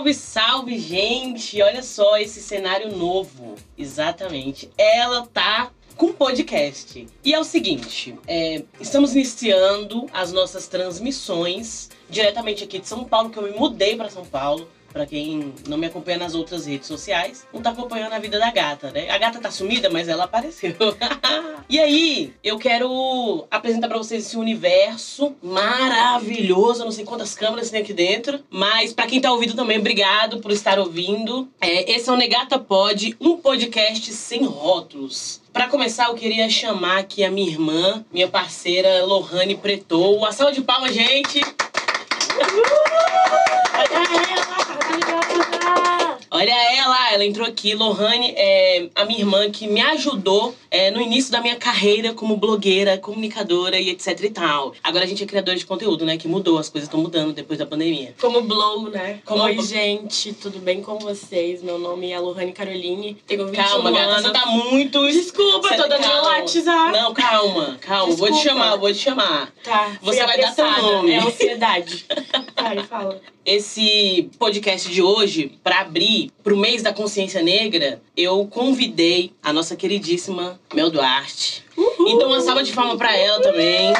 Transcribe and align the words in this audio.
Salve, 0.00 0.14
salve, 0.14 0.78
gente! 0.78 1.60
Olha 1.60 1.82
só 1.82 2.16
esse 2.16 2.40
cenário 2.40 2.96
novo. 2.96 3.54
Exatamente. 3.76 4.70
Ela 4.78 5.26
tá 5.26 5.70
com 5.94 6.10
podcast. 6.10 7.06
E 7.22 7.34
é 7.34 7.38
o 7.38 7.44
seguinte: 7.44 8.18
é, 8.26 8.62
estamos 8.80 9.12
iniciando 9.12 10.06
as 10.10 10.32
nossas 10.32 10.66
transmissões 10.68 11.90
diretamente 12.08 12.64
aqui 12.64 12.78
de 12.78 12.88
São 12.88 13.04
Paulo, 13.04 13.28
que 13.28 13.36
eu 13.36 13.42
me 13.42 13.50
mudei 13.50 13.94
para 13.94 14.08
São 14.08 14.24
Paulo. 14.24 14.66
Pra 14.92 15.06
quem 15.06 15.54
não 15.68 15.78
me 15.78 15.86
acompanha 15.86 16.18
nas 16.18 16.34
outras 16.34 16.66
redes 16.66 16.88
sociais, 16.88 17.46
não 17.52 17.62
tá 17.62 17.70
acompanhando 17.70 18.12
a 18.12 18.18
vida 18.18 18.38
da 18.38 18.50
gata, 18.50 18.90
né? 18.90 19.08
A 19.08 19.18
gata 19.18 19.38
tá 19.38 19.50
sumida, 19.50 19.88
mas 19.88 20.08
ela 20.08 20.24
apareceu. 20.24 20.74
e 21.68 21.78
aí, 21.78 22.32
eu 22.42 22.58
quero 22.58 23.46
apresentar 23.50 23.88
pra 23.88 23.98
vocês 23.98 24.26
esse 24.26 24.36
universo 24.36 25.34
maravilhoso. 25.42 26.80
Eu 26.80 26.86
não 26.86 26.92
sei 26.92 27.04
quantas 27.04 27.34
câmeras 27.34 27.70
tem 27.70 27.82
aqui 27.82 27.92
dentro, 27.92 28.40
mas 28.50 28.92
pra 28.92 29.06
quem 29.06 29.20
tá 29.20 29.32
ouvindo 29.32 29.54
também, 29.54 29.78
obrigado 29.78 30.40
por 30.40 30.50
estar 30.50 30.78
ouvindo. 30.78 31.48
É, 31.60 31.92
esse 31.92 32.08
é 32.08 32.12
o 32.12 32.16
Negata 32.16 32.58
Pod, 32.58 33.16
um 33.20 33.36
podcast 33.36 34.12
sem 34.12 34.44
rótulos. 34.44 35.40
Pra 35.52 35.68
começar, 35.68 36.08
eu 36.08 36.14
queria 36.14 36.48
chamar 36.48 36.98
aqui 36.98 37.24
a 37.24 37.30
minha 37.30 37.48
irmã, 37.48 38.04
minha 38.12 38.28
parceira 38.28 39.04
Lohane 39.04 39.56
Pretou. 39.56 40.16
Uma 40.16 40.32
salva 40.32 40.52
de 40.52 40.62
palmas, 40.62 40.94
gente! 40.94 41.40
Olha 46.30 46.52
ela, 46.76 47.12
ela 47.12 47.24
entrou 47.24 47.46
aqui. 47.46 47.74
Lohane 47.74 48.32
é 48.36 48.88
a 48.94 49.04
minha 49.04 49.18
irmã 49.20 49.50
que 49.50 49.66
me 49.66 49.80
ajudou 49.80 50.54
é, 50.70 50.90
no 50.90 51.00
início 51.00 51.32
da 51.32 51.40
minha 51.40 51.56
carreira 51.56 52.12
como 52.14 52.36
blogueira, 52.36 52.96
comunicadora 52.98 53.78
e 53.80 53.90
etc 53.90 54.18
e 54.22 54.30
tal. 54.30 54.72
Agora 54.82 55.04
a 55.04 55.08
gente 55.08 55.22
é 55.24 55.26
criadora 55.26 55.58
de 55.58 55.66
conteúdo, 55.66 56.04
né? 56.04 56.16
Que 56.16 56.28
mudou, 56.28 56.58
as 56.58 56.68
coisas 56.68 56.86
estão 56.88 57.00
mudando 57.00 57.32
depois 57.32 57.58
da 57.58 57.66
pandemia. 57.66 58.14
Como 58.20 58.42
blow, 58.42 58.88
né? 58.90 59.18
Como 59.24 59.42
Oi, 59.42 59.60
gente, 59.60 60.32
tudo 60.34 60.60
bem 60.60 60.80
com 60.82 60.98
vocês? 60.98 61.62
Meu 61.62 61.78
nome 61.78 62.10
é 62.12 62.18
Lohane 62.20 62.52
Caroline, 62.52 63.16
tenho 63.26 63.46
21 63.46 63.64
Calma, 63.64 63.90
gata, 63.90 64.04
anos. 64.10 64.22
você 64.22 64.32
tá 64.32 64.46
muito. 64.46 65.06
Desculpa, 65.08 65.68
Você- 65.68 65.76
tô 65.76 65.88
dando 65.88 66.00
meu. 66.06 66.22
WhatsApp. 66.22 66.92
Não, 66.92 67.12
calma, 67.14 67.76
calma. 67.80 68.14
Vou 68.14 68.28
te 68.28 68.32
Desculpa. 68.34 68.42
chamar, 68.60 68.76
vou 68.76 68.92
te 68.92 68.98
chamar. 68.98 69.52
Tá, 69.64 69.98
Você 70.02 70.24
vai 70.24 70.38
dar 70.40 70.50
apressada. 70.50 70.82
nome. 70.82 71.10
É 71.12 71.18
ansiedade. 71.18 72.04
Vai, 72.54 72.84
fala. 72.84 73.20
Esse 73.44 74.30
podcast 74.38 74.88
de 74.92 75.02
hoje, 75.02 75.58
pra 75.64 75.80
abrir 75.80 76.19
pro 76.42 76.56
mês 76.56 76.82
da 76.82 76.92
consciência 76.92 77.42
negra, 77.42 78.02
eu 78.16 78.46
convidei 78.46 79.32
a 79.42 79.52
nossa 79.52 79.76
queridíssima 79.76 80.60
Mel 80.74 80.90
Duarte. 80.90 81.64
Então, 82.00 82.28
uma 82.28 82.40
salva 82.40 82.62
de 82.62 82.72
palmas 82.72 82.96
pra 82.96 83.16
ela 83.16 83.40
também. 83.40 83.92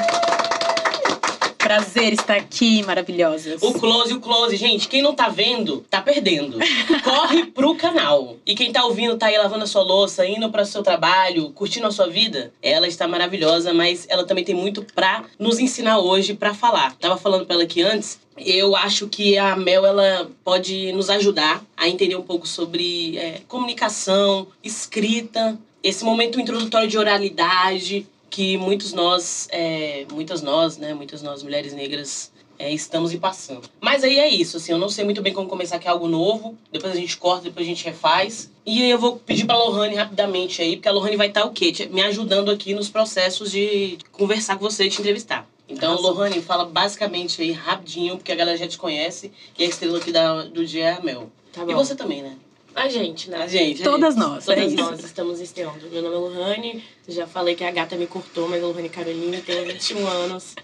Prazer 1.70 2.12
estar 2.12 2.34
aqui, 2.34 2.82
maravilhosas. 2.82 3.62
O 3.62 3.72
close, 3.72 4.12
o 4.12 4.18
close. 4.18 4.56
Gente, 4.56 4.88
quem 4.88 5.00
não 5.00 5.14
tá 5.14 5.28
vendo, 5.28 5.86
tá 5.88 6.02
perdendo. 6.02 6.58
Corre 7.04 7.46
pro 7.46 7.77
canal. 7.77 8.36
E 8.44 8.56
quem 8.56 8.72
tá 8.72 8.84
ouvindo, 8.84 9.16
tá 9.16 9.27
aí 9.27 9.38
lavando 9.38 9.62
a 9.62 9.68
sua 9.68 9.84
louça, 9.84 10.27
indo 10.27 10.50
para 10.50 10.62
o 10.62 10.66
seu 10.66 10.82
trabalho, 10.82 11.50
curtindo 11.50 11.86
a 11.86 11.92
sua 11.92 12.08
vida. 12.08 12.52
Ela 12.60 12.88
está 12.88 13.06
maravilhosa, 13.06 13.72
mas 13.72 14.04
ela 14.08 14.24
também 14.24 14.42
tem 14.42 14.52
muito 14.52 14.84
pra 14.96 15.22
nos 15.38 15.60
ensinar 15.60 16.00
hoje, 16.00 16.34
pra 16.34 16.52
falar. 16.52 16.96
Tava 16.96 17.16
falando 17.16 17.46
pra 17.46 17.54
ela 17.54 17.62
aqui 17.62 17.82
antes. 17.82 18.18
Eu 18.36 18.74
acho 18.74 19.06
que 19.06 19.38
a 19.38 19.55
Mel 19.55 19.86
ela 19.86 20.28
pode 20.42 20.90
nos 20.90 21.08
ajudar 21.08 21.64
a 21.77 21.88
entender 21.88 22.16
um 22.16 22.22
pouco 22.22 22.48
sobre 22.48 23.16
é, 23.16 23.42
comunicação, 23.46 24.48
escrita, 24.60 25.56
esse 25.84 26.05
momento 26.05 26.40
introdutório 26.40 26.88
de 26.88 26.98
oralidade 26.98 28.08
que 28.31 28.56
muitos 28.56 28.92
nós, 28.92 29.48
é, 29.50 30.06
muitas 30.12 30.41
nós, 30.41 30.78
né, 30.78 30.95
muitas 30.95 31.20
nós 31.20 31.42
mulheres 31.42 31.75
negras 31.75 32.33
é, 32.59 32.73
estamos 32.73 33.12
e 33.12 33.19
passando. 33.19 33.69
Mas 33.81 34.05
aí 34.05 34.19
é 34.19 34.28
isso, 34.28 34.59
assim, 34.59 34.70
eu 34.73 34.78
não 34.78 34.89
sei 34.89 35.05
muito 35.05 35.20
bem 35.20 35.33
como 35.33 35.48
começar, 35.48 35.81
é 35.83 35.89
algo 35.89 36.06
novo. 36.06 36.56
Depois 36.70 36.92
a 36.92 36.97
gente 36.97 37.17
corta, 37.17 37.45
depois 37.45 37.67
a 37.67 37.69
gente 37.69 37.84
refaz. 37.84 38.51
E 38.64 38.83
aí 38.83 38.90
eu 38.90 38.98
vou 38.98 39.17
pedir 39.17 39.46
pra 39.46 39.57
Lohane 39.57 39.95
rapidamente 39.95 40.63
aí, 40.63 40.77
porque 40.77 40.89
a 40.89 40.92
Lohane 40.92 41.17
vai 41.17 41.29
estar 41.29 41.45
o 41.45 41.52
quê? 41.52 41.73
Me 41.90 42.02
ajudando 42.02 42.51
aqui 42.51 42.74
nos 42.74 42.89
processos 42.89 43.51
de 43.51 43.98
conversar 44.13 44.57
com 44.57 44.64
você 44.64 44.85
e 44.85 44.90
te 44.90 45.01
entrevistar. 45.01 45.48
Então, 45.67 45.92
Arrasou. 45.92 46.13
Lohane, 46.13 46.42
fala 46.42 46.64
basicamente 46.64 47.40
aí, 47.40 47.52
rapidinho, 47.52 48.17
porque 48.17 48.33
a 48.33 48.35
galera 48.35 48.58
já 48.58 48.69
te 48.69 48.77
conhece. 48.77 49.33
E 49.58 49.64
a 49.64 49.67
estrela 49.67 49.98
aqui 49.98 50.13
da, 50.13 50.42
do 50.42 50.67
dia 50.67 50.85
é 50.85 50.92
a 50.92 51.01
Mel. 51.01 51.30
Tá. 51.52 51.64
E 51.67 51.74
você 51.74 51.95
também, 51.95 52.23
né? 52.23 52.36
A 52.75 52.89
gente, 52.89 53.31
né? 53.31 53.42
A 53.42 53.47
gente. 53.47 53.83
a 53.83 53.85
Todas 53.85 54.14
gente. 54.14 54.25
nós, 54.25 54.48
é 54.48 54.55
Todas 54.55 54.73
isso. 54.73 54.83
nós 54.83 55.05
estamos 55.05 55.41
estreando. 55.41 55.89
Meu 55.91 56.03
nome 56.03 56.14
é 56.14 56.19
Lohane, 56.19 56.85
já 57.08 57.27
falei 57.27 57.55
que 57.55 57.64
a 57.64 57.70
gata 57.70 57.97
me 57.97 58.07
cortou, 58.07 58.48
mas 58.48 58.63
é 58.63 58.64
Lohane 58.67 58.89
Caroline, 58.89 59.41
tenho 59.42 59.67
21 59.67 60.07
anos. 60.07 60.55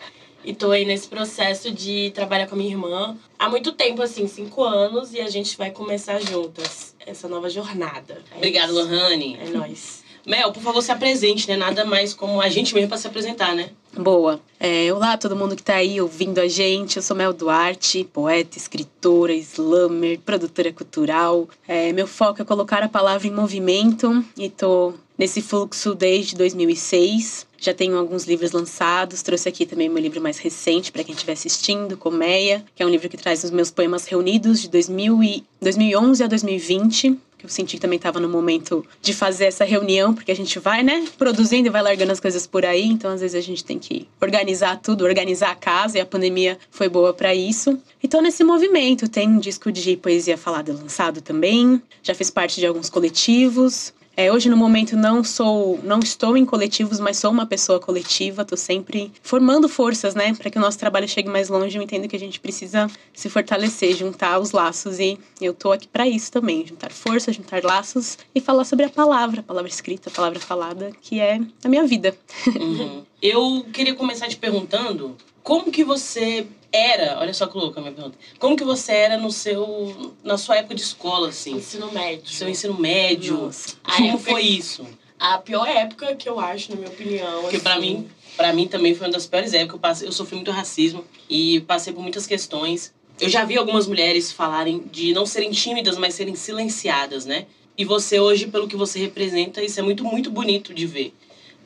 E 0.44 0.54
tô 0.54 0.70
aí 0.70 0.84
nesse 0.84 1.08
processo 1.08 1.72
de 1.72 2.12
trabalhar 2.14 2.46
com 2.46 2.54
a 2.54 2.58
minha 2.58 2.70
irmã 2.70 3.16
há 3.36 3.48
muito 3.48 3.72
tempo, 3.72 4.00
assim, 4.00 4.28
cinco 4.28 4.62
anos, 4.62 5.12
e 5.12 5.20
a 5.20 5.28
gente 5.28 5.56
vai 5.56 5.72
começar 5.72 6.20
juntas 6.20 6.94
essa 7.04 7.26
nova 7.26 7.50
jornada. 7.50 8.22
É 8.30 8.36
Obrigada. 8.36 8.72
Lohane. 8.72 9.36
É 9.40 9.48
nóis. 9.48 10.04
Mel, 10.26 10.50
por 10.50 10.60
favor, 10.60 10.82
se 10.82 10.90
apresente, 10.90 11.46
né? 11.48 11.56
Nada 11.56 11.84
mais 11.84 12.12
como 12.12 12.40
a 12.40 12.48
gente 12.48 12.74
mesmo 12.74 12.88
pra 12.88 12.98
se 12.98 13.06
apresentar, 13.06 13.54
né? 13.54 13.70
Boa. 13.96 14.40
É, 14.58 14.92
olá, 14.92 15.16
todo 15.16 15.36
mundo 15.36 15.54
que 15.54 15.62
tá 15.62 15.76
aí 15.76 16.00
ouvindo 16.00 16.40
a 16.40 16.48
gente. 16.48 16.96
Eu 16.96 17.02
sou 17.02 17.16
Mel 17.16 17.32
Duarte, 17.32 18.02
poeta, 18.12 18.58
escritora, 18.58 19.32
slammer, 19.34 20.18
produtora 20.18 20.72
cultural. 20.72 21.48
É, 21.68 21.92
meu 21.92 22.08
foco 22.08 22.42
é 22.42 22.44
colocar 22.44 22.82
a 22.82 22.88
palavra 22.88 23.28
em 23.28 23.30
movimento 23.30 24.24
e 24.36 24.50
tô 24.50 24.94
nesse 25.16 25.40
fluxo 25.40 25.94
desde 25.94 26.34
2006. 26.34 27.46
Já 27.58 27.72
tenho 27.72 27.96
alguns 27.96 28.24
livros 28.24 28.50
lançados. 28.50 29.22
Trouxe 29.22 29.48
aqui 29.48 29.64
também 29.64 29.88
meu 29.88 30.02
livro 30.02 30.20
mais 30.20 30.38
recente 30.38 30.90
para 30.90 31.04
quem 31.04 31.14
estiver 31.14 31.34
assistindo, 31.34 31.96
Colmeia, 31.96 32.64
que 32.74 32.82
é 32.82 32.86
um 32.86 32.90
livro 32.90 33.08
que 33.08 33.16
traz 33.16 33.44
os 33.44 33.50
meus 33.52 33.70
poemas 33.70 34.06
reunidos 34.06 34.60
de 34.60 34.68
2000 34.68 35.22
e 35.22 35.44
2011 35.60 36.24
a 36.24 36.26
2020 36.26 37.16
que 37.38 37.44
eu 37.44 37.50
senti 37.50 37.76
que 37.76 37.80
também 37.80 37.96
estava 37.96 38.18
no 38.18 38.28
momento 38.28 38.84
de 39.00 39.12
fazer 39.12 39.44
essa 39.44 39.64
reunião, 39.64 40.14
porque 40.14 40.32
a 40.32 40.36
gente 40.36 40.58
vai, 40.58 40.82
né, 40.82 41.06
produzindo 41.18 41.68
e 41.68 41.70
vai 41.70 41.82
largando 41.82 42.12
as 42.12 42.20
coisas 42.20 42.46
por 42.46 42.64
aí, 42.64 42.84
então 42.84 43.10
às 43.10 43.20
vezes 43.20 43.36
a 43.36 43.40
gente 43.40 43.64
tem 43.64 43.78
que 43.78 44.08
organizar 44.20 44.80
tudo, 44.80 45.04
organizar 45.04 45.50
a 45.50 45.54
casa, 45.54 45.98
e 45.98 46.00
a 46.00 46.06
pandemia 46.06 46.58
foi 46.70 46.88
boa 46.88 47.12
para 47.12 47.34
isso. 47.34 47.78
E 48.02 48.08
tô 48.08 48.20
nesse 48.20 48.42
movimento, 48.42 49.08
tem 49.08 49.28
um 49.28 49.38
disco 49.38 49.70
de 49.70 49.96
poesia 49.96 50.38
falada 50.38 50.72
lançado 50.72 51.20
também, 51.20 51.80
já 52.02 52.14
fiz 52.14 52.30
parte 52.30 52.58
de 52.58 52.66
alguns 52.66 52.88
coletivos. 52.88 53.92
É, 54.16 54.32
hoje 54.32 54.48
no 54.48 54.56
momento 54.56 54.96
não 54.96 55.22
sou, 55.22 55.78
não 55.84 55.98
estou 55.98 56.36
em 56.38 56.46
coletivos, 56.46 56.98
mas 56.98 57.18
sou 57.18 57.30
uma 57.30 57.44
pessoa 57.44 57.78
coletiva. 57.78 58.44
Tô 58.44 58.56
sempre 58.56 59.12
formando 59.22 59.68
forças, 59.68 60.14
né, 60.14 60.34
para 60.34 60.50
que 60.50 60.56
o 60.56 60.60
nosso 60.60 60.78
trabalho 60.78 61.06
chegue 61.06 61.28
mais 61.28 61.50
longe. 61.50 61.76
Eu 61.76 61.82
entendo 61.82 62.08
que 62.08 62.16
a 62.16 62.18
gente 62.18 62.40
precisa 62.40 62.88
se 63.12 63.28
fortalecer, 63.28 63.94
juntar 63.94 64.38
os 64.38 64.52
laços 64.52 64.98
e 64.98 65.18
eu 65.40 65.52
tô 65.52 65.70
aqui 65.70 65.86
para 65.86 66.08
isso 66.08 66.32
também, 66.32 66.66
juntar 66.66 66.90
forças, 66.90 67.36
juntar 67.36 67.62
laços 67.62 68.16
e 68.34 68.40
falar 68.40 68.64
sobre 68.64 68.86
a 68.86 68.88
palavra, 68.88 69.40
a 69.40 69.42
palavra 69.42 69.68
escrita, 69.68 70.08
a 70.08 70.12
palavra 70.12 70.40
falada, 70.40 70.92
que 71.02 71.20
é 71.20 71.38
a 71.62 71.68
minha 71.68 71.84
vida. 71.86 72.16
Uhum. 72.46 73.04
Eu 73.20 73.66
queria 73.72 73.94
começar 73.94 74.28
te 74.28 74.36
perguntando 74.36 75.16
como 75.46 75.70
que 75.70 75.84
você 75.84 76.44
era, 76.72 77.20
olha 77.20 77.32
só 77.32 77.46
que 77.46 77.56
louca 77.56 77.78
a 77.78 77.82
minha 77.82 77.94
pergunta. 77.94 78.18
Como 78.40 78.56
que 78.56 78.64
você 78.64 78.90
era 78.90 79.16
no 79.16 79.30
seu 79.30 80.12
na 80.24 80.36
sua 80.36 80.56
época 80.56 80.74
de 80.74 80.82
escola 80.82 81.28
assim? 81.28 81.54
Ensino 81.54 81.92
médio. 81.92 82.28
Seu 82.28 82.48
ensino 82.48 82.74
médio? 82.74 83.36
Nossa. 83.42 83.76
Como 83.80 84.08
época- 84.08 84.30
foi 84.32 84.42
isso? 84.42 84.84
A 85.20 85.38
pior 85.38 85.68
época 85.68 86.16
que 86.16 86.28
eu 86.28 86.40
acho, 86.40 86.70
na 86.72 86.76
minha 86.78 86.88
opinião. 86.88 87.42
Porque 87.42 87.60
pra 87.60 87.74
assim, 87.76 87.80
mim, 87.80 88.08
para 88.36 88.52
mim 88.52 88.66
também 88.66 88.92
foi 88.92 89.06
uma 89.06 89.12
das 89.12 89.24
piores 89.24 89.54
épocas. 89.54 89.74
Eu, 89.74 89.78
passei, 89.78 90.08
eu 90.08 90.12
sofri 90.12 90.34
muito 90.34 90.50
racismo 90.50 91.04
e 91.30 91.60
passei 91.60 91.92
por 91.92 92.02
muitas 92.02 92.26
questões. 92.26 92.92
Eu 93.20 93.28
já 93.28 93.44
vi 93.44 93.56
algumas 93.56 93.86
mulheres 93.86 94.32
falarem 94.32 94.82
de 94.90 95.14
não 95.14 95.24
serem 95.24 95.52
tímidas, 95.52 95.96
mas 95.96 96.14
serem 96.14 96.34
silenciadas, 96.34 97.24
né? 97.24 97.46
E 97.78 97.84
você 97.84 98.18
hoje, 98.18 98.48
pelo 98.48 98.66
que 98.66 98.74
você 98.74 98.98
representa, 98.98 99.62
isso 99.62 99.78
é 99.78 99.82
muito, 99.84 100.02
muito 100.02 100.28
bonito 100.28 100.74
de 100.74 100.86
ver. 100.86 101.14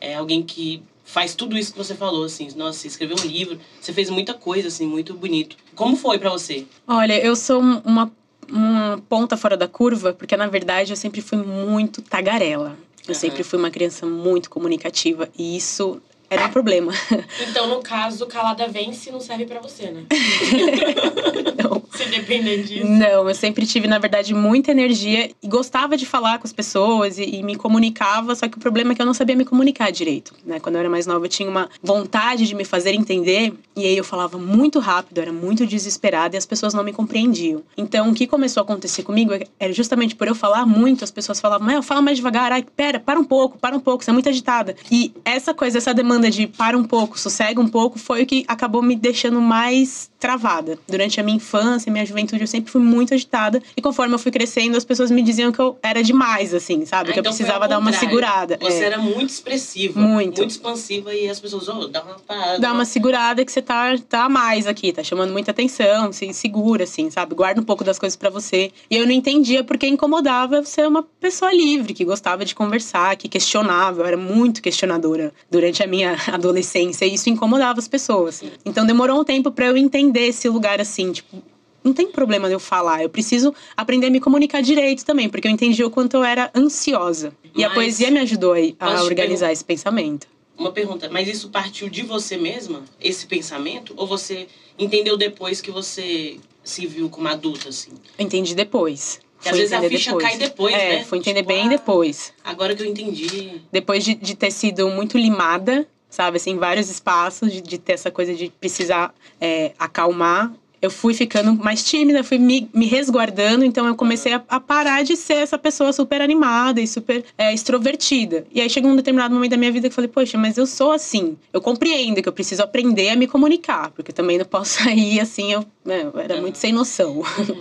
É 0.01 0.17
alguém 0.17 0.43
que 0.43 0.83
faz 1.11 1.35
tudo 1.35 1.59
isso 1.59 1.73
que 1.73 1.79
você 1.79 1.95
falou, 1.95 2.25
assim. 2.25 2.49
Nossa, 2.57 2.79
você 2.79 2.89
escreveu 2.89 3.17
um 3.21 3.27
livro, 3.27 3.59
você 3.81 3.93
fez 3.93 4.09
muita 4.09 4.33
coisa, 4.33 4.69
assim, 4.69 4.87
muito 4.87 5.13
bonito. 5.15 5.57
Como 5.75 5.97
foi 5.97 6.19
pra 6.19 6.31
você? 6.31 6.65
Olha, 6.87 7.19
eu 7.25 7.35
sou 7.35 7.61
um- 7.61 7.81
uma, 7.85 8.11
uma 8.49 9.03
ponta 9.09 9.37
fora 9.37 9.57
da 9.57 9.67
curva, 9.67 10.13
porque 10.13 10.37
na 10.37 10.47
verdade 10.47 10.93
eu 10.93 10.97
sempre 10.97 11.21
fui 11.21 11.39
muito 11.39 12.01
tagarela. 12.01 12.77
Eu 13.09 13.13
Aham. 13.13 13.21
sempre 13.21 13.43
fui 13.43 13.59
uma 13.59 13.71
criança 13.71 14.07
muito 14.07 14.49
comunicativa 14.51 15.29
e 15.37 15.57
isso 15.57 16.01
era 16.31 16.47
um 16.47 16.51
problema. 16.51 16.93
Então, 17.51 17.69
no 17.69 17.83
caso, 17.83 18.27
calada 18.27 18.69
vence 18.69 19.11
não 19.11 19.19
serve 19.21 19.45
pra 19.45 19.61
você, 19.61 19.91
né? 19.91 20.05
Então, 21.53 21.83
Se 21.93 22.05
depender 22.07 22.63
disso. 22.63 22.87
Não, 22.87 23.29
eu 23.29 23.35
sempre 23.35 23.67
tive, 23.67 23.87
na 23.89 23.99
verdade, 23.99 24.33
muita 24.33 24.71
energia 24.71 25.31
e 25.43 25.49
gostava 25.49 25.97
de 25.97 26.07
falar 26.07 26.39
com 26.39 26.47
as 26.47 26.53
pessoas 26.53 27.19
e, 27.19 27.25
e 27.25 27.43
me 27.43 27.57
comunicava, 27.57 28.35
só 28.35 28.49
que 28.49 28.57
o 28.57 28.61
problema 28.61 28.93
é 28.93 28.95
que 28.95 29.03
eu 29.03 29.07
não 29.07 29.15
sabia 29.15 29.35
me 29.35 29.45
comunicar 29.45 29.91
direito. 29.91 30.35
Né? 30.45 30.61
Quando 30.61 30.77
eu 30.77 30.81
era 30.81 30.89
mais 30.89 31.07
nova, 31.07 31.25
eu 31.25 31.29
tinha 31.29 31.49
uma 31.49 31.69
vontade 31.83 32.47
de 32.47 32.55
me 32.55 32.65
fazer 32.65 32.93
entender 32.95 33.53
e 33.77 33.85
aí 33.85 33.97
eu 33.97 34.05
falava 34.05 34.39
muito 34.39 34.79
rápido, 34.79 35.19
eu 35.19 35.23
era 35.23 35.33
muito 35.33 35.67
desesperada 35.67 36.37
e 36.37 36.39
as 36.39 36.47
pessoas 36.47 36.73
não 36.73 36.85
me 36.85 36.93
compreendiam. 36.93 37.63
Então, 37.77 38.11
o 38.11 38.15
que 38.15 38.27
começou 38.27 38.61
a 38.61 38.65
acontecer 38.65 39.03
comigo 39.03 39.33
era 39.59 39.73
justamente 39.73 40.15
por 40.15 40.29
eu 40.29 40.35
falar 40.35 40.65
muito, 40.67 41.03
as 41.03 41.11
pessoas 41.11 41.41
falavam, 41.41 41.67
Mel, 41.67 41.83
fala 41.83 42.01
mais 42.03 42.17
devagar, 42.17 42.53
ai, 42.53 42.63
pera, 42.63 43.01
para 43.01 43.19
um 43.19 43.25
pouco, 43.25 43.59
para 43.59 43.77
um 43.77 43.81
pouco, 43.81 44.05
você 44.05 44.11
é 44.11 44.13
muito 44.13 44.29
agitada. 44.29 44.77
E 44.91 45.13
essa 45.25 45.53
coisa, 45.53 45.79
essa 45.79 45.93
demanda 45.93 46.20
demanda 46.21 46.31
de 46.31 46.47
para 46.47 46.77
um 46.77 46.85
pouco, 46.85 47.19
sossega 47.19 47.61
um 47.61 47.69
pouco, 47.69 47.99
foi 47.99 48.23
o 48.23 48.27
que 48.27 48.45
acabou 48.47 48.83
me 48.83 48.95
deixando 48.95 49.41
mais 49.41 50.11
travada. 50.19 50.79
Durante 50.87 51.19
a 51.19 51.23
minha 51.23 51.39
infância, 51.39 51.91
minha 51.91 52.05
juventude, 52.05 52.43
eu 52.43 52.47
sempre 52.47 52.71
fui 52.71 52.83
muito 52.83 53.15
agitada. 53.15 53.63
E 53.75 53.81
conforme 53.81 54.15
eu 54.15 54.19
fui 54.19 54.31
crescendo, 54.31 54.77
as 54.77 54.85
pessoas 54.85 55.11
me 55.11 55.23
diziam 55.23 55.51
que 55.51 55.59
eu 55.59 55.79
era 55.83 56.03
demais, 56.03 56.53
assim, 56.53 56.85
sabe? 56.85 57.11
Ah, 57.11 57.13
que 57.15 57.19
eu 57.19 57.23
então 57.23 57.33
foi 57.33 57.39
precisava 57.39 57.67
dar 57.67 57.79
uma 57.79 57.93
segurada. 57.93 58.59
Você 58.61 58.83
É. 58.83 58.87
era 58.87 58.99
muito 58.99 59.31
expressiva. 59.31 59.99
Muito. 59.99 60.39
Muito 60.39 60.51
expansiva 60.51 61.15
e 61.15 61.29
as 61.29 61.41
pessoas, 61.41 61.67
oh, 61.69 61.89
dá 61.89 62.03
uma 62.03 62.17
parada. 62.17 62.59
Dá 62.59 62.73
uma 62.73 62.85
segurada 62.85 63.43
que 63.45 63.51
você 63.51 63.63
tá, 63.63 63.97
tá 64.09 64.25
a 64.25 64.29
mais 64.29 64.67
aqui, 64.67 64.93
tá 64.93 65.03
chamando 65.03 65.33
muita 65.33 65.53
atenção, 65.53 66.13
se 66.13 66.31
segura, 66.35 66.85
assim, 66.85 67.11
sabe? 67.11 67.35
Guarda 67.35 67.61
um 67.61 67.65
pouco 67.65 67.83
das 67.83 67.99
coisas 67.99 68.15
pra 68.17 68.29
você. 68.29 68.71
E 68.91 68.97
eu 68.97 69.07
não 69.07 69.13
entendia 69.13 69.65
porque 69.65 69.87
incomodava 69.87 70.57
eu 70.57 70.65
ser 70.67 70.87
uma 70.87 71.03
pessoa 71.03 71.51
livre, 71.53 71.95
que 71.95 72.05
gostava 72.05 72.45
de 72.45 72.55
conversar, 72.55 73.17
que 73.17 73.27
questionava. 73.29 74.03
Eu 74.03 74.07
era 74.07 74.17
muito 74.19 74.61
questionadora 74.61 75.33
durante 75.51 75.83
a 75.83 75.87
minha 75.87 76.10
adolescência 76.33 77.05
e 77.05 77.15
isso 77.15 77.29
incomodava 77.31 77.79
as 77.79 77.89
pessoas. 77.89 78.43
Então 78.65 78.87
demorou 78.87 79.21
um 79.21 79.25
tempo 79.25 79.51
pra 79.51 79.67
eu 79.67 79.77
entender 79.77 80.29
esse 80.29 80.49
lugar 80.49 80.81
assim, 80.81 81.13
tipo. 81.13 81.43
Não 81.83 81.95
tem 81.95 82.11
problema 82.11 82.47
eu 82.47 82.61
falar, 82.61 83.03
eu 83.03 83.09
preciso 83.09 83.55
aprender 83.75 84.09
a 84.09 84.11
me 84.11 84.21
comunicar 84.21 84.61
direito 84.61 85.03
também, 85.03 85.31
porque 85.31 85.49
eu 85.49 85.51
entendi 85.51 85.83
o 85.83 85.91
quanto 85.91 86.15
eu 86.19 86.23
era 86.23 86.51
ansiosa. 86.55 87.33
E 87.57 87.65
a 87.65 87.69
Mas- 87.69 87.75
poesia 87.75 88.11
me 88.11 88.19
ajudou 88.19 88.53
a 88.79 89.03
organizar 89.03 89.51
esse 89.51 89.65
pensamento. 89.65 90.27
Uma 90.59 90.73
pergunta, 90.73 91.09
mas 91.11 91.27
isso 91.27 91.49
partiu 91.49 91.89
de 91.89 92.03
você 92.03 92.37
mesma, 92.37 92.83
esse 93.01 93.27
pensamento? 93.27 93.95
Ou 93.97 94.07
você 94.07 94.47
entendeu 94.79 95.17
depois 95.17 95.63
que 95.63 95.71
você 95.71 96.37
se 96.63 96.87
viu 96.87 97.09
como 97.09 97.29
adulta, 97.29 97.71
assim? 97.71 97.93
Eu 98.19 98.27
entendi 98.27 98.55
depois. 98.55 99.19
Às 99.43 99.57
vezes 99.57 99.73
a 99.73 99.79
entender 99.79 99.97
ficha 99.97 100.11
depois. 100.11 100.29
cai 100.29 100.37
depois, 100.39 100.75
é, 100.75 100.97
né? 100.99 101.05
fui 101.05 101.19
entender 101.19 101.41
Tipo, 101.41 101.49
bem 101.49 101.65
ah, 101.65 101.69
depois. 101.71 102.33
Agora 102.45 102.75
que 102.75 102.83
eu 102.83 102.87
entendi. 102.87 103.63
Depois 103.73 104.05
de, 104.05 104.15
de 104.15 104.35
ter 104.35 104.51
sido 104.51 104.87
muito 104.91 105.17
limada, 105.17 105.89
sabe? 106.11 106.37
Assim, 106.37 106.59
vários 106.59 106.91
espaços, 106.91 107.53
de, 107.53 107.61
de 107.61 107.79
ter 107.79 107.93
essa 107.93 108.11
coisa 108.11 108.35
de 108.35 108.51
precisar 108.61 109.15
é, 109.41 109.73
acalmar. 109.79 110.53
Eu 110.83 110.91
fui 110.91 111.13
ficando 111.13 111.55
mais 111.55 111.85
tímida, 111.85 112.25
fui 112.25 112.39
me, 112.39 112.69
me 112.73 112.87
resguardando, 112.87 113.65
então 113.65 113.87
eu 113.87 113.95
comecei 113.95 114.33
a, 114.33 114.43
a 114.49 114.59
parar 114.59 115.05
de 115.05 115.17
ser 115.17 115.35
essa 115.35 115.59
pessoa 115.59 115.93
super 115.93 116.23
animada 116.23 116.81
e 116.81 116.87
super 116.87 117.23
é, 117.37 117.53
extrovertida. 117.53 118.47
E 118.53 118.61
aí 118.61 118.71
chegou 118.71 118.91
um 118.91 118.97
determinado 118.97 119.35
momento 119.35 119.51
da 119.51 119.57
minha 119.57 119.71
vida 119.71 119.89
que 119.89 119.93
eu 119.93 119.97
falei, 119.97 120.09
poxa, 120.09 120.39
mas 120.39 120.57
eu 120.57 120.67
sou 120.67 120.93
assim. 120.93 121.37
Eu 121.53 121.61
compreendo 121.61 122.23
que 122.23 122.29
eu 122.29 122.33
preciso 122.33 122.63
aprender 122.63 123.11
a 123.11 123.17
me 123.17 123.27
comunicar, 123.27 123.91
porque 123.91 124.13
também 124.13 124.39
não 124.39 124.45
posso 124.45 124.83
sair 124.85 125.21
assim, 125.21 125.53
eu, 125.53 125.65
né, 125.85 126.09
eu 126.13 126.19
era 126.21 126.41
muito 126.41 126.57
sem 126.57 126.73
noção. 126.73 127.23
Aham. 127.23 127.57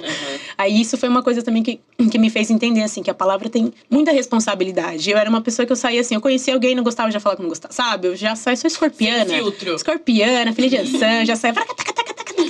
Aí 0.57 0.79
isso 0.79 0.97
foi 0.97 1.09
uma 1.09 1.21
coisa 1.21 1.41
também 1.41 1.61
que, 1.61 1.79
que 2.09 2.17
me 2.17 2.29
fez 2.29 2.49
entender, 2.49 2.83
assim, 2.83 3.03
que 3.03 3.09
a 3.09 3.13
palavra 3.13 3.49
tem 3.49 3.73
muita 3.89 4.11
responsabilidade. 4.11 5.09
Eu 5.09 5.17
era 5.17 5.29
uma 5.29 5.41
pessoa 5.41 5.65
que 5.65 5.71
eu 5.71 5.75
saía 5.75 6.01
assim, 6.01 6.15
eu 6.15 6.21
conhecia 6.21 6.53
alguém, 6.53 6.73
não 6.73 6.83
gostava, 6.83 7.11
já 7.11 7.19
falava 7.19 7.37
que 7.37 7.43
não 7.43 7.49
gostava, 7.49 7.73
sabe? 7.73 8.07
Eu 8.07 8.15
já 8.15 8.35
saio, 8.35 8.55
sou 8.57 8.67
escorpiana. 8.67 9.25
Sem 9.25 9.39
filtro. 9.39 9.75
Escorpiana, 9.75 10.53
filha 10.53 10.69
de 10.69 10.77
Ansan, 10.77 11.25
já 11.25 11.35
saio. 11.35 11.55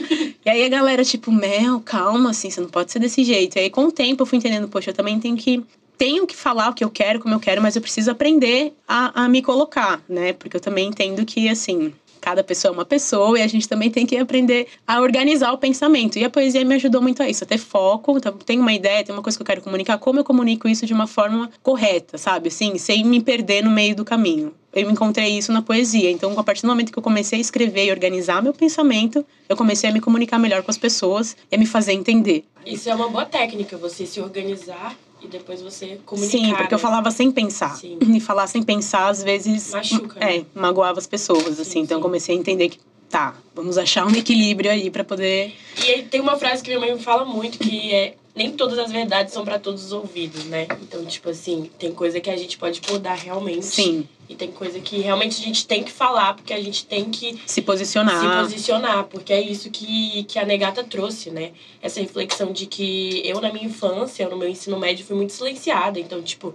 E 0.49 0.51
aí 0.51 0.65
a 0.65 0.69
galera, 0.71 1.05
tipo, 1.05 1.31
Mel, 1.31 1.79
calma, 1.79 2.31
assim, 2.31 2.49
você 2.49 2.59
não 2.59 2.71
pode 2.71 2.91
ser 2.91 2.99
desse 2.99 3.23
jeito. 3.23 3.57
E 3.57 3.59
aí, 3.59 3.69
com 3.69 3.85
o 3.85 3.93
tempo, 3.93 4.23
eu 4.23 4.27
fui 4.27 4.39
entendendo, 4.39 4.67
poxa, 4.67 4.89
eu 4.89 4.95
também 4.95 5.21
tenho 5.21 5.37
que. 5.37 5.63
Tenho 5.99 6.27
que 6.27 6.35
falar 6.35 6.71
o 6.71 6.73
que 6.73 6.83
eu 6.83 6.89
quero, 6.89 7.21
como 7.21 7.35
eu 7.35 7.39
quero, 7.39 7.61
mas 7.61 7.77
eu 7.77 7.83
preciso 7.83 8.11
aprender 8.11 8.73
a, 8.89 9.25
a 9.25 9.29
me 9.29 9.43
colocar, 9.43 10.01
né? 10.09 10.33
Porque 10.33 10.57
eu 10.57 10.61
também 10.61 10.89
entendo 10.89 11.23
que, 11.27 11.51
assim, 11.51 11.93
cada 12.19 12.43
pessoa 12.43 12.73
é 12.73 12.75
uma 12.75 12.87
pessoa 12.87 13.39
e 13.39 13.43
a 13.43 13.47
gente 13.47 13.69
também 13.69 13.91
tem 13.91 14.07
que 14.07 14.17
aprender 14.17 14.69
a 14.87 15.03
organizar 15.03 15.53
o 15.53 15.59
pensamento. 15.59 16.19
E 16.19 16.25
a 16.25 16.31
poesia 16.31 16.65
me 16.65 16.77
ajudou 16.77 17.03
muito 17.03 17.23
a 17.23 17.29
isso, 17.29 17.45
a 17.45 17.47
ter 17.47 17.59
foco. 17.59 18.17
Então, 18.17 18.33
tem 18.33 18.59
uma 18.59 18.73
ideia, 18.73 19.05
tem 19.05 19.15
uma 19.15 19.23
coisa 19.23 19.37
que 19.37 19.43
eu 19.43 19.47
quero 19.47 19.61
comunicar, 19.61 19.99
como 19.99 20.21
eu 20.21 20.25
comunico 20.25 20.67
isso 20.67 20.87
de 20.87 20.95
uma 20.95 21.07
forma 21.07 21.51
correta, 21.63 22.17
sabe? 22.17 22.49
Assim, 22.49 22.79
sem 22.79 23.05
me 23.05 23.21
perder 23.21 23.63
no 23.63 23.71
meio 23.71 23.95
do 23.95 24.03
caminho. 24.03 24.55
Eu 24.73 24.91
encontrei 24.91 25.37
isso 25.39 25.51
na 25.53 25.63
poesia. 25.63 26.11
Então, 26.11 26.39
a 26.39 26.45
partir 26.45 26.63
do 26.63 26.69
momento 26.69 26.93
que 26.93 26.99
eu 26.99 27.03
comecei 27.03 27.39
a 27.39 27.41
escrever 27.41 27.87
e 27.87 27.91
organizar 27.91 28.43
meu 28.43 28.53
pensamento, 28.53 29.25
eu 29.49 29.57
comecei 29.57 29.89
a 29.89 29.93
me 29.93 30.01
comunicar 30.01 30.39
melhor 30.39 30.63
com 30.63 30.71
as 30.71 30.79
pessoas 30.79 31.37
e 31.51 31.55
a 31.55 31.59
me 31.59 31.67
fazer 31.67 31.93
entender. 31.93 32.45
Isso 32.67 32.89
é 32.89 32.95
uma 32.95 33.09
boa 33.09 33.25
técnica, 33.25 33.77
você 33.79 34.05
se 34.07 34.21
organizar 34.21 34.95
e 35.23 35.27
depois 35.27 35.61
você 35.63 35.99
comunicar. 36.05 36.31
Sim, 36.39 36.55
porque 36.55 36.75
eu 36.75 36.79
né? 36.79 36.83
falava 36.83 37.11
sem 37.11 37.31
pensar. 37.31 37.77
Sim. 37.77 37.99
E 38.09 38.21
falar 38.21 38.47
sem 38.47 38.63
pensar, 38.63 39.09
às 39.09 39.23
vezes. 39.23 39.71
Machuca, 39.73 40.19
É, 40.21 40.39
né? 40.39 40.45
magoava 40.55 40.99
as 40.99 41.07
pessoas, 41.07 41.59
assim. 41.59 41.71
Sim, 41.71 41.81
então 41.81 41.97
eu 41.97 42.01
sim. 42.01 42.03
comecei 42.03 42.37
a 42.37 42.39
entender 42.39 42.69
que, 42.69 42.79
tá, 43.09 43.35
vamos 43.55 43.79
achar 43.79 44.07
um 44.07 44.15
equilíbrio 44.15 44.71
aí 44.71 44.91
pra 44.91 45.03
poder. 45.03 45.55
E 45.85 45.91
aí 45.91 46.03
tem 46.03 46.21
uma 46.21 46.37
frase 46.37 46.63
que 46.63 46.69
minha 46.69 46.79
mãe 46.81 46.95
me 46.95 47.01
fala 47.03 47.25
muito 47.25 47.59
que 47.59 47.93
é 47.93 48.15
nem 48.39 48.53
todas 48.53 48.79
as 48.79 48.93
verdades 48.93 49.35
são 49.35 49.45
pra 49.45 49.59
todos 49.59 49.85
os 49.87 49.93
ouvidos, 49.93 50.45
né? 50.45 50.69
Então, 50.81 51.05
tipo 51.05 51.29
assim, 51.29 51.69
tem 51.77 51.93
coisa 51.93 52.21
que 52.21 52.31
a 52.31 52.37
gente 52.37 52.57
pode 52.57 52.81
mudar 52.89 53.15
realmente. 53.15 53.67
Sim, 53.67 54.09
E 54.29 54.35
tem 54.37 54.53
coisa 54.53 54.79
que 54.79 54.99
realmente 55.01 55.41
a 55.41 55.45
gente 55.45 55.67
tem 55.67 55.83
que 55.83 55.91
falar, 55.91 56.35
porque 56.35 56.55
a 56.55 56.63
gente 56.63 56.87
tem 56.87 57.11
que 57.11 57.37
se 57.45 57.61
posicionar. 57.61 58.21
se 58.21 58.43
posicionar, 58.55 59.05
porque 59.05 59.33
é 59.33 59.41
isso 59.41 59.69
que, 59.71 60.23
que 60.25 60.39
a 60.39 60.45
Negata 60.47 60.85
trouxe, 60.85 61.31
né? 61.31 61.51
Essa 61.83 62.01
reflexão 62.01 62.53
de 62.53 62.67
que 62.67 63.21
eu, 63.25 63.41
na 63.41 63.53
minha 63.53 63.67
infância, 63.67 64.29
no 64.29 64.37
meu 64.37 64.49
ensino 64.49 64.79
médio, 64.79 65.05
fui 65.05 65.17
muito 65.17 65.33
silenciada. 65.33 65.99
Então, 65.99 66.23
tipo, 66.23 66.55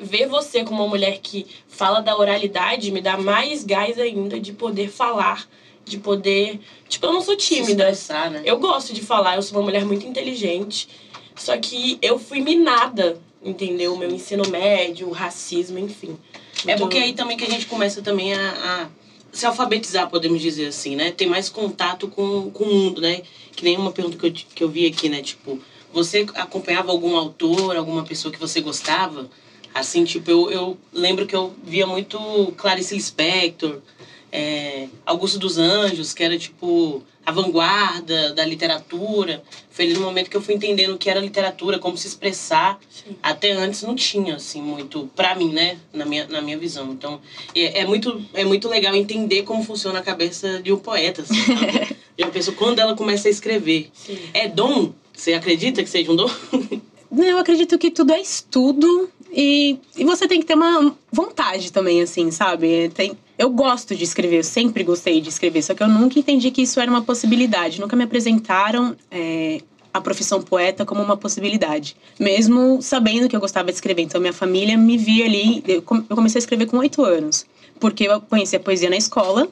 ver 0.00 0.26
você 0.28 0.64
como 0.64 0.82
uma 0.82 0.88
mulher 0.88 1.18
que 1.20 1.46
fala 1.68 2.00
da 2.00 2.16
oralidade 2.16 2.90
me 2.90 3.02
dá 3.02 3.18
mais 3.18 3.64
gás 3.64 3.98
ainda 3.98 4.40
de 4.40 4.52
poder 4.52 4.88
falar, 4.88 5.46
de 5.84 5.98
poder. 5.98 6.60
Tipo, 6.88 7.06
eu 7.06 7.12
não 7.12 7.20
sou 7.20 7.36
tímida. 7.36 7.90
expressar, 7.90 8.30
né? 8.30 8.42
Eu 8.44 8.58
gosto 8.58 8.94
de 8.94 9.02
falar, 9.02 9.36
eu 9.36 9.42
sou 9.42 9.58
uma 9.58 9.64
mulher 9.64 9.84
muito 9.84 10.06
inteligente. 10.06 10.88
Só 11.36 11.56
que 11.56 11.98
eu 12.02 12.18
fui 12.18 12.40
minada, 12.40 13.20
entendeu? 13.42 13.94
O 13.94 13.98
meu 13.98 14.10
ensino 14.10 14.48
médio, 14.48 15.08
o 15.08 15.12
racismo, 15.12 15.78
enfim. 15.78 16.16
É 16.66 16.72
Então, 16.72 16.78
porque 16.78 16.98
aí 16.98 17.12
também 17.12 17.36
que 17.36 17.44
a 17.44 17.50
gente 17.50 17.66
começa 17.66 18.02
também 18.02 18.34
a, 18.34 18.50
a 18.50 18.88
se 19.32 19.46
alfabetizar, 19.46 20.10
podemos 20.10 20.40
dizer 20.40 20.66
assim, 20.66 20.94
né? 20.94 21.10
Ter 21.10 21.26
mais 21.26 21.48
contato 21.48 22.06
com, 22.08 22.50
com 22.50 22.64
o 22.64 22.74
mundo, 22.74 23.00
né? 23.00 23.22
Que 23.56 23.64
nem 23.64 23.76
uma 23.76 23.90
pergunta 23.90 24.16
que 24.16 24.26
eu, 24.26 24.32
que 24.32 24.64
eu 24.64 24.68
vi 24.68 24.86
aqui, 24.86 25.08
né? 25.08 25.22
Tipo, 25.22 25.58
você 25.92 26.26
acompanhava 26.34 26.92
algum 26.92 27.16
autor, 27.16 27.76
alguma 27.76 28.04
pessoa 28.04 28.32
que 28.32 28.38
você 28.38 28.60
gostava? 28.60 29.28
Assim, 29.74 30.04
tipo, 30.04 30.30
eu, 30.30 30.50
eu 30.50 30.78
lembro 30.92 31.26
que 31.26 31.34
eu 31.34 31.54
via 31.64 31.86
muito 31.86 32.18
Clarice 32.58 32.94
Lispector, 32.94 33.78
é, 34.32 34.88
Augusto 35.04 35.38
dos 35.38 35.58
Anjos, 35.58 36.14
que 36.14 36.24
era, 36.24 36.38
tipo, 36.38 37.02
a 37.24 37.30
vanguarda 37.30 38.32
da 38.32 38.44
literatura. 38.44 39.42
Foi 39.70 39.84
ali 39.84 39.94
no 39.94 40.00
momento 40.00 40.30
que 40.30 40.36
eu 40.36 40.40
fui 40.40 40.54
entendendo 40.54 40.94
o 40.94 40.98
que 40.98 41.10
era 41.10 41.20
literatura, 41.20 41.78
como 41.78 41.96
se 41.98 42.06
expressar. 42.08 42.80
Sim. 42.88 43.14
Até 43.22 43.52
antes 43.52 43.82
não 43.82 43.94
tinha, 43.94 44.36
assim, 44.36 44.62
muito, 44.62 45.10
pra 45.14 45.34
mim, 45.34 45.52
né? 45.52 45.78
Na 45.92 46.06
minha, 46.06 46.26
na 46.26 46.40
minha 46.40 46.56
visão. 46.58 46.90
Então, 46.92 47.20
é, 47.54 47.80
é 47.80 47.86
muito, 47.86 48.24
é 48.32 48.44
muito 48.44 48.68
legal 48.68 48.94
entender 48.94 49.42
como 49.42 49.62
funciona 49.62 49.98
a 49.98 50.02
cabeça 50.02 50.62
de 50.62 50.72
um 50.72 50.78
poeta, 50.78 51.22
assim, 51.22 51.34
sabe? 51.34 51.96
de 52.16 52.24
uma 52.24 52.30
pessoa, 52.30 52.56
quando 52.56 52.78
ela 52.78 52.96
começa 52.96 53.28
a 53.28 53.30
escrever. 53.30 53.90
Sim. 53.92 54.18
É 54.32 54.48
dom? 54.48 54.92
Você 55.12 55.34
acredita 55.34 55.82
que 55.82 55.90
seja 55.90 56.10
um 56.10 56.16
dom? 56.16 56.30
Não, 57.10 57.24
Eu 57.24 57.36
acredito 57.36 57.78
que 57.78 57.90
tudo 57.90 58.12
é 58.12 58.20
estudo 58.20 59.11
e, 59.32 59.78
e 59.96 60.04
você 60.04 60.28
tem 60.28 60.40
que 60.40 60.46
ter 60.46 60.54
uma 60.54 60.94
vontade 61.10 61.72
também, 61.72 62.02
assim, 62.02 62.30
sabe? 62.30 62.90
Tem, 62.94 63.12
eu 63.38 63.48
gosto 63.50 63.94
de 63.96 64.04
escrever, 64.04 64.38
eu 64.38 64.44
sempre 64.44 64.84
gostei 64.84 65.20
de 65.20 65.28
escrever, 65.28 65.62
só 65.62 65.74
que 65.74 65.82
eu 65.82 65.88
nunca 65.88 66.18
entendi 66.18 66.50
que 66.50 66.62
isso 66.62 66.78
era 66.78 66.90
uma 66.90 67.02
possibilidade. 67.02 67.80
Nunca 67.80 67.96
me 67.96 68.04
apresentaram 68.04 68.94
é, 69.10 69.60
a 69.92 70.00
profissão 70.00 70.42
poeta 70.42 70.84
como 70.84 71.02
uma 71.02 71.16
possibilidade. 71.16 71.96
Mesmo 72.20 72.80
sabendo 72.82 73.28
que 73.28 73.34
eu 73.34 73.40
gostava 73.40 73.68
de 73.68 73.74
escrever. 73.74 74.02
Então, 74.02 74.20
minha 74.20 74.32
família 74.32 74.76
me 74.76 74.96
via 74.98 75.24
ali. 75.24 75.62
Eu 75.66 75.82
com- 75.82 76.04
eu 76.08 76.16
comecei 76.16 76.38
a 76.38 76.42
escrever 76.42 76.66
com 76.66 76.76
oito 76.78 77.02
anos, 77.04 77.46
porque 77.80 78.04
eu 78.04 78.20
conhecia 78.20 78.60
poesia 78.60 78.90
na 78.90 78.96
escola. 78.96 79.48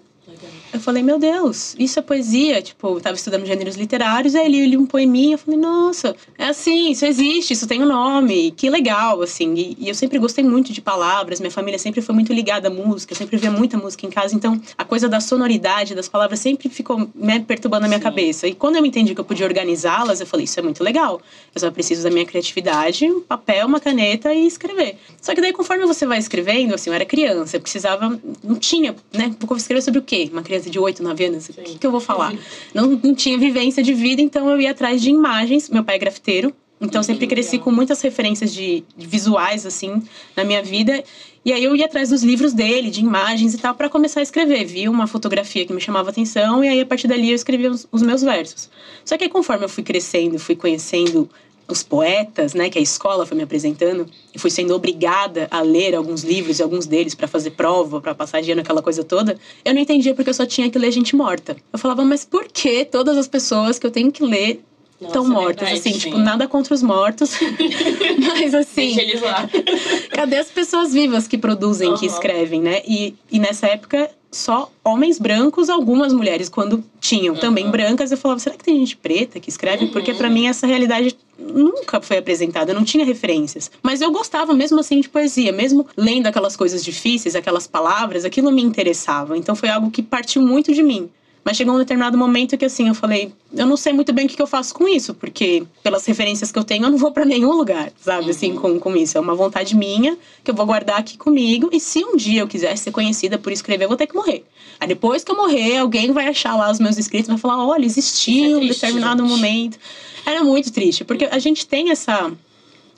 Eu 0.73 0.79
falei, 0.79 1.03
meu 1.03 1.19
Deus, 1.19 1.75
isso 1.79 1.99
é 1.99 2.03
poesia? 2.03 2.63
Tipo, 2.63 2.89
eu 2.89 3.01
tava 3.01 3.17
estudando 3.17 3.45
gêneros 3.45 3.75
literários, 3.75 4.37
aí 4.37 4.47
eu 4.61 4.67
li 4.69 4.77
um 4.77 4.87
poeminha, 4.87 5.35
eu 5.35 5.39
falei, 5.39 5.59
nossa, 5.59 6.15
é 6.39 6.47
assim, 6.47 6.93
isso 6.93 7.05
existe, 7.05 7.53
isso 7.55 7.67
tem 7.67 7.83
um 7.83 7.87
nome, 7.87 8.53
que 8.53 8.71
legal, 8.71 9.21
assim. 9.21 9.53
E, 9.55 9.77
e 9.81 9.89
eu 9.89 9.95
sempre 9.95 10.19
gostei 10.19 10.45
muito 10.45 10.73
de 10.73 10.81
palavras, 10.81 11.41
minha 11.41 11.51
família 11.51 11.79
sempre 11.79 12.01
foi 12.01 12.15
muito 12.15 12.33
ligada 12.33 12.69
à 12.69 12.71
música, 12.71 13.13
eu 13.13 13.17
sempre 13.17 13.37
via 13.37 13.51
muita 13.51 13.77
música 13.77 14.07
em 14.07 14.11
casa, 14.11 14.35
então 14.37 14.61
a 14.79 14.85
coisa 14.85 15.09
da 15.09 15.21
sonoridade 15.21 15.95
das 15.95 16.09
palavras 16.09 16.39
sempre 16.39 16.69
ficou 16.69 17.11
né, 17.15 17.41
perturbando 17.41 17.87
a 17.87 17.89
minha 17.89 17.99
Sim. 17.99 18.05
cabeça. 18.05 18.47
E 18.47 18.55
quando 18.55 18.77
eu 18.77 18.87
entendi 18.87 19.13
que 19.13 19.21
eu 19.21 19.25
podia 19.25 19.47
organizá-las, 19.47 20.21
eu 20.21 20.27
falei, 20.27 20.45
isso 20.45 20.61
é 20.61 20.63
muito 20.63 20.85
legal. 20.85 21.21
Eu 21.53 21.61
só 21.61 21.71
preciso 21.71 22.05
da 22.05 22.11
minha 22.11 22.25
criatividade, 22.25 23.11
um 23.11 23.21
papel, 23.21 23.67
uma 23.67 23.81
caneta 23.81 24.33
e 24.33 24.47
escrever. 24.47 24.99
Só 25.21 25.35
que 25.35 25.41
daí, 25.41 25.53
conforme 25.53 25.85
você 25.85 26.07
vai 26.07 26.19
escrevendo, 26.19 26.75
assim, 26.75 26.91
eu 26.91 26.95
era 26.95 27.05
criança, 27.05 27.57
eu 27.57 27.61
precisava, 27.61 28.21
não 28.43 28.55
tinha, 28.55 28.95
né? 29.13 29.35
Vou 29.41 29.57
escrever 29.57 29.83
sobre 29.83 29.99
o 29.99 30.03
quê? 30.03 30.29
Uma 30.33 30.43
criança 30.43 30.60
de 30.69 30.79
8, 30.79 31.03
9 31.03 31.25
anos? 31.25 31.49
O 31.49 31.53
que, 31.53 31.79
que 31.79 31.87
eu 31.87 31.91
vou 31.91 32.01
falar? 32.01 32.35
Não, 32.75 33.01
não 33.03 33.15
tinha 33.15 33.39
vivência 33.39 33.83
de 33.83 33.95
vida, 33.95 34.21
então 34.21 34.51
eu 34.51 34.61
ia 34.61 34.73
atrás 34.73 35.01
de 35.01 35.11
imagens. 35.11 35.71
Meu 35.71 35.85
pai 35.85 35.95
é 35.95 35.99
grafiteiro, 35.99 36.53
então 36.81 37.03
sempre 37.03 37.25
Uhum, 37.27 37.31
cresci 37.31 37.59
com 37.59 37.71
muitas 37.71 38.01
referências 38.01 38.53
de, 38.53 38.83
de 38.97 39.07
visuais, 39.07 39.65
assim, 39.65 40.03
na 40.37 40.45
minha 40.45 40.63
vida. 40.63 41.05
E 41.45 41.53
aí 41.53 41.65
eu 41.65 41.75
ia 41.75 41.87
atrás 41.87 42.11
dos 42.11 42.23
livros 42.23 42.53
dele, 42.53 42.91
de 42.91 43.01
imagens 43.01 43.55
e 43.55 43.59
tal, 43.59 43.75
para 43.75 43.89
começar 43.89 44.21
a 44.21 44.23
escrever. 44.23 44.65
Vi 44.65 44.89
uma 44.89 45.07
fotografia 45.07 45.65
que 45.65 45.73
me 45.73 45.81
chamava 45.81 46.11
atenção 46.11 46.63
e 46.63 46.69
aí 46.69 46.81
a 46.81 46.87
partir 46.87 47.09
dali 47.09 47.31
eu 47.31 47.35
escrevia 47.35 47.71
os, 47.71 47.87
os 47.91 48.03
meus 48.03 48.23
versos. 48.23 48.71
Só 49.05 49.17
que 49.17 49.25
aí, 49.25 49.31
conforme 49.31 49.65
eu 49.65 49.69
fui 49.69 49.83
crescendo, 49.83 50.39
fui 50.39 50.55
conhecendo 50.55 51.29
os 51.73 51.83
poetas, 51.83 52.55
né, 52.55 52.71
que 52.71 52.79
a 52.79 52.83
escola 52.83 53.27
foi 53.27 53.37
me 53.37 53.43
apresentando, 53.43 54.07
e 54.35 54.39
fui 54.39 54.51
sendo 54.51 54.75
obrigada 54.75 55.49
a 55.51 55.61
ler 55.61 55.95
alguns 55.95 56.23
livros 56.23 56.59
e 56.59 56.63
alguns 56.63 56.87
deles 56.87 57.15
para 57.15 57.29
fazer 57.29 57.51
prova, 57.53 58.01
para 58.01 58.15
passar 58.15 58.41
dia 58.41 58.55
naquela 58.55 58.83
coisa 58.83 59.05
toda, 59.05 59.39
eu 59.65 59.75
não 59.75 59.81
entendia 59.81 60.15
porque 60.15 60.31
eu 60.31 60.35
só 60.35 60.47
tinha 60.47 60.71
que 60.71 60.79
ler 60.79 60.91
gente 60.91 61.17
morta. 61.17 61.57
Eu 61.73 61.79
falava, 61.79 62.05
mas 62.05 62.25
por 62.25 62.47
que 62.47 62.85
todas 62.85 63.17
as 63.17 63.29
pessoas 63.29 63.79
que 63.79 63.87
eu 63.87 63.91
tenho 63.91 64.11
que 64.13 64.25
ler 64.25 64.63
estão 65.07 65.27
mortas, 65.27 65.69
verdade, 65.69 65.89
assim, 65.89 65.93
sim. 65.93 65.99
tipo, 66.11 66.19
nada 66.19 66.47
contra 66.47 66.75
os 66.75 66.83
mortos. 66.83 67.33
mas 68.19 68.55
assim, 68.55 68.95
Deixa 68.95 69.03
eles 69.03 69.21
lá. 69.23 69.49
cadê 70.13 70.37
as 70.37 70.51
pessoas 70.51 70.93
vivas 70.93 71.27
que 71.27 71.39
produzem, 71.39 71.95
que 71.95 72.07
Aham. 72.07 72.15
escrevem, 72.15 72.61
né? 72.61 72.83
E, 72.87 73.15
e 73.31 73.39
nessa 73.39 73.67
época, 73.67 74.11
só 74.31 74.71
homens 74.85 75.19
brancos, 75.19 75.69
algumas 75.69 76.13
mulheres, 76.13 76.49
quando 76.49 76.85
tinham 77.01 77.35
também 77.35 77.65
Aham. 77.65 77.73
brancas, 77.73 78.13
eu 78.13 78.19
falava, 78.19 78.41
será 78.41 78.57
que 78.57 78.65
tem 78.65 78.79
gente 78.79 78.97
preta 78.97 79.41
que 79.41 79.49
escreve? 79.49 79.87
Uhum. 79.87 79.91
Porque 79.91 80.15
pra 80.15 80.29
mim 80.31 80.47
essa 80.47 80.67
realidade 80.67 81.17
nunca 81.39 82.01
foi 82.01 82.19
apresentada, 82.19 82.75
não 82.75 82.85
tinha 82.85 83.05
referências. 83.05 83.71
Mas 83.83 84.01
eu 84.01 84.13
gostava 84.13 84.53
mesmo 84.55 84.79
assim 84.79 85.01
de 85.01 85.09
poesia, 85.09 85.53
mesmo 85.53 85.87
lendo 85.97 86.27
aquelas 86.27 86.57
coisas 86.57 86.85
difíceis, 86.85 87.35
aquelas 87.35 87.67
palavras, 87.67 88.25
aquilo 88.25 88.53
me 88.53 88.63
interessava. 88.63 89.37
Então 89.37 89.57
foi 89.57 89.69
algo 89.71 89.91
que 89.91 90.03
partiu 90.03 90.43
muito 90.43 90.73
de 90.75 90.83
mim. 90.83 91.09
Mas 91.45 91.57
chegou 91.57 91.75
um 91.75 91.79
determinado 91.79 92.19
momento 92.19 92.57
que 92.57 92.65
assim, 92.65 92.89
eu 92.89 92.95
falei, 92.95 93.33
eu 93.53 93.67
não 93.67 93.77
sei 93.77 93.93
muito 93.93 94.13
bem 94.13 94.27
o 94.27 94.29
que 94.29 94.41
eu 94.41 94.47
faço 94.47 94.75
com 94.75 94.87
isso, 94.87 95.15
porque 95.15 95.65
pelas 95.83 96.05
referências 96.05 96.53
que 96.53 96.59
eu 96.59 96.65
tenho, 96.65 96.85
eu 96.85 96.91
não 96.91 96.99
vou 96.99 97.13
pra 97.13 97.25
nenhum 97.25 97.53
lugar, 97.53 97.91
sabe? 97.99 98.31
Assim, 98.31 98.55
com, 98.55 98.79
com 98.79 98.95
isso. 98.95 99.17
É 99.17 99.21
uma 99.21 99.35
vontade 99.35 99.75
minha 99.75 100.19
que 100.45 100.51
eu 100.51 100.55
vou 100.55 100.67
guardar 100.67 100.99
aqui 100.99 101.17
comigo. 101.17 101.71
E 101.73 101.81
se 101.81 102.05
um 102.05 102.15
dia 102.17 102.43
eu 102.43 102.49
quiser 102.49 102.77
ser 102.77 102.91
conhecida 102.91 103.39
por 103.39 103.53
escrever, 103.53 103.85
eu 103.85 103.89
vou 103.89 103.97
ter 103.97 104.07
que 104.07 104.15
morrer. 104.15 104.45
Aí 104.79 104.89
depois 104.89 105.25
que 105.25 105.31
eu 105.31 105.37
morrer, 105.37 105.79
alguém 105.79 106.13
vai 106.13 106.29
achar 106.29 106.55
lá 106.57 106.71
os 106.71 106.79
meus 106.79 106.97
escritos 106.99 107.29
e 107.29 107.33
vai 107.33 107.39
falar: 107.39 107.67
olha, 107.67 107.85
existiu 107.85 108.35
Isso 108.35 108.45
é 108.45 108.57
um 108.57 108.61
triste, 108.61 108.81
determinado 108.81 109.23
gente. 109.23 109.31
momento. 109.31 109.79
Era 110.25 110.45
muito 110.45 110.71
triste, 110.73 111.05
porque 111.05 111.25
a 111.25 111.39
gente 111.39 111.67
tem 111.67 111.91
essa. 111.91 112.33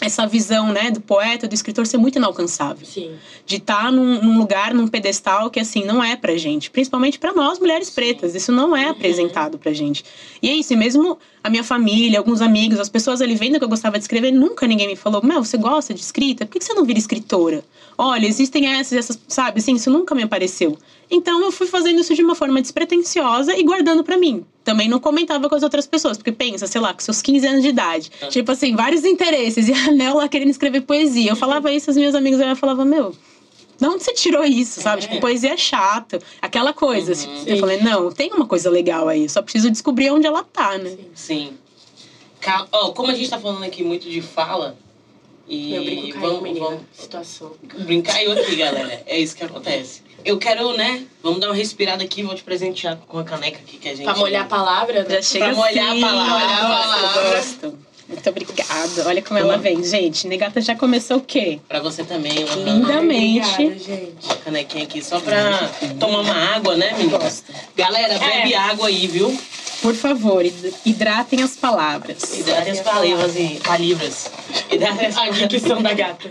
Essa 0.03 0.27
visão, 0.27 0.73
né, 0.73 0.91
do 0.91 1.01
poeta, 1.01 1.47
do 1.47 1.55
escritor 1.55 1.87
ser 1.87 1.97
muito 1.97 2.17
inalcançável 2.17 2.85
Sim. 2.85 3.13
de 3.47 3.57
estar 3.57 3.93
num, 3.93 4.21
num 4.21 4.39
lugar, 4.39 4.75
num 4.75 4.89
pedestal 4.89 5.49
que 5.49 5.61
assim 5.61 5.85
não 5.85 6.03
é 6.03 6.17
pra 6.17 6.37
gente, 6.37 6.71
principalmente 6.71 7.19
pra 7.19 7.33
nós 7.33 7.59
mulheres 7.59 7.89
pretas. 7.89 8.35
Isso 8.35 8.51
não 8.51 8.77
é 8.77 8.89
apresentado 8.89 9.59
pra 9.59 9.73
gente. 9.73 10.05
E 10.43 10.49
é 10.49 10.55
isso, 10.55 10.73
e 10.73 10.77
mesmo 10.77 11.19
a 11.43 11.49
minha 11.49 11.63
família, 11.63 12.19
alguns 12.19 12.41
amigos, 12.41 12.81
as 12.81 12.89
pessoas 12.89 13.23
ali 13.23 13.37
vendo 13.37 13.59
que 13.59 13.65
eu 13.65 13.69
gostava 13.69 13.97
de 13.97 14.05
escrever, 14.05 14.33
nunca 14.33 14.67
ninguém 14.67 14.89
me 14.89 14.97
falou: 14.97 15.23
"Meu, 15.23 15.45
você 15.45 15.57
gosta 15.57 15.95
de 15.95 16.01
escrita? 16.01 16.45
Por 16.45 16.59
que 16.59 16.65
você 16.65 16.75
não 16.75 16.85
vira 16.85 16.99
escritora?" 16.99 17.65
Olha, 17.97 18.27
existem 18.27 18.67
essas, 18.67 18.93
essas, 18.93 19.21
sabe? 19.29 19.61
Assim, 19.61 19.75
isso 19.75 19.91
nunca 19.91 20.15
me 20.15 20.23
apareceu. 20.23 20.77
Então 21.11 21.43
eu 21.43 21.53
fui 21.53 21.67
fazendo 21.67 22.01
isso 22.01 22.15
de 22.15 22.23
uma 22.23 22.35
forma 22.35 22.61
despretensiosa 22.61 23.57
e 23.57 23.63
guardando 23.63 24.03
pra 24.03 24.17
mim. 24.17 24.45
Também 24.65 24.89
não 24.89 25.01
comentava 25.01 25.49
com 25.49 25.55
as 25.57 25.63
outras 25.63 25.87
pessoas, 25.87 26.17
porque 26.17 26.31
pensa, 26.33 26.67
sei 26.69 26.81
lá, 26.81 26.95
com 26.95 27.01
seus 27.01 27.21
15 27.21 27.47
anos 27.47 27.63
de 27.63 27.69
idade. 27.69 28.11
Tipo 28.31 28.53
assim, 28.53 28.77
vários 28.77 29.05
interesses. 29.05 29.67
E 29.69 29.73
a 29.73 29.91
Nel 29.91 30.15
lá 30.17 30.29
querendo 30.29 30.51
escrever 30.51 30.83
poesia. 30.83 31.31
Eu 31.33 31.37
falava 31.37 31.73
isso, 31.73 31.91
as 31.91 31.97
minhas 31.97 32.15
amigas 32.15 32.41
eu 32.41 32.55
falava, 32.57 32.85
meu, 32.85 33.13
de 33.79 33.87
onde 33.87 34.05
você 34.05 34.13
tirou 34.15 34.45
isso, 34.45 34.81
sabe? 34.81 35.03
É. 35.03 35.09
Tipo, 35.09 35.21
poesia 35.21 35.53
é 35.55 35.57
chato. 35.57 36.19
Aquela 36.41 36.73
coisa. 36.73 37.13
assim. 37.13 37.29
Uhum. 37.29 37.43
Eu 37.47 37.59
falei, 37.59 37.79
não, 37.81 38.13
tem 38.13 38.31
uma 38.33 38.47
coisa 38.47 38.71
legal 38.71 39.09
aí. 39.09 39.29
Só 39.29 39.43
preciso 39.43 39.69
descobrir 39.71 40.11
onde 40.11 40.27
ela 40.27 40.45
tá, 40.45 40.79
né? 40.79 40.97
Sim. 41.15 41.55
Ca- 42.41 42.67
Ó, 42.71 42.91
como 42.93 43.11
a 43.11 43.15
gente 43.15 43.29
tá 43.31 43.39
falando 43.41 43.65
aqui 43.65 43.83
muito 43.83 44.09
de 44.09 44.21
fala, 44.21 44.77
e 45.49 45.75
Eu 45.75 45.85
brinco 45.85 46.13
com 46.13 46.19
a 46.19 46.29
vamos, 46.29 46.43
menina. 46.43 46.65
vamos 46.67 46.81
Situação. 46.93 47.53
brincar 47.85 48.23
eu 48.23 48.31
aqui, 48.33 48.55
galera. 48.57 49.03
É 49.07 49.19
isso 49.19 49.35
que 49.37 49.43
acontece. 49.45 50.03
Eu 50.25 50.39
quero, 50.39 50.77
né? 50.77 51.05
Vamos 51.23 51.41
dar 51.41 51.49
uma 51.49 51.55
respirada 51.55 52.03
aqui, 52.05 52.23
vou 52.23 52.35
te 52.35 52.43
presentear 52.43 52.97
com 53.09 53.19
a 53.19 53.25
caneca 53.25 53.59
aqui 53.59 53.77
que 53.79 53.89
a 53.89 53.95
gente. 53.95 54.05
Pra 54.05 54.17
molhar 54.17 54.43
a 54.43 54.47
palavra, 54.47 55.03
né? 55.05 55.17
Já 55.17 55.23
chega 55.23 55.53
molhar 55.53 55.89
a 55.89 55.91
assim, 55.93 56.01
palavra, 56.01 56.35
olha, 56.35 56.57
a 56.57 56.61
palavra. 56.61 57.37
Gosto. 57.37 57.79
Muito 58.09 58.29
obrigada. 58.29 59.07
Olha 59.09 59.23
como 59.23 59.39
ela 59.39 59.57
vem, 59.57 59.83
gente. 59.83 60.27
Negata 60.29 60.61
já 60.61 60.77
começou 60.77 61.17
o 61.17 61.21
quê? 61.21 61.59
Pra 61.67 61.81
você 61.81 62.05
também. 62.05 62.45
Lindamente. 62.63 63.49
Obrigada, 63.49 63.79
gente. 63.79 64.25
uma 64.27 64.37
canequinha 64.37 64.85
aqui 64.85 65.03
só 65.03 65.19
pra 65.19 65.71
tomar 65.99 66.21
uma 66.21 66.35
água, 66.55 66.77
né, 66.77 66.93
menina? 66.99 67.19
Gosto. 67.19 67.51
Galera, 67.75 68.19
bebe 68.19 68.53
É. 68.53 68.57
água 68.57 68.89
aí, 68.89 69.07
viu? 69.07 69.37
Por 69.81 69.95
favor, 69.95 70.45
hid- 70.45 70.75
hidratem 70.85 71.43
as 71.43 71.57
palavras. 71.57 72.39
Hidratem 72.39 72.73
as 72.73 72.81
palavras 72.81 73.35
e 73.35 73.61
palavras. 73.65 74.31
Hidratem 74.71 75.07
as 75.07 75.17
A 75.17 75.47
dicção 75.47 75.83
da 75.83 75.95
gata. 75.95 76.31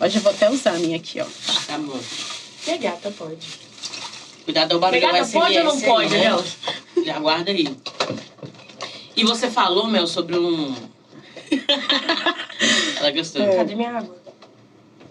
Hoje 0.00 0.16
eu 0.16 0.22
vou 0.22 0.32
até 0.32 0.48
usar 0.50 0.70
a 0.70 0.78
minha 0.78 0.96
aqui, 0.96 1.20
ó. 1.20 1.24
Tá 1.66 1.76
bom. 1.78 1.98
E 2.66 2.70
a 2.70 2.76
gata 2.76 3.10
pode. 3.10 3.46
Cuidado 4.44 4.72
ao 4.72 4.80
barulho 4.80 5.00
Gata 5.00 5.24
do 5.24 5.32
pode 5.32 5.58
ou 5.58 5.64
não 5.64 5.76
SMS 5.76 5.86
pode, 5.86 6.16
né? 6.16 7.04
Já 7.04 7.16
aguarda 7.16 7.50
aí. 7.50 7.76
E 9.16 9.24
você 9.24 9.50
falou, 9.50 9.86
Mel, 9.86 10.06
sobre 10.06 10.38
um. 10.38 10.74
Ela 12.98 13.10
gostou. 13.10 13.44
Cadê 13.54 13.74
minha 13.74 13.90
água? 13.90 14.16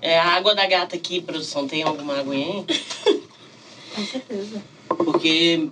É 0.02 0.18
a 0.18 0.26
água 0.26 0.56
da 0.56 0.66
gata 0.66 0.96
aqui, 0.96 1.22
produção. 1.22 1.68
Tem 1.68 1.84
alguma 1.84 2.20
água 2.20 2.34
aí? 2.34 2.66
Com 3.96 4.06
certeza. 4.06 4.64
Porque 4.88 5.70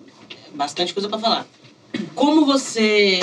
bastante 0.54 0.94
coisa 0.94 1.08
pra 1.10 1.20
falar. 1.20 1.48
Como 2.14 2.46
você 2.46 3.20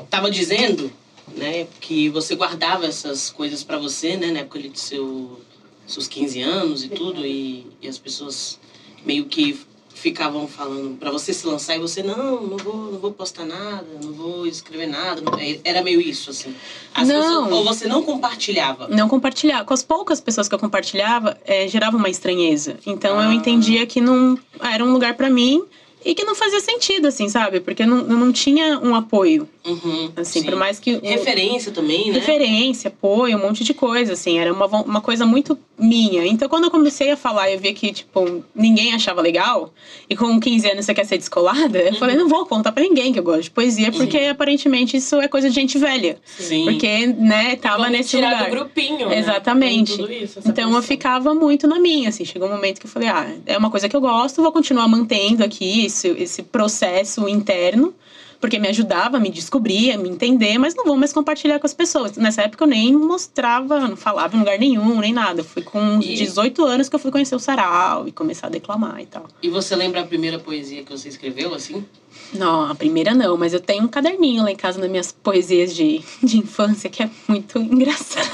estava 0.00 0.30
dizendo, 0.30 0.90
né, 1.36 1.66
que 1.80 2.08
você 2.08 2.34
guardava 2.34 2.86
essas 2.86 3.30
coisas 3.30 3.62
pra 3.62 3.78
você, 3.78 4.16
né, 4.16 4.28
na 4.28 4.40
época 4.40 4.60
dos 4.60 4.80
seu, 4.80 5.40
seus 5.88 6.06
15 6.06 6.40
anos 6.42 6.84
e 6.84 6.88
tudo, 6.88 7.24
e, 7.26 7.66
e 7.82 7.88
as 7.88 7.98
pessoas 7.98 8.58
meio 9.04 9.24
que 9.24 9.58
ficavam 9.94 10.46
falando 10.46 10.96
pra 10.96 11.10
você 11.10 11.32
se 11.34 11.44
lançar 11.44 11.74
e 11.74 11.80
você 11.80 12.04
não, 12.04 12.40
não 12.46 12.56
vou, 12.56 12.76
não 12.92 12.98
vou 13.00 13.10
postar 13.10 13.44
nada, 13.44 13.84
não 14.00 14.12
vou 14.12 14.46
escrever 14.46 14.86
nada, 14.86 15.20
não- 15.20 15.32
era 15.64 15.82
meio 15.82 16.00
isso 16.00 16.30
assim. 16.30 16.54
As 16.94 17.08
Não. 17.08 17.20
pessoas- 17.20 17.52
ou 17.52 17.64
você 17.64 17.88
não 17.88 18.02
compartilhava. 18.04 18.86
Não 18.86 19.08
compartilhar. 19.08 19.64
Com 19.64 19.74
as 19.74 19.82
poucas 19.82 20.20
pessoas 20.20 20.48
que 20.48 20.54
eu 20.54 20.58
compartilhava, 20.58 21.36
eh, 21.44 21.66
gerava 21.66 21.96
uma 21.96 22.08
estranheza. 22.08 22.76
Então 22.86 23.20
eu 23.20 23.30
Ah. 23.30 23.34
entendia 23.34 23.84
que 23.86 24.00
não 24.00 24.38
era 24.62 24.84
um 24.84 24.92
lugar 24.92 25.14
pra 25.16 25.28
mim 25.28 25.64
e 26.04 26.14
que 26.14 26.22
não 26.22 26.36
fazia 26.36 26.60
sentido, 26.60 27.08
assim, 27.08 27.28
sabe? 27.28 27.58
Porque 27.58 27.84
não, 27.84 27.98
eu 27.98 28.16
não 28.16 28.30
tinha 28.32 28.78
um 28.78 28.94
apoio, 28.94 29.48
Uhum, 29.68 30.10
assim, 30.16 30.40
sim. 30.40 30.46
por 30.46 30.56
mais 30.56 30.78
que. 30.78 30.98
Referência 31.02 31.70
também, 31.72 32.08
né? 32.10 32.14
referência, 32.18 32.88
apoio, 32.88 33.36
um 33.36 33.40
monte 33.40 33.62
de 33.64 33.74
coisa, 33.74 34.14
assim, 34.14 34.38
era 34.38 34.52
uma, 34.52 34.66
uma 34.66 35.00
coisa 35.00 35.26
muito 35.26 35.58
minha. 35.78 36.26
Então, 36.26 36.48
quando 36.48 36.64
eu 36.64 36.70
comecei 36.70 37.10
a 37.10 37.16
falar, 37.16 37.50
eu 37.50 37.58
vi 37.58 37.72
que, 37.72 37.92
tipo, 37.92 38.42
ninguém 38.54 38.94
achava 38.94 39.20
legal, 39.20 39.72
e 40.08 40.16
com 40.16 40.38
15 40.40 40.70
anos 40.70 40.84
você 40.86 40.94
quer 40.94 41.04
ser 41.04 41.18
descolada, 41.18 41.78
eu 41.78 41.94
falei, 41.94 42.16
não 42.16 42.28
vou 42.28 42.44
contar 42.46 42.72
pra 42.72 42.82
ninguém 42.82 43.12
que 43.12 43.18
eu 43.18 43.22
gosto 43.22 43.42
de 43.42 43.50
poesia, 43.50 43.92
porque 43.92 44.18
aparentemente 44.18 44.96
isso 44.96 45.16
é 45.16 45.28
coisa 45.28 45.48
de 45.48 45.54
gente 45.54 45.78
velha. 45.78 46.18
Sim. 46.24 46.64
Porque, 46.64 47.06
né, 47.06 47.56
tava 47.56 47.78
Vamos 47.78 47.92
nesse 47.92 48.10
tirar 48.10 48.30
lugar. 48.32 48.44
do 48.46 48.50
grupinho, 48.50 49.08
né? 49.08 49.18
Exatamente. 49.18 49.96
Tudo 49.96 50.12
isso, 50.12 50.38
Então 50.40 50.64
eu 50.64 50.70
pressão. 50.70 50.82
ficava 50.82 51.34
muito 51.34 51.66
na 51.66 51.78
minha, 51.78 52.08
assim. 52.08 52.24
Chegou 52.24 52.48
um 52.48 52.52
momento 52.52 52.80
que 52.80 52.86
eu 52.86 52.90
falei, 52.90 53.08
ah, 53.08 53.30
é 53.46 53.56
uma 53.56 53.70
coisa 53.70 53.88
que 53.88 53.94
eu 53.94 54.00
gosto, 54.00 54.42
vou 54.42 54.52
continuar 54.52 54.88
mantendo 54.88 55.44
aqui 55.44 55.84
esse, 55.84 56.08
esse 56.08 56.42
processo 56.42 57.28
interno, 57.28 57.94
porque 58.40 58.58
me 58.58 58.68
ajudava 58.68 59.16
a 59.16 59.20
me 59.20 59.30
descobrir, 59.30 59.92
a 59.92 59.98
me 59.98 60.08
entender, 60.08 60.58
mas 60.58 60.74
não 60.74 60.84
vou 60.84 60.96
mais 60.96 61.12
compartilhar 61.12 61.58
com 61.58 61.66
as 61.66 61.74
pessoas. 61.74 62.16
Nessa 62.16 62.42
época 62.42 62.64
eu 62.64 62.68
nem 62.68 62.92
mostrava, 62.94 63.80
não 63.80 63.96
falava 63.96 64.36
em 64.36 64.38
lugar 64.38 64.58
nenhum, 64.58 65.00
nem 65.00 65.12
nada. 65.12 65.42
Foi 65.42 65.62
com 65.62 65.98
E- 66.00 66.14
18 66.14 66.64
anos 66.64 66.88
que 66.88 66.94
eu 66.94 67.00
fui 67.00 67.10
conhecer 67.10 67.34
o 67.34 67.38
sarau 67.40 68.06
e 68.06 68.12
começar 68.12 68.46
a 68.46 68.50
declamar 68.50 69.00
e 69.00 69.06
tal. 69.06 69.26
E 69.42 69.48
você 69.48 69.74
lembra 69.74 70.00
a 70.02 70.06
primeira 70.06 70.38
poesia 70.38 70.82
que 70.84 70.92
você 70.92 71.08
escreveu, 71.08 71.52
assim? 71.54 71.84
Não, 72.32 72.70
a 72.70 72.74
primeira 72.74 73.14
não, 73.14 73.36
mas 73.36 73.52
eu 73.54 73.60
tenho 73.60 73.84
um 73.84 73.88
caderninho 73.88 74.42
lá 74.42 74.50
em 74.50 74.56
casa 74.56 74.78
nas 74.78 74.90
minhas 74.90 75.10
poesias 75.12 75.74
de, 75.74 76.00
de 76.22 76.38
infância 76.38 76.88
que 76.90 77.02
é 77.02 77.10
muito 77.26 77.58
engraçado. 77.60 78.28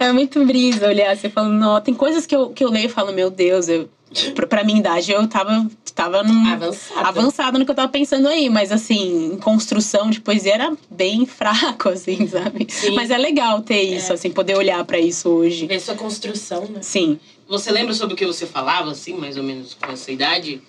é 0.00 0.12
muito 0.12 0.44
brisa 0.44 0.86
olhar 0.88 1.12
assim, 1.12 1.28
falando, 1.28 1.54
não, 1.58 1.80
tem 1.80 1.94
coisas 1.94 2.26
que 2.26 2.34
eu, 2.34 2.50
que 2.50 2.64
eu 2.64 2.70
leio 2.70 2.86
e 2.86 2.88
falo, 2.88 3.12
meu 3.12 3.30
Deus, 3.30 3.68
eu, 3.68 3.88
pra, 4.34 4.46
pra 4.46 4.64
minha 4.64 4.78
idade 4.78 5.10
eu 5.12 5.26
tava, 5.26 5.66
tava 5.94 6.22
num, 6.22 6.52
Avançada. 6.52 7.08
avançado 7.08 7.58
no 7.58 7.64
que 7.64 7.70
eu 7.70 7.74
tava 7.74 7.88
pensando 7.88 8.28
aí, 8.28 8.48
mas 8.50 8.70
assim, 8.72 9.32
em 9.32 9.36
construção 9.38 10.10
de 10.10 10.20
poesia 10.20 10.54
era 10.54 10.72
bem 10.90 11.24
fraco, 11.26 11.88
assim, 11.88 12.26
sabe? 12.26 12.66
Sim. 12.70 12.94
Mas 12.94 13.10
é 13.10 13.18
legal 13.18 13.60
ter 13.62 13.82
isso, 13.82 14.12
assim, 14.12 14.30
poder 14.30 14.56
olhar 14.56 14.84
pra 14.84 14.98
isso 14.98 15.28
hoje. 15.28 15.66
Ver 15.66 15.80
sua 15.80 15.94
construção, 15.94 16.66
né? 16.66 16.80
Sim. 16.82 17.18
Você 17.48 17.70
lembra 17.70 17.92
sobre 17.94 18.14
o 18.14 18.16
que 18.16 18.26
você 18.26 18.46
falava, 18.46 18.90
assim, 18.90 19.14
mais 19.14 19.36
ou 19.36 19.42
menos 19.42 19.74
com 19.74 19.90
essa 19.90 20.10
idade? 20.10 20.60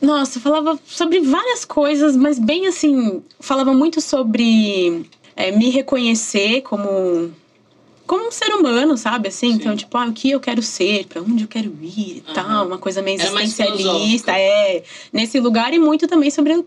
Nossa, 0.00 0.38
eu 0.38 0.42
falava 0.42 0.78
sobre 0.86 1.20
várias 1.20 1.64
coisas, 1.64 2.16
mas 2.16 2.38
bem 2.38 2.66
assim, 2.66 3.22
falava 3.38 3.74
muito 3.74 4.00
sobre 4.00 5.04
é, 5.36 5.52
me 5.52 5.68
reconhecer 5.68 6.62
como 6.62 7.30
como 8.10 8.26
um 8.26 8.30
ser 8.32 8.52
humano, 8.52 8.96
sabe? 8.98 9.28
Assim, 9.28 9.50
então, 9.52 9.76
tipo, 9.76 9.96
ah, 9.96 10.06
o 10.06 10.12
que 10.12 10.32
eu 10.32 10.40
quero 10.40 10.60
ser, 10.64 11.06
pra 11.06 11.22
onde 11.22 11.44
eu 11.44 11.48
quero 11.48 11.72
ir 11.80 12.16
e 12.16 12.24
tal, 12.34 12.66
uma 12.66 12.76
coisa 12.76 13.00
meio 13.00 13.16
mais 13.18 13.32
existencialista, 13.32 14.32
é, 14.36 14.82
nesse 15.12 15.38
lugar 15.38 15.72
e 15.72 15.78
muito 15.78 16.08
também 16.08 16.28
sobre 16.28 16.60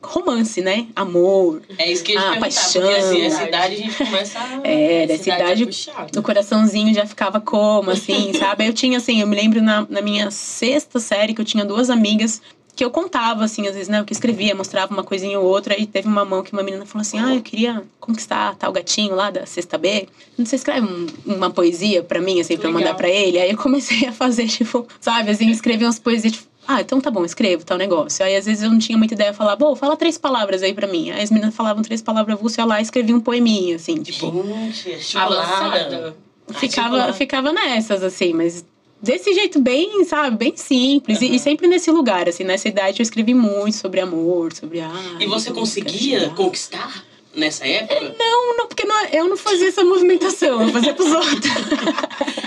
romance, 0.00 0.60
né? 0.60 0.86
Amor, 0.94 1.62
É 1.78 1.90
isso 1.90 2.04
que 2.04 2.12
eu 2.12 2.20
ia 2.20 2.30
te 2.30 2.36
Ah, 2.36 2.40
paixão. 2.40 2.82
porque 2.82 2.94
assim, 2.94 3.22
essa 3.22 3.42
idade 3.42 3.74
a 3.74 3.78
gente 3.78 3.96
começa 3.96 4.38
a... 4.38 4.60
É, 4.62 5.06
dessa 5.08 5.24
Cidade 5.24 5.62
idade 5.64 5.90
é 6.14 6.18
o 6.20 6.22
coraçãozinho 6.22 6.94
já 6.94 7.04
ficava 7.04 7.40
como, 7.40 7.90
assim, 7.90 8.32
sabe? 8.38 8.68
Eu 8.68 8.72
tinha, 8.72 8.98
assim, 8.98 9.20
eu 9.20 9.26
me 9.26 9.34
lembro 9.34 9.60
na, 9.60 9.84
na 9.90 10.00
minha 10.00 10.30
sexta 10.30 11.00
série 11.00 11.34
que 11.34 11.40
eu 11.40 11.44
tinha 11.44 11.64
duas 11.64 11.90
amigas 11.90 12.40
que 12.74 12.84
eu 12.84 12.90
contava, 12.90 13.44
assim, 13.44 13.66
às 13.66 13.74
vezes, 13.74 13.88
né? 13.88 14.02
O 14.02 14.04
que 14.04 14.12
escrevia, 14.12 14.54
mostrava 14.54 14.92
uma 14.92 15.04
coisinha 15.04 15.38
ou 15.38 15.46
outra. 15.46 15.78
E 15.78 15.86
teve 15.86 16.08
uma 16.08 16.24
mão 16.24 16.42
que 16.42 16.52
uma 16.52 16.62
menina 16.62 16.84
falou 16.84 17.02
assim: 17.02 17.18
Ah, 17.18 17.34
eu 17.34 17.42
queria 17.42 17.82
conquistar 18.00 18.54
tal 18.56 18.72
gatinho 18.72 19.14
lá 19.14 19.30
da 19.30 19.46
sexta 19.46 19.78
B. 19.78 20.08
Você 20.38 20.56
escreve 20.56 20.86
um, 20.86 21.06
uma 21.24 21.50
poesia 21.50 22.02
pra 22.02 22.20
mim, 22.20 22.40
assim, 22.40 22.56
pra 22.56 22.68
eu 22.68 22.72
mandar 22.72 22.94
pra 22.94 23.08
ele? 23.08 23.38
Aí 23.38 23.50
eu 23.50 23.56
comecei 23.56 24.06
a 24.06 24.12
fazer, 24.12 24.46
tipo, 24.48 24.86
sabe, 25.00 25.30
assim, 25.30 25.50
escrever 25.50 25.84
umas 25.84 25.98
poesias, 25.98 26.32
tipo, 26.32 26.48
ah, 26.66 26.80
então 26.80 27.00
tá 27.00 27.10
bom, 27.10 27.24
escrevo 27.24 27.64
tal 27.64 27.76
negócio. 27.76 28.24
Aí 28.24 28.34
às 28.36 28.46
vezes 28.46 28.62
eu 28.62 28.70
não 28.70 28.78
tinha 28.78 28.96
muita 28.96 29.14
ideia, 29.14 29.28
eu 29.28 29.34
falava, 29.34 29.56
bom, 29.56 29.76
fala 29.76 29.96
três 29.96 30.16
palavras 30.16 30.62
aí 30.62 30.72
pra 30.72 30.86
mim. 30.86 31.10
Aí 31.10 31.22
as 31.22 31.30
meninas 31.30 31.54
falavam 31.54 31.82
três 31.82 32.00
palavras, 32.02 32.38
eu 32.40 32.50
ia 32.58 32.64
lá 32.64 32.80
e 32.80 32.82
escrevi 32.82 33.12
um 33.12 33.20
poeminha, 33.20 33.76
assim, 33.76 34.02
tipo. 34.02 34.32
Gente, 34.72 35.16
Avançada. 35.16 36.16
Ficava, 36.54 37.12
ficava 37.12 37.52
nessas, 37.52 38.02
assim, 38.02 38.32
mas 38.34 38.64
desse 39.04 39.32
jeito 39.34 39.60
bem, 39.60 40.04
sabe, 40.04 40.36
bem 40.36 40.56
simples. 40.56 41.20
Uhum. 41.20 41.28
E, 41.28 41.36
e, 41.36 41.38
sempre 41.38 41.68
nesse 41.68 41.90
lugar, 41.90 42.28
assim, 42.28 42.42
nessa 42.42 42.68
idade 42.68 43.00
eu 43.00 43.02
escrevi 43.02 43.34
muito 43.34 43.76
sobre 43.76 44.00
amor, 44.00 44.52
sobre. 44.52 44.80
Ah, 44.80 45.16
e 45.20 45.26
você 45.26 45.52
conseguia 45.52 46.30
conquistar? 46.30 47.04
Nessa 47.36 47.66
época? 47.66 48.14
Não, 48.16 48.56
não, 48.56 48.68
porque 48.68 48.84
não, 48.84 49.06
eu 49.06 49.28
não 49.28 49.36
fazia 49.36 49.66
essa 49.66 49.82
movimentação, 49.82 50.62
eu 50.62 50.68
fazia 50.68 50.94
pros 50.94 51.10
outros. 51.10 51.52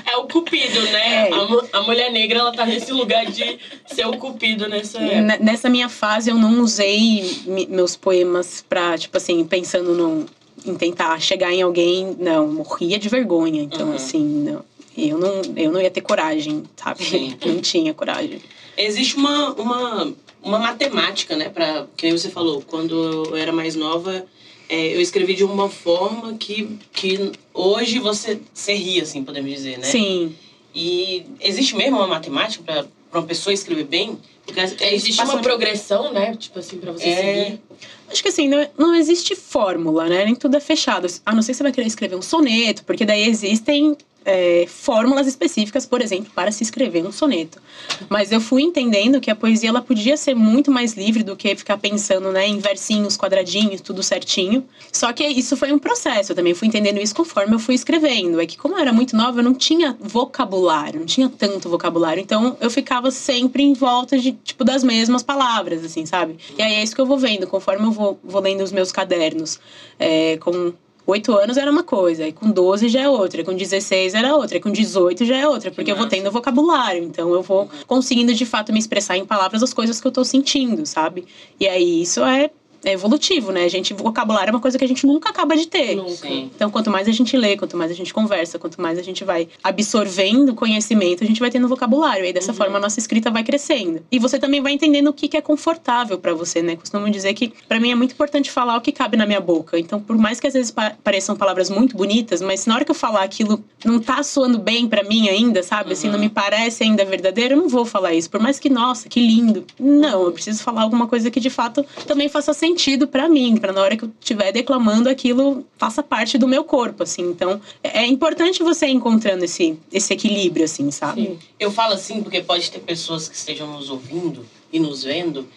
É 0.06 0.16
o 0.16 0.24
cupido, 0.30 0.80
né? 0.80 1.28
É. 1.28 1.34
A, 1.34 1.80
a, 1.80 1.84
mulher 1.84 2.10
negra, 2.10 2.40
ela 2.40 2.54
tá 2.54 2.66
nesse 2.66 2.94
lugar 2.94 3.26
de 3.26 3.60
ser 3.86 4.08
o 4.08 4.16
cupido 4.18 4.66
nessa 4.70 4.98
época. 5.00 5.44
Nessa 5.44 5.70
minha 5.70 5.90
fase, 5.90 6.30
eu 6.30 6.36
não 6.36 6.62
usei 6.62 7.42
meus 7.68 7.98
poemas 7.98 8.64
pra, 8.68 8.98
tipo 8.98 9.18
assim, 9.18 9.44
pensando 9.44 10.26
em 10.66 10.74
tentar 10.76 11.20
chegar 11.20 11.52
em 11.52 11.62
alguém. 11.62 12.16
Não, 12.18 12.48
morria 12.48 12.98
de 12.98 13.10
vergonha. 13.10 13.62
Então, 13.62 13.90
uhum. 13.90 13.96
assim, 13.96 14.24
não. 14.24 14.64
Eu 14.98 15.20
não, 15.20 15.42
eu 15.56 15.72
não 15.72 15.80
ia 15.80 15.92
ter 15.92 16.02
coragem, 16.02 16.64
sabe? 16.76 17.04
Sim. 17.04 17.38
Não 17.46 17.62
tinha 17.62 17.94
coragem. 17.94 18.42
Existe 18.76 19.16
uma, 19.16 19.54
uma, 19.54 20.14
uma 20.42 20.58
matemática, 20.58 21.36
né? 21.36 21.50
Pra, 21.50 21.86
que 21.96 22.12
você 22.12 22.30
falou, 22.30 22.64
quando 22.66 23.28
eu 23.30 23.36
era 23.36 23.52
mais 23.52 23.76
nova, 23.76 24.26
é, 24.68 24.96
eu 24.96 25.00
escrevi 25.00 25.36
de 25.36 25.44
uma 25.44 25.70
forma 25.70 26.34
que, 26.34 26.78
que 26.92 27.32
hoje 27.54 28.00
você, 28.00 28.40
você 28.54 28.74
ri, 28.74 29.00
assim, 29.00 29.24
podemos 29.24 29.52
dizer, 29.52 29.78
né? 29.78 29.86
Sim. 29.86 30.36
E 30.74 31.26
existe 31.40 31.76
mesmo 31.76 31.98
uma 31.98 32.08
matemática 32.08 32.64
para 32.64 33.20
uma 33.20 33.26
pessoa 33.26 33.54
escrever 33.54 33.86
bem? 33.86 34.18
Porque 34.46 34.60
existe 34.86 35.22
uma 35.22 35.42
progressão, 35.42 36.12
né? 36.12 36.36
Tipo 36.36 36.60
assim, 36.60 36.78
pra 36.78 36.92
você 36.92 37.08
é... 37.08 37.16
seguir. 37.16 37.62
Acho 38.10 38.22
que 38.22 38.30
assim, 38.30 38.48
não, 38.48 38.68
não 38.78 38.96
existe 38.96 39.36
fórmula, 39.36 40.08
né? 40.08 40.26
Nem 40.26 40.36
tudo 40.36 40.58
é 40.58 40.60
fechado. 40.60 41.08
A 41.26 41.34
não 41.34 41.42
ser 41.42 41.52
que 41.52 41.58
você 41.58 41.64
vai 41.64 41.72
querer 41.72 41.88
escrever 41.88 42.16
um 42.16 42.22
soneto, 42.22 42.84
porque 42.84 43.06
daí 43.06 43.28
existem 43.28 43.96
é, 44.28 44.66
fórmulas 44.68 45.26
específicas, 45.26 45.86
por 45.86 46.02
exemplo, 46.02 46.30
para 46.36 46.52
se 46.52 46.62
escrever 46.62 47.06
um 47.08 47.14
soneto. 47.14 47.62
Mas 48.10 48.30
eu 48.30 48.42
fui 48.42 48.62
entendendo 48.62 49.22
que 49.22 49.32
a 49.32 49.36
poesia 49.36 49.70
ela 49.70 49.82
podia 49.82 50.18
ser 50.18 50.36
muito 50.36 50.70
mais 50.70 50.94
livre 50.94 51.24
do 51.24 51.34
que 51.34 51.56
ficar 51.56 51.78
pensando 51.78 52.30
né, 52.34 52.46
em 52.46 52.60
versinhos, 52.60 53.18
quadradinhos, 53.18 53.80
tudo 53.80 54.04
certinho. 54.04 54.66
Só 54.92 55.14
que 55.14 55.26
isso 55.26 55.56
foi 55.56 55.72
um 55.72 55.80
processo. 55.80 56.34
Eu 56.34 56.36
também 56.36 56.54
fui 56.54 56.68
entendendo 56.68 57.00
isso 57.00 57.16
conforme 57.16 57.56
eu 57.56 57.60
fui 57.60 57.74
escrevendo. 57.74 58.42
É 58.42 58.46
que, 58.46 58.58
como 58.58 58.76
eu 58.76 58.80
era 58.80 58.92
muito 58.92 59.16
nova, 59.16 59.40
eu 59.40 59.44
não 59.44 59.54
tinha 59.54 59.96
vocabulário, 59.98 61.00
não 61.00 61.08
tinha 61.08 61.30
tanto 61.30 61.70
vocabulário. 61.70 62.20
Então 62.20 62.58
eu 62.60 62.70
ficava 62.70 63.10
sempre 63.12 63.64
em 63.64 63.72
volta 63.72 64.20
de, 64.20 64.34
tipo, 64.34 64.66
das 64.66 64.84
mesmas 64.84 65.24
palavras, 65.24 65.86
assim, 65.86 66.06
sabe? 66.06 66.36
E 66.58 66.62
aí 66.62 66.74
é 66.74 66.84
isso 66.84 66.94
que 66.94 67.00
eu 67.00 67.06
vou 67.06 67.18
vendo, 67.18 67.48
conforme 67.48 67.86
eu 67.86 67.92
vou, 67.98 68.20
vou 68.24 68.42
lendo 68.42 68.62
os 68.62 68.72
meus 68.72 68.92
cadernos. 68.92 69.60
É, 70.00 70.38
com 70.38 70.74
8 71.08 71.34
anos 71.38 71.56
era 71.56 71.72
uma 71.72 71.84
coisa, 71.84 72.28
e 72.28 72.34
com 72.34 72.52
12 72.52 72.90
já 72.90 73.02
é 73.02 73.10
outra, 73.10 73.40
e 73.40 73.44
com 73.44 73.56
16 73.56 74.14
era 74.14 74.36
outra, 74.36 74.58
e 74.58 74.60
com 74.60 74.70
18 74.70 75.24
já 75.24 75.38
é 75.38 75.48
outra, 75.48 75.72
porque 75.72 75.90
eu 75.90 75.96
vou 75.96 76.06
tendo 76.06 76.30
vocabulário, 76.30 77.02
então 77.02 77.34
eu 77.34 77.42
vou 77.42 77.70
conseguindo 77.88 78.34
de 78.34 78.46
fato 78.46 78.74
me 78.74 78.80
expressar 78.80 79.16
em 79.18 79.26
palavras 79.26 79.64
as 79.64 79.74
coisas 79.74 80.02
que 80.02 80.08
eu 80.08 80.12
tô 80.12 80.26
sentindo, 80.26 80.86
sabe? 80.86 81.26
E 81.58 81.66
aí 81.66 82.02
isso 82.02 82.22
é 82.26 82.52
é 82.84 82.94
evolutivo, 82.94 83.52
né? 83.52 83.64
A 83.64 83.68
gente, 83.68 83.94
vocabulário 83.94 84.52
é 84.52 84.54
uma 84.54 84.62
coisa 84.62 84.78
que 84.78 84.84
a 84.84 84.88
gente 84.88 85.06
nunca 85.06 85.30
acaba 85.30 85.56
de 85.56 85.68
ter. 85.68 85.96
Nunca. 85.96 86.28
Então, 86.28 86.70
quanto 86.70 86.90
mais 86.90 87.08
a 87.08 87.12
gente 87.12 87.36
lê, 87.36 87.58
quanto 87.58 87.76
mais 87.76 87.92
a 87.92 87.94
gente 87.94 88.14
conversa, 88.14 88.60
quanto 88.60 88.82
mais 88.82 88.98
a 88.98 89.02
gente 89.02 89.24
vai 89.24 89.48
absorvendo 89.64 90.54
conhecimento, 90.54 91.24
a 91.24 91.28
gente 91.28 91.40
vai 91.40 91.50
tendo 91.50 91.68
vocabulário. 91.68 92.24
E 92.24 92.28
aí, 92.28 92.34
dessa 92.34 92.52
uhum. 92.52 92.58
forma, 92.58 92.78
a 92.78 92.82
nossa 92.82 93.00
escrita 93.00 93.32
vai 93.32 93.44
crescendo. 93.44 94.02
E 94.12 94.20
você 94.20 94.40
também 94.40 94.62
vai 94.62 94.74
entendendo 94.74 95.08
o 95.08 95.14
que, 95.14 95.28
que 95.28 95.38
é 95.38 95.42
confortável 95.42 96.18
para 96.18 96.34
você, 96.34 96.62
né? 96.62 96.76
Costumo 96.76 97.10
dizer 97.10 97.34
que, 97.34 97.52
para 97.68 97.80
mim, 97.80 97.92
é 97.92 97.96
muito 97.96 98.14
importante 98.14 98.52
falar 98.52 98.78
o 98.78 98.82
que 98.82 98.92
cabe 98.92 99.18
na 99.18 99.26
minha 99.26 99.42
boca. 99.42 99.78
Então, 99.78 100.00
por 100.00 100.18
mais 100.18 100.40
que 100.40 100.48
às 100.48 100.54
vezes 100.54 100.74
pareçam 101.04 101.36
palavras 101.36 101.70
muito 101.70 101.98
bonitas, 101.98 102.42
mas 102.42 102.66
na 102.66 102.76
hora 102.76 102.86
que 102.86 102.92
eu 102.92 102.96
falar 102.96 103.24
aquilo 103.24 103.64
não 103.84 104.00
tá 104.00 104.22
soando 104.24 104.60
bem 104.60 104.88
para 104.88 105.04
mim 105.04 105.30
ainda, 105.30 105.64
sabe? 105.64 105.88
Uhum. 105.88 105.94
Assim, 105.94 106.08
não 106.08 106.16
uhum. 106.16 106.22
me 106.22 106.30
parece 106.30 106.84
ainda 106.84 107.04
verdadeiro, 107.04 107.56
eu 107.56 107.58
não 107.58 107.68
vou 107.68 107.86
falar 107.86 108.14
isso. 108.14 108.30
Por 108.30 108.40
mais 108.40 108.60
que, 108.60 108.70
nossa, 108.70 109.10
que 109.10 109.20
lindo. 109.20 109.66
Não, 109.80 110.24
eu 110.24 110.32
preciso 110.32 110.64
falar 110.64 110.84
alguma 110.84 111.08
coisa 111.08 111.30
que 111.32 111.40
de 111.40 111.50
fato 111.50 111.86
também 112.06 112.30
faça 112.30 112.54
sentido 112.54 112.67
sentido 112.68 113.08
para 113.08 113.30
mim, 113.30 113.58
para 113.58 113.72
na 113.72 113.82
hora 113.82 113.96
que 113.96 114.04
eu 114.04 114.12
estiver 114.20 114.52
declamando 114.52 115.10
aquilo 115.10 115.66
faça 115.78 116.04
parte 116.04 116.38
do 116.38 116.48
meu 116.48 116.64
corpo, 116.64 117.04
assim. 117.04 117.24
Então, 117.24 117.62
é, 117.84 118.00
é 118.00 118.06
importante 118.06 118.62
você 118.62 118.88
ir 118.88 118.92
encontrando 118.92 119.46
esse, 119.46 119.78
esse 119.92 120.14
equilíbrio, 120.14 120.66
assim, 120.66 120.92
sabe? 120.92 121.24
Sim. 121.24 121.40
Eu 121.60 121.72
falo 121.72 121.94
assim 121.94 122.22
porque 122.22 122.42
pode 122.42 122.70
ter 122.70 122.80
pessoas 122.80 123.28
que 123.30 123.36
estejam 123.36 123.72
nos 123.72 123.90
ouvindo 123.90 124.46
e 124.72 124.80
nos 124.80 125.04
vendo 125.04 125.48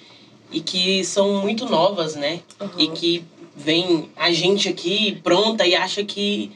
e 0.52 0.60
que 0.60 1.04
são 1.04 1.40
muito 1.40 1.66
novas, 1.66 2.14
né? 2.14 2.40
Uhum. 2.60 2.68
E 2.78 2.88
que 2.88 3.24
vem 3.56 4.08
a 4.16 4.32
gente 4.32 4.68
aqui 4.68 5.18
pronta 5.22 5.66
e 5.66 5.74
acha 5.74 6.04
que 6.04 6.50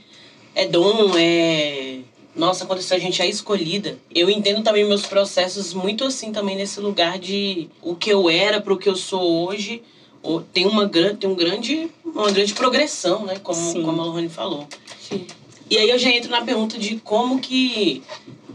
é 0.54 0.66
dom, 0.66 1.12
é 1.16 1.98
nossa, 2.34 2.66
quando 2.66 2.80
a 2.80 2.98
gente 2.98 3.22
é 3.22 3.28
escolhida. 3.28 3.96
Eu 4.12 4.28
entendo 4.28 4.62
também 4.62 4.84
meus 4.84 5.06
processos 5.06 5.72
muito 5.72 6.04
assim 6.04 6.32
também 6.32 6.56
nesse 6.56 6.80
lugar 6.80 7.16
de 7.18 7.68
o 7.80 7.94
que 7.94 8.10
eu 8.10 8.28
era 8.28 8.60
para 8.60 8.72
o 8.72 8.76
que 8.76 8.88
eu 8.88 8.96
sou 8.96 9.46
hoje 9.46 9.82
tem 10.52 10.66
uma 10.66 10.86
grande, 10.86 11.16
tem 11.16 11.30
um 11.30 11.34
grande, 11.34 11.90
uma 12.04 12.30
grande 12.30 12.54
progressão, 12.54 13.24
né? 13.24 13.36
Como, 13.42 13.82
como 13.82 14.00
a 14.00 14.04
Lohane 14.04 14.28
falou. 14.28 14.66
Sim. 15.00 15.26
E 15.70 15.78
aí 15.78 15.88
eu 15.88 15.98
já 15.98 16.10
entro 16.10 16.30
na 16.30 16.42
pergunta 16.42 16.78
de 16.78 16.96
como 16.96 17.40
que 17.40 18.02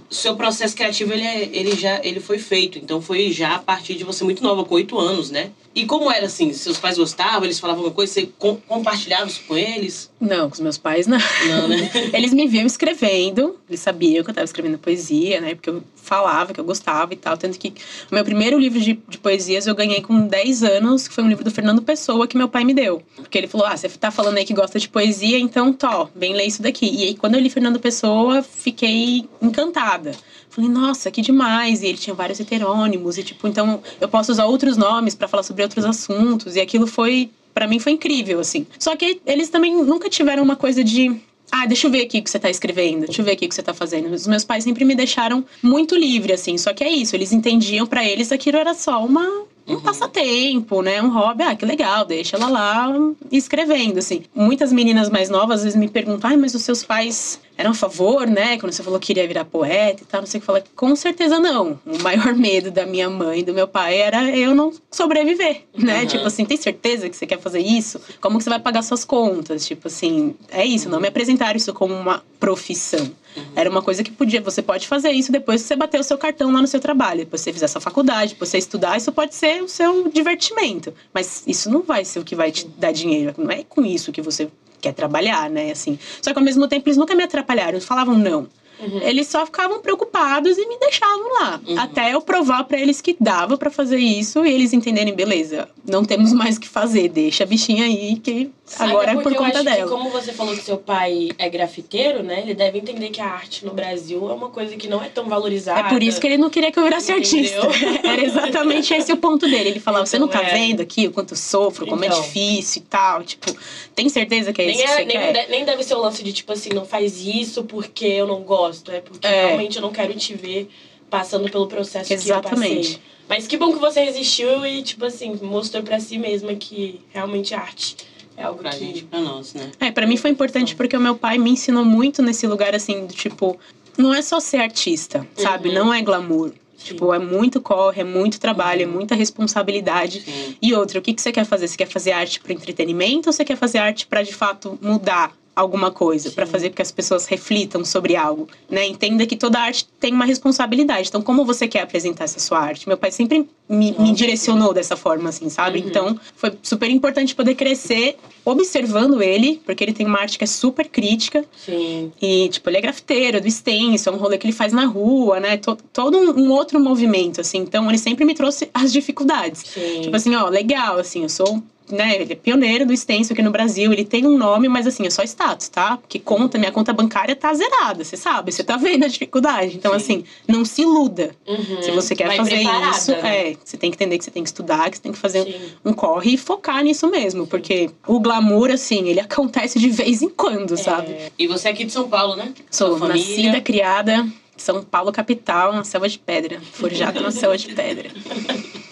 o 0.09 0.15
seu 0.15 0.35
processo 0.35 0.75
criativo 0.75 1.13
ele, 1.13 1.23
é, 1.23 1.49
ele 1.53 1.75
já 1.75 1.99
ele 2.03 2.19
foi 2.19 2.39
feito. 2.39 2.79
Então 2.79 3.01
foi 3.01 3.31
já 3.31 3.55
a 3.55 3.59
partir 3.59 3.95
de 3.95 4.03
você 4.03 4.23
muito 4.23 4.41
nova, 4.41 4.63
com 4.63 4.75
oito 4.75 4.97
anos, 4.97 5.29
né? 5.29 5.51
E 5.75 5.85
como 5.85 6.11
era 6.11 6.25
assim? 6.25 6.51
Seus 6.53 6.77
pais 6.77 6.97
gostavam? 6.97 7.43
Eles 7.43 7.59
falavam 7.59 7.81
alguma 7.81 7.95
coisa? 7.95 8.13
Você 8.13 8.29
com, 8.37 8.55
compartilhava 8.55 9.27
isso 9.27 9.41
com 9.47 9.57
eles? 9.57 10.09
Não, 10.19 10.49
com 10.49 10.55
os 10.55 10.59
meus 10.59 10.77
pais 10.77 11.05
não. 11.05 11.19
Não, 11.47 11.67
né? 11.67 11.91
eles 12.13 12.33
me 12.33 12.47
viam 12.47 12.65
escrevendo. 12.65 13.59
Eles 13.69 13.79
sabiam 13.79 14.23
que 14.23 14.29
eu 14.29 14.31
estava 14.31 14.45
escrevendo 14.45 14.77
poesia, 14.79 15.39
né? 15.39 15.55
Porque 15.55 15.69
eu 15.69 15.83
falava 16.01 16.53
que 16.53 16.59
eu 16.59 16.63
gostava 16.63 17.13
e 17.13 17.17
tal. 17.17 17.37
Tanto 17.37 17.57
que 17.57 17.73
o 18.11 18.15
meu 18.15 18.23
primeiro 18.23 18.57
livro 18.57 18.79
de, 18.79 18.99
de 19.07 19.17
poesias 19.17 19.67
eu 19.67 19.75
ganhei 19.75 20.01
com 20.01 20.27
10 20.27 20.63
anos, 20.63 21.07
que 21.07 21.13
foi 21.13 21.23
um 21.23 21.29
livro 21.29 21.43
do 21.43 21.51
Fernando 21.51 21.81
Pessoa 21.81 22.27
que 22.27 22.37
meu 22.37 22.49
pai 22.49 22.63
me 22.63 22.73
deu. 22.73 23.01
Porque 23.15 23.37
ele 23.37 23.47
falou: 23.47 23.67
Ah, 23.67 23.75
você 23.75 23.89
tá 23.89 24.11
falando 24.11 24.37
aí 24.37 24.45
que 24.45 24.53
gosta 24.53 24.79
de 24.79 24.89
poesia, 24.89 25.39
então, 25.39 25.73
tó, 25.73 26.09
vem 26.15 26.33
ler 26.33 26.45
isso 26.45 26.61
daqui. 26.61 26.89
E 26.89 27.03
aí, 27.03 27.15
quando 27.15 27.35
eu 27.35 27.41
li 27.41 27.49
Fernando 27.49 27.79
Pessoa, 27.79 28.41
fiquei 28.41 29.27
encantada. 29.41 30.11
Falei, 30.49 30.69
nossa, 30.69 31.11
que 31.11 31.21
demais. 31.21 31.81
E 31.81 31.87
ele 31.87 31.97
tinha 31.97 32.13
vários 32.13 32.39
heterônimos. 32.39 33.17
E, 33.17 33.23
tipo, 33.23 33.47
então 33.47 33.81
eu 34.01 34.09
posso 34.09 34.31
usar 34.31 34.45
outros 34.45 34.75
nomes 34.75 35.15
para 35.15 35.27
falar 35.27 35.43
sobre 35.43 35.63
outros 35.63 35.85
assuntos. 35.85 36.55
E 36.55 36.59
aquilo 36.59 36.87
foi, 36.87 37.29
para 37.53 37.67
mim, 37.67 37.79
foi 37.79 37.93
incrível, 37.93 38.39
assim. 38.39 38.65
Só 38.77 38.95
que 38.95 39.21
eles 39.25 39.49
também 39.49 39.75
nunca 39.83 40.09
tiveram 40.09 40.43
uma 40.43 40.55
coisa 40.55 40.83
de. 40.83 41.21
Ah, 41.51 41.65
deixa 41.65 41.87
eu 41.87 41.91
ver 41.91 42.03
aqui 42.03 42.19
o 42.19 42.23
que 42.23 42.29
você 42.29 42.39
tá 42.39 42.49
escrevendo, 42.49 43.05
deixa 43.05 43.21
eu 43.21 43.25
ver 43.25 43.31
aqui 43.31 43.45
o 43.45 43.49
que 43.49 43.55
você 43.55 43.63
tá 43.63 43.73
fazendo. 43.73 44.11
Os 44.13 44.27
meus 44.27 44.43
pais 44.43 44.63
sempre 44.63 44.85
me 44.85 44.95
deixaram 44.95 45.43
muito 45.61 45.95
livre, 45.95 46.33
assim. 46.33 46.57
Só 46.57 46.73
que 46.73 46.83
é 46.83 46.89
isso, 46.89 47.15
eles 47.15 47.31
entendiam 47.31 47.85
para 47.85 48.03
eles 48.03 48.31
aquilo 48.31 48.57
era 48.57 48.73
só 48.73 49.03
uma 49.03 49.47
um 49.69 49.75
uhum. 49.75 49.81
passatempo, 49.81 50.81
né? 50.81 51.01
Um 51.01 51.09
hobby. 51.09 51.43
Ah, 51.43 51.55
que 51.55 51.65
legal, 51.65 52.03
deixa 52.03 52.35
ela 52.35 52.49
lá 52.49 52.87
escrevendo, 53.31 53.99
assim. 53.99 54.23
Muitas 54.33 54.73
meninas 54.73 55.09
mais 55.09 55.29
novas 55.29 55.59
às 55.59 55.63
vezes 55.63 55.79
me 55.79 55.87
perguntam, 55.87 56.29
ai, 56.29 56.37
mas 56.37 56.55
os 56.55 56.63
seus 56.63 56.83
pais 56.83 57.39
eram 57.59 57.71
a 57.71 57.73
favor, 57.73 58.25
né? 58.25 58.57
Quando 58.57 58.71
você 58.71 58.81
falou 58.81 58.97
que 59.01 59.11
iria 59.11 59.27
virar 59.27 59.43
poeta 59.43 60.01
e 60.01 60.05
tal, 60.05 60.21
não 60.21 60.27
sei 60.27 60.37
o 60.37 60.41
que 60.41 60.45
falar. 60.45 60.63
Com 60.77 60.95
certeza 60.95 61.39
não. 61.39 61.77
O 61.85 62.01
maior 62.01 62.31
medo 62.33 62.71
da 62.71 62.85
minha 62.85 63.09
mãe 63.09 63.41
e 63.41 63.43
do 63.43 63.53
meu 63.53 63.67
pai 63.67 63.97
era 63.97 64.33
eu 64.33 64.55
não 64.55 64.71
sobreviver, 64.89 65.63
né? 65.77 65.99
Uhum. 65.99 66.07
Tipo 66.07 66.25
assim, 66.25 66.45
tem 66.45 66.55
certeza 66.55 67.09
que 67.09 67.17
você 67.17 67.27
quer 67.27 67.37
fazer 67.37 67.59
isso? 67.59 67.99
Como 68.21 68.37
que 68.37 68.45
você 68.45 68.49
vai 68.49 68.61
pagar 68.61 68.81
suas 68.81 69.03
contas? 69.03 69.67
Tipo 69.67 69.89
assim, 69.89 70.37
é 70.49 70.65
isso. 70.65 70.87
Não 70.87 71.01
me 71.01 71.09
apresentaram 71.09 71.57
isso 71.57 71.73
como 71.73 71.93
uma 71.93 72.23
profissão. 72.39 73.11
Uhum. 73.35 73.43
Era 73.57 73.69
uma 73.69 73.81
coisa 73.81 74.05
que 74.05 74.11
podia, 74.11 74.39
você 74.39 74.61
pode 74.61 74.87
fazer 74.87 75.11
isso 75.11 75.29
depois 75.29 75.61
que 75.61 75.67
você 75.67 75.75
bater 75.75 75.99
o 75.99 76.03
seu 76.03 76.17
cartão 76.17 76.53
lá 76.53 76.61
no 76.61 76.67
seu 76.67 76.79
trabalho, 76.79 77.19
depois 77.19 77.41
você 77.41 77.51
fizer 77.51 77.67
sua 77.67 77.81
faculdade, 77.81 78.35
depois 78.35 78.49
você 78.51 78.57
estudar, 78.57 78.95
isso 78.95 79.11
pode 79.11 79.35
ser 79.35 79.61
o 79.61 79.67
seu 79.67 80.07
divertimento. 80.07 80.93
Mas 81.13 81.43
isso 81.45 81.69
não 81.69 81.81
vai 81.81 82.05
ser 82.05 82.19
o 82.19 82.23
que 82.23 82.37
vai 82.37 82.53
te 82.53 82.65
dar 82.65 82.93
dinheiro. 82.93 83.33
Não 83.37 83.51
é 83.51 83.65
com 83.67 83.85
isso 83.85 84.13
que 84.13 84.21
você 84.21 84.49
quer 84.81 84.93
trabalhar, 84.93 85.49
né? 85.49 85.71
Assim. 85.71 85.97
Só 86.21 86.31
que 86.31 86.39
ao 86.39 86.45
mesmo 86.45 86.67
tempo 86.67 86.87
eles 86.87 86.97
nunca 86.97 87.15
me 87.15 87.23
atrapalharam, 87.23 87.73
eles 87.73 87.85
falavam 87.85 88.17
não. 88.17 88.47
Uhum. 88.79 89.01
Eles 89.01 89.27
só 89.27 89.45
ficavam 89.45 89.79
preocupados 89.81 90.57
e 90.57 90.65
me 90.67 90.77
deixavam 90.79 91.33
lá. 91.33 91.61
Uhum. 91.67 91.79
Até 91.79 92.13
eu 92.13 92.21
provar 92.21 92.63
pra 92.63 92.79
eles 92.79 93.01
que 93.01 93.15
dava 93.19 93.57
pra 93.57 93.69
fazer 93.69 93.97
isso 93.97 94.45
e 94.45 94.51
eles 94.53 94.71
entenderem, 94.73 95.13
beleza, 95.13 95.67
não 95.85 96.03
temos 96.05 96.31
mais 96.33 96.57
o 96.57 96.59
que 96.59 96.67
fazer, 96.69 97.09
deixa 97.09 97.43
a 97.43 97.47
bichinha 97.47 97.85
aí 97.85 98.15
que 98.17 98.49
Sabe, 98.65 98.91
agora 98.91 99.11
é 99.13 99.15
por 99.15 99.33
conta 99.33 99.63
dela. 99.63 99.89
Como 99.89 100.11
você 100.11 100.31
falou 100.31 100.55
que 100.55 100.61
seu 100.61 100.77
pai 100.77 101.29
é 101.39 101.49
grafiteiro, 101.49 102.21
né? 102.21 102.41
Ele 102.41 102.53
deve 102.53 102.77
entender 102.77 103.09
que 103.09 103.19
a 103.19 103.25
arte 103.25 103.65
no 103.65 103.73
Brasil 103.73 104.29
é 104.29 104.33
uma 104.33 104.49
coisa 104.49 104.75
que 104.77 104.87
não 104.87 105.03
é 105.03 105.09
tão 105.09 105.27
valorizada. 105.27 105.79
É 105.79 105.89
por 105.89 106.03
isso 106.03 106.21
que 106.21 106.27
ele 106.27 106.37
não 106.37 106.51
queria 106.51 106.71
que 106.71 106.77
eu 106.77 106.83
virasse 106.83 107.11
Entendeu? 107.11 107.63
artista. 107.63 107.87
Era 108.07 108.23
exatamente 108.23 108.93
esse 108.93 109.11
o 109.11 109.17
ponto 109.17 109.47
dele. 109.49 109.69
Ele 109.69 109.79
falava: 109.79 110.05
você 110.05 110.19
não 110.19 110.27
tá 110.27 110.43
Então, 110.43 110.49
é. 110.51 110.53
vendo 110.53 110.81
aqui 110.81 111.07
o 111.07 111.11
quanto 111.11 111.35
sofro, 111.35 111.87
como 111.87 112.03
é 112.03 112.07
Então. 112.07 112.21
difícil 112.21 112.83
e 112.83 112.85
tal. 112.85 113.23
Tipo, 113.23 113.55
tem 113.95 114.07
certeza 114.07 114.53
que 114.53 114.61
é 114.61 114.69
isso 114.69 114.77
Nem, 114.77 115.07
que 115.07 115.17
é, 115.17 115.33
nem, 115.33 115.33
de- 115.45 115.49
nem 115.51 115.65
deve 115.65 115.83
ser 115.83 115.95
o 115.95 115.99
lance 116.01 116.23
de 116.23 116.31
tipo 116.31 116.53
assim, 116.53 116.69
não 116.69 116.85
faz 116.85 117.19
isso 117.25 117.63
porque 117.63 118.05
eu 118.05 118.27
não 118.27 118.41
gosto. 118.41 118.68
É 118.89 119.01
porque 119.01 119.27
É. 119.27 119.47
realmente 119.47 119.75
eu 119.77 119.81
não 119.81 119.91
quero 119.91 120.13
te 120.15 120.33
ver 120.33 120.69
passando 121.09 121.49
pelo 121.49 121.67
processo 121.67 122.07
que 122.07 122.13
eu 122.13 122.17
Exatamente. 122.17 122.75
passei. 122.93 122.99
Mas 123.27 123.47
que 123.47 123.57
bom 123.57 123.71
que 123.73 123.79
você 123.79 124.03
resistiu 124.03 124.65
e, 124.65 124.81
tipo 124.81 125.05
assim, 125.05 125.37
mostrou 125.41 125.83
pra 125.83 125.99
si 125.99 126.17
mesma 126.17 126.53
que 126.55 127.01
realmente 127.11 127.53
arte 127.53 127.95
é 128.37 128.43
algo 128.43 128.59
Pra 128.61 128.71
que. 128.71 128.79
gente, 128.79 129.03
pra 129.03 129.19
nós, 129.19 129.53
né? 129.53 129.71
É, 129.79 129.91
pra 129.91 130.07
mim 130.07 130.17
foi 130.17 130.31
importante 130.31 130.75
porque 130.75 130.95
o 130.97 130.99
meu 130.99 131.15
pai 131.15 131.37
me 131.37 131.51
ensinou 131.51 131.85
muito 131.85 132.21
nesse 132.21 132.47
lugar 132.47 132.73
assim, 132.73 133.05
do 133.05 133.13
tipo, 133.13 133.59
não 133.97 134.13
é 134.13 134.21
só 134.21 134.39
ser 134.39 134.57
artista, 134.57 135.27
sabe? 135.35 135.69
Uhum. 135.69 135.75
Não 135.75 135.93
é 135.93 136.01
glamour. 136.01 136.49
Sim. 136.77 136.85
Tipo, 136.85 137.13
é 137.13 137.19
muito 137.19 137.59
corre, 137.59 138.01
é 138.01 138.05
muito 138.05 138.39
trabalho, 138.39 138.85
Uhum. 138.87 138.93
é 138.93 138.95
muita 138.95 139.13
responsabilidade. 139.13 140.21
Sim. 140.21 140.55
E 140.61 140.73
outra, 140.73 140.97
o 140.99 141.01
que, 141.01 141.13
que 141.13 141.21
você 141.21 141.31
quer 141.31 141.45
fazer? 141.45 141.67
Você 141.67 141.77
quer 141.77 141.87
fazer 141.87 142.11
arte 142.13 142.39
para 142.39 142.53
entretenimento 142.53 143.29
ou 143.29 143.33
você 143.33 143.43
quer 143.43 143.57
fazer 143.57 143.79
arte 143.79 144.07
para 144.07 144.23
de 144.23 144.33
fato 144.33 144.77
mudar 144.81 145.35
alguma 145.59 145.91
coisa, 145.91 146.31
para 146.31 146.45
fazer 146.45 146.69
com 146.69 146.75
que 146.75 146.81
as 146.81 146.91
pessoas 146.91 147.25
reflitam 147.25 147.83
sobre 147.83 148.15
algo, 148.15 148.47
né? 148.69 148.85
Entenda 148.87 149.25
que 149.25 149.35
toda 149.35 149.59
arte 149.59 149.87
tem 149.99 150.13
uma 150.13 150.25
responsabilidade. 150.25 151.09
Então, 151.09 151.21
como 151.21 151.45
você 151.45 151.67
quer 151.67 151.81
apresentar 151.81 152.23
essa 152.25 152.39
sua 152.39 152.59
arte? 152.59 152.87
Meu 152.87 152.97
pai 152.97 153.11
sempre 153.11 153.47
me, 153.67 153.91
me 153.99 154.13
direcionou 154.13 154.73
dessa 154.73 154.95
forma, 154.95 155.29
assim, 155.29 155.49
sabe? 155.49 155.79
Uhum. 155.79 155.87
Então, 155.87 156.19
foi 156.35 156.53
super 156.63 156.89
importante 156.89 157.35
poder 157.35 157.55
crescer 157.55 158.17
observando 158.45 159.21
ele, 159.21 159.61
porque 159.65 159.83
ele 159.83 159.93
tem 159.93 160.05
uma 160.05 160.19
arte 160.19 160.37
que 160.37 160.43
é 160.43 160.47
super 160.47 160.87
crítica. 160.87 161.45
Sim. 161.65 162.11
E, 162.21 162.49
tipo, 162.49 162.69
ele 162.69 162.77
é 162.77 162.81
grafiteiro, 162.81 163.39
do 163.41 163.49
stencil, 163.51 164.11
é 164.11 164.15
um 164.15 164.19
rolê 164.19 164.37
que 164.37 164.47
ele 164.47 164.53
faz 164.53 164.73
na 164.73 164.85
rua, 164.85 165.39
né? 165.39 165.57
To- 165.57 165.77
todo 165.93 166.17
um, 166.17 166.45
um 166.45 166.51
outro 166.51 166.79
movimento, 166.79 167.41
assim. 167.41 167.59
Então, 167.59 167.87
ele 167.89 167.97
sempre 167.97 168.25
me 168.25 168.33
trouxe 168.33 168.69
as 168.73 168.91
dificuldades. 168.91 169.63
Sim. 169.67 170.01
Tipo 170.03 170.15
assim, 170.15 170.33
ó, 170.35 170.47
legal, 170.49 170.97
assim, 170.97 171.23
eu 171.23 171.29
sou, 171.29 171.61
né, 171.91 172.21
ele 172.21 172.33
é 172.33 172.35
pioneiro 172.35 172.85
do 172.85 172.95
stencil 172.95 173.33
aqui 173.33 173.41
no 173.41 173.51
Brasil, 173.51 173.91
ele 173.91 174.05
tem 174.05 174.25
um 174.25 174.37
nome, 174.37 174.67
mas 174.67 174.87
assim, 174.87 175.05
é 175.05 175.09
só 175.09 175.23
status, 175.23 175.69
tá? 175.69 175.97
Porque 175.97 176.19
conta, 176.19 176.57
minha 176.57 176.71
conta 176.71 176.93
bancária 176.93 177.35
tá 177.35 177.53
zerada, 177.53 178.03
você 178.03 178.15
sabe, 178.17 178.51
você 178.51 178.63
tá 178.63 178.77
vendo 178.77 179.05
a 179.05 179.07
dificuldade. 179.07 179.75
Então, 179.75 179.91
Sim. 179.91 179.97
assim, 179.97 180.23
não 180.47 180.63
se 180.65 180.81
iluda. 180.81 181.31
Uhum. 181.47 181.81
Se 181.81 181.91
você 181.91 182.15
quer 182.15 182.27
Vai 182.27 182.37
fazer 182.37 182.61
isso, 182.61 183.11
né? 183.11 183.49
é, 183.51 183.57
você 183.63 183.77
tem 183.77 183.89
que 183.91 183.95
entender 183.95 184.17
que 184.17 184.23
você 184.23 184.31
tem 184.31 184.43
que 184.43 184.49
estudar, 184.49 184.89
que 184.89 184.97
você 184.97 185.03
tem 185.03 185.11
que 185.11 185.17
fazer 185.17 185.43
Sim. 185.43 185.55
um 185.83 185.93
corre 185.93 186.33
e 186.33 186.37
focar 186.37 186.83
nisso 186.83 187.09
mesmo, 187.09 187.47
porque 187.47 187.89
o 188.07 188.19
glamour, 188.19 188.69
assim, 188.71 189.07
ele 189.09 189.19
acontece 189.19 189.79
de 189.79 189.89
vez 189.89 190.21
em 190.21 190.29
quando, 190.29 190.77
sabe? 190.77 191.11
É. 191.11 191.31
E 191.37 191.47
você 191.47 191.67
é 191.67 191.71
aqui 191.71 191.85
de 191.85 191.91
São 191.91 192.07
Paulo, 192.07 192.35
né? 192.35 192.53
Sou 192.69 192.89
Sua 192.89 192.99
família. 193.07 193.25
nascida, 193.29 193.61
criada 193.61 194.15
em 194.15 194.31
São 194.57 194.83
Paulo, 194.83 195.11
capital, 195.11 195.73
na 195.73 195.83
selva 195.83 196.07
de 196.07 196.19
pedra. 196.19 196.59
Forjada 196.73 197.19
na 197.19 197.31
selva 197.31 197.57
de 197.57 197.73
pedra. 197.73 198.09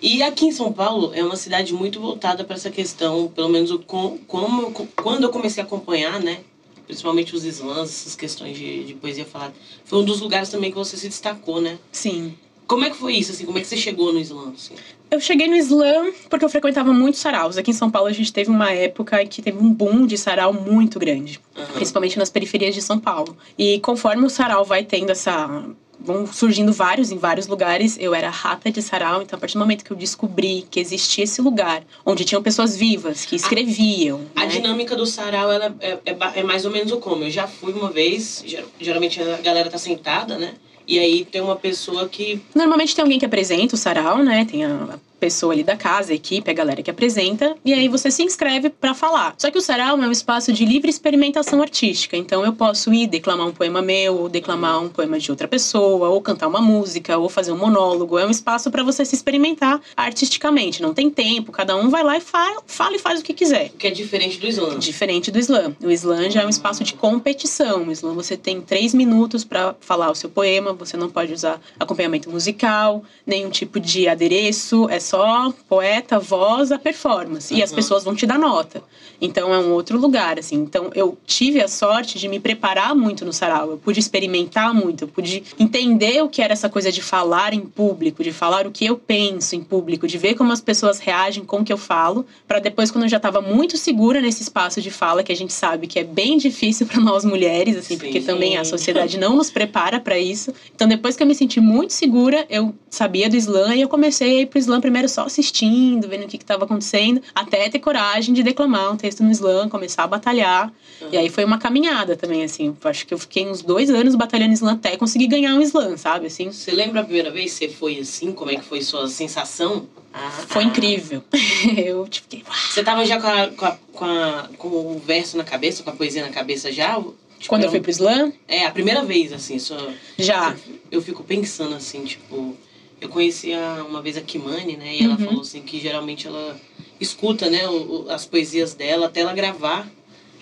E 0.00 0.22
aqui 0.22 0.46
em 0.46 0.52
São 0.52 0.72
Paulo 0.72 1.12
é 1.14 1.22
uma 1.24 1.36
cidade 1.36 1.74
muito 1.74 2.00
voltada 2.00 2.44
para 2.44 2.54
essa 2.56 2.70
questão, 2.70 3.28
pelo 3.28 3.48
menos 3.48 3.72
com, 3.86 4.18
como 4.26 4.70
quando 4.96 5.24
eu 5.24 5.30
comecei 5.30 5.62
a 5.62 5.66
acompanhar, 5.66 6.20
né? 6.20 6.38
Principalmente 6.86 7.34
os 7.34 7.44
slams, 7.44 7.90
essas 7.90 8.14
questões 8.14 8.56
de, 8.56 8.84
de 8.84 8.94
poesia 8.94 9.24
falada. 9.24 9.52
Foi 9.84 9.98
um 9.98 10.04
dos 10.04 10.20
lugares 10.20 10.48
também 10.48 10.70
que 10.70 10.76
você 10.76 10.96
se 10.96 11.08
destacou, 11.08 11.60
né? 11.60 11.78
Sim. 11.92 12.34
Como 12.66 12.84
é 12.84 12.90
que 12.90 12.96
foi 12.96 13.14
isso, 13.14 13.32
assim? 13.32 13.44
Como 13.44 13.58
é 13.58 13.60
que 13.60 13.66
você 13.66 13.76
chegou 13.76 14.12
no 14.12 14.20
slam, 14.20 14.52
assim? 14.54 14.74
Eu 15.10 15.20
cheguei 15.20 15.48
no 15.48 15.56
slam 15.56 16.12
porque 16.28 16.44
eu 16.44 16.50
frequentava 16.50 16.92
muitos 16.92 17.20
saraus. 17.20 17.56
Aqui 17.56 17.70
em 17.70 17.74
São 17.74 17.90
Paulo 17.90 18.08
a 18.08 18.12
gente 18.12 18.32
teve 18.32 18.50
uma 18.50 18.70
época 18.70 19.22
em 19.22 19.26
que 19.26 19.40
teve 19.40 19.58
um 19.58 19.72
boom 19.72 20.06
de 20.06 20.16
sarau 20.18 20.52
muito 20.52 20.98
grande, 20.98 21.40
Aham. 21.56 21.66
principalmente 21.72 22.18
nas 22.18 22.28
periferias 22.28 22.74
de 22.74 22.82
São 22.82 22.98
Paulo. 22.98 23.36
E 23.56 23.80
conforme 23.80 24.24
o 24.26 24.30
sarau 24.30 24.64
vai 24.64 24.84
tendo 24.84 25.10
essa 25.10 25.64
vão 26.00 26.26
surgindo 26.26 26.72
vários 26.72 27.10
em 27.10 27.18
vários 27.18 27.46
lugares. 27.46 27.96
Eu 28.00 28.14
era 28.14 28.30
rata 28.30 28.70
de 28.70 28.80
sarau, 28.82 29.22
então 29.22 29.36
a 29.36 29.40
partir 29.40 29.54
do 29.54 29.60
momento 29.60 29.84
que 29.84 29.90
eu 29.90 29.96
descobri 29.96 30.64
que 30.70 30.78
existia 30.80 31.24
esse 31.24 31.40
lugar 31.42 31.82
onde 32.06 32.24
tinham 32.24 32.42
pessoas 32.42 32.76
vivas 32.76 33.24
que 33.24 33.36
escreviam, 33.36 34.20
A 34.36 34.40
né? 34.40 34.46
dinâmica 34.46 34.94
do 34.96 35.06
sarau 35.06 35.50
ela 35.52 35.74
é, 35.80 35.98
é, 36.06 36.16
é 36.36 36.42
mais 36.42 36.64
ou 36.64 36.70
menos 36.70 36.92
o 36.92 36.98
como. 36.98 37.24
Eu 37.24 37.30
já 37.30 37.46
fui 37.46 37.72
uma 37.72 37.90
vez, 37.90 38.42
ger- 38.46 38.64
geralmente 38.80 39.20
a 39.20 39.36
galera 39.38 39.68
tá 39.70 39.78
sentada, 39.78 40.38
né? 40.38 40.54
E 40.86 40.98
aí 40.98 41.24
tem 41.24 41.40
uma 41.42 41.56
pessoa 41.56 42.08
que. 42.08 42.40
Normalmente 42.54 42.94
tem 42.94 43.02
alguém 43.02 43.18
que 43.18 43.26
apresenta 43.26 43.74
o 43.74 43.78
sarau, 43.78 44.22
né? 44.22 44.46
Tem 44.50 44.64
a 44.64 44.68
a 44.94 44.98
pessoa 45.18 45.52
ali 45.52 45.62
da 45.62 45.76
casa, 45.76 46.12
a 46.12 46.14
equipe, 46.14 46.50
a 46.50 46.54
galera 46.54 46.82
que 46.82 46.90
apresenta, 46.90 47.56
e 47.64 47.72
aí 47.72 47.88
você 47.88 48.10
se 48.10 48.22
inscreve 48.22 48.70
pra 48.70 48.94
falar. 48.94 49.34
Só 49.38 49.50
que 49.50 49.58
o 49.58 49.60
sarau 49.60 50.00
é 50.00 50.06
um 50.06 50.12
espaço 50.12 50.52
de 50.52 50.64
livre 50.64 50.88
experimentação 50.88 51.60
artística, 51.60 52.16
então 52.16 52.44
eu 52.44 52.52
posso 52.52 52.92
ir 52.92 53.06
declamar 53.06 53.46
um 53.46 53.52
poema 53.52 53.82
meu, 53.82 54.16
ou 54.16 54.28
declamar 54.28 54.82
um 54.82 54.88
poema 54.88 55.18
de 55.18 55.30
outra 55.30 55.48
pessoa, 55.48 56.08
ou 56.08 56.20
cantar 56.20 56.48
uma 56.48 56.60
música, 56.60 57.18
ou 57.18 57.28
fazer 57.28 57.52
um 57.52 57.58
monólogo. 57.58 58.18
É 58.18 58.26
um 58.26 58.30
espaço 58.30 58.70
pra 58.70 58.82
você 58.82 59.04
se 59.04 59.14
experimentar 59.14 59.80
artisticamente. 59.96 60.82
Não 60.82 60.94
tem 60.94 61.10
tempo, 61.10 61.52
cada 61.52 61.76
um 61.76 61.88
vai 61.88 62.02
lá 62.02 62.16
e 62.16 62.20
fala, 62.20 62.62
fala 62.66 62.96
e 62.96 62.98
faz 62.98 63.20
o 63.20 63.24
que 63.24 63.34
quiser. 63.34 63.70
que 63.78 63.86
é 63.86 63.90
diferente 63.90 64.38
do 64.38 64.46
slam. 64.46 64.78
Diferente 64.78 65.30
do 65.30 65.38
slam. 65.38 65.76
O 65.82 65.90
slam 65.90 66.30
já 66.30 66.42
é 66.42 66.46
um 66.46 66.50
espaço 66.50 66.84
de 66.84 66.94
competição. 66.94 67.86
O 67.86 67.92
slam 67.92 68.14
você 68.14 68.36
tem 68.36 68.60
três 68.60 68.94
minutos 68.94 69.44
para 69.44 69.74
falar 69.80 70.10
o 70.10 70.14
seu 70.14 70.30
poema, 70.30 70.72
você 70.72 70.96
não 70.96 71.10
pode 71.10 71.32
usar 71.32 71.60
acompanhamento 71.78 72.30
musical, 72.30 73.02
nenhum 73.26 73.50
tipo 73.50 73.80
de 73.80 74.08
adereço, 74.08 74.88
é 74.90 75.00
só 75.08 75.52
poeta, 75.68 76.18
voz, 76.18 76.70
a 76.72 76.78
performance. 76.78 77.54
E 77.54 77.62
as 77.62 77.70
Uhum. 77.70 77.76
pessoas 77.76 78.04
vão 78.04 78.14
te 78.14 78.26
dar 78.26 78.38
nota. 78.38 78.82
Então 79.20 79.52
é 79.52 79.58
um 79.58 79.72
outro 79.72 79.98
lugar, 79.98 80.38
assim. 80.38 80.56
Então 80.56 80.90
eu 80.94 81.16
tive 81.26 81.60
a 81.60 81.68
sorte 81.68 82.18
de 82.18 82.28
me 82.28 82.38
preparar 82.38 82.94
muito 82.94 83.24
no 83.24 83.32
sarau. 83.32 83.70
Eu 83.70 83.78
pude 83.78 83.98
experimentar 84.00 84.72
muito, 84.74 85.04
eu 85.04 85.08
pude 85.08 85.42
entender 85.58 86.22
o 86.22 86.28
que 86.28 86.42
era 86.42 86.52
essa 86.52 86.68
coisa 86.68 86.90
de 86.92 87.02
falar 87.02 87.52
em 87.52 87.60
público, 87.60 88.22
de 88.22 88.32
falar 88.32 88.66
o 88.66 88.70
que 88.70 88.84
eu 88.86 88.96
penso 88.96 89.54
em 89.56 89.62
público, 89.62 90.06
de 90.06 90.18
ver 90.18 90.34
como 90.34 90.52
as 90.52 90.60
pessoas 90.60 90.98
reagem 90.98 91.44
com 91.44 91.58
o 91.60 91.64
que 91.64 91.72
eu 91.72 91.78
falo, 91.78 92.24
para 92.46 92.58
depois 92.58 92.90
quando 92.90 93.04
eu 93.04 93.08
já 93.08 93.16
estava 93.18 93.40
muito 93.40 93.76
segura 93.76 94.20
nesse 94.20 94.42
espaço 94.42 94.80
de 94.80 94.90
fala, 94.90 95.22
que 95.22 95.32
a 95.32 95.36
gente 95.36 95.52
sabe 95.52 95.86
que 95.86 95.98
é 95.98 96.04
bem 96.04 96.36
difícil 96.38 96.86
para 96.86 97.00
nós 97.00 97.24
mulheres, 97.24 97.76
assim, 97.76 97.94
Sim. 97.94 97.98
porque 97.98 98.20
também 98.20 98.56
a 98.56 98.64
sociedade 98.64 99.18
não 99.18 99.36
nos 99.36 99.50
prepara 99.50 99.98
para 100.00 100.18
isso. 100.18 100.52
Então 100.74 100.86
depois 100.88 101.16
que 101.16 101.22
eu 101.22 101.26
me 101.26 101.34
senti 101.34 101.60
muito 101.60 101.92
segura, 101.92 102.46
eu 102.50 102.74
sabia 102.90 103.28
do 103.28 103.36
slam 103.36 103.74
e 103.74 103.80
eu 103.80 103.88
comecei 103.88 104.38
a 104.38 104.40
ir 104.42 104.46
pro 104.46 104.58
slam 104.58 104.80
primeiro 104.80 104.97
só 105.06 105.24
assistindo, 105.26 106.08
vendo 106.08 106.24
o 106.24 106.26
que 106.26 106.36
estava 106.38 106.64
acontecendo, 106.64 107.22
até 107.34 107.68
ter 107.68 107.78
coragem 107.78 108.34
de 108.34 108.42
declamar 108.42 108.90
um 108.92 108.96
texto 108.96 109.22
no 109.22 109.30
slam, 109.30 109.68
começar 109.68 110.04
a 110.04 110.06
batalhar. 110.06 110.72
E 111.12 111.16
aí 111.16 111.28
foi 111.28 111.44
uma 111.44 111.58
caminhada 111.58 112.16
também, 112.16 112.42
assim. 112.42 112.74
Acho 112.82 113.06
que 113.06 113.12
eu 113.14 113.18
fiquei 113.18 113.46
uns 113.46 113.62
dois 113.62 113.90
anos 113.90 114.14
batalhando 114.14 114.54
slam 114.54 114.74
até 114.74 114.96
conseguir 114.96 115.26
ganhar 115.28 115.54
um 115.54 115.60
slam, 115.60 115.96
sabe? 115.96 116.26
Assim, 116.26 116.50
Você 116.50 116.72
lembra 116.72 117.02
a 117.02 117.04
primeira 117.04 117.30
vez 117.30 117.52
que 117.56 117.66
você 117.66 117.68
foi 117.72 117.98
assim? 118.00 118.32
Como 118.32 118.50
é 118.50 118.56
que 118.56 118.64
foi 118.64 118.80
sua 118.82 119.06
sensação? 119.08 119.86
Ah, 120.12 120.30
foi 120.48 120.64
incrível. 120.64 121.22
eu 121.76 122.08
tipo, 122.08 122.24
fiquei. 122.30 122.44
Você 122.70 122.82
tava 122.82 123.04
já 123.04 123.20
com, 123.20 123.26
a, 123.28 123.46
com, 123.48 123.64
a, 123.66 123.78
com, 123.92 124.04
a- 124.04 124.48
com 124.56 124.68
o 124.68 124.98
verso 125.04 125.36
na 125.36 125.44
cabeça, 125.44 125.82
com 125.82 125.90
a 125.90 125.92
poesia 125.92 126.22
na 126.22 126.30
cabeça 126.30 126.72
já? 126.72 126.94
Tipo, 126.96 127.50
quando 127.50 127.62
eu 127.62 127.66
era 127.68 127.70
fui 127.70 127.80
pro 127.80 127.90
slam, 127.90 128.32
É, 128.48 128.64
a 128.66 128.70
primeira 128.72 129.04
vez, 129.04 129.32
assim, 129.32 129.58
só... 129.60 129.76
já. 130.18 130.56
Eu 130.90 131.00
fico 131.02 131.22
pensando 131.22 131.74
assim, 131.76 132.04
tipo... 132.04 132.56
Eu 133.00 133.08
conheci 133.08 133.52
a- 133.52 133.84
uma 133.88 134.02
vez 134.02 134.16
a 134.16 134.20
Kimani, 134.20 134.76
né? 134.76 134.96
E 134.96 135.02
ela 135.04 135.14
Uhum. 135.14 135.24
falou 135.24 135.40
assim 135.42 135.62
que 135.62 135.78
geralmente 135.80 136.26
ela 136.26 136.58
escuta, 137.00 137.48
né, 137.48 137.68
o- 137.68 138.06
as 138.08 138.26
poesias 138.26 138.74
dela 138.74 139.06
até 139.06 139.20
ela 139.20 139.32
gravar. 139.32 139.88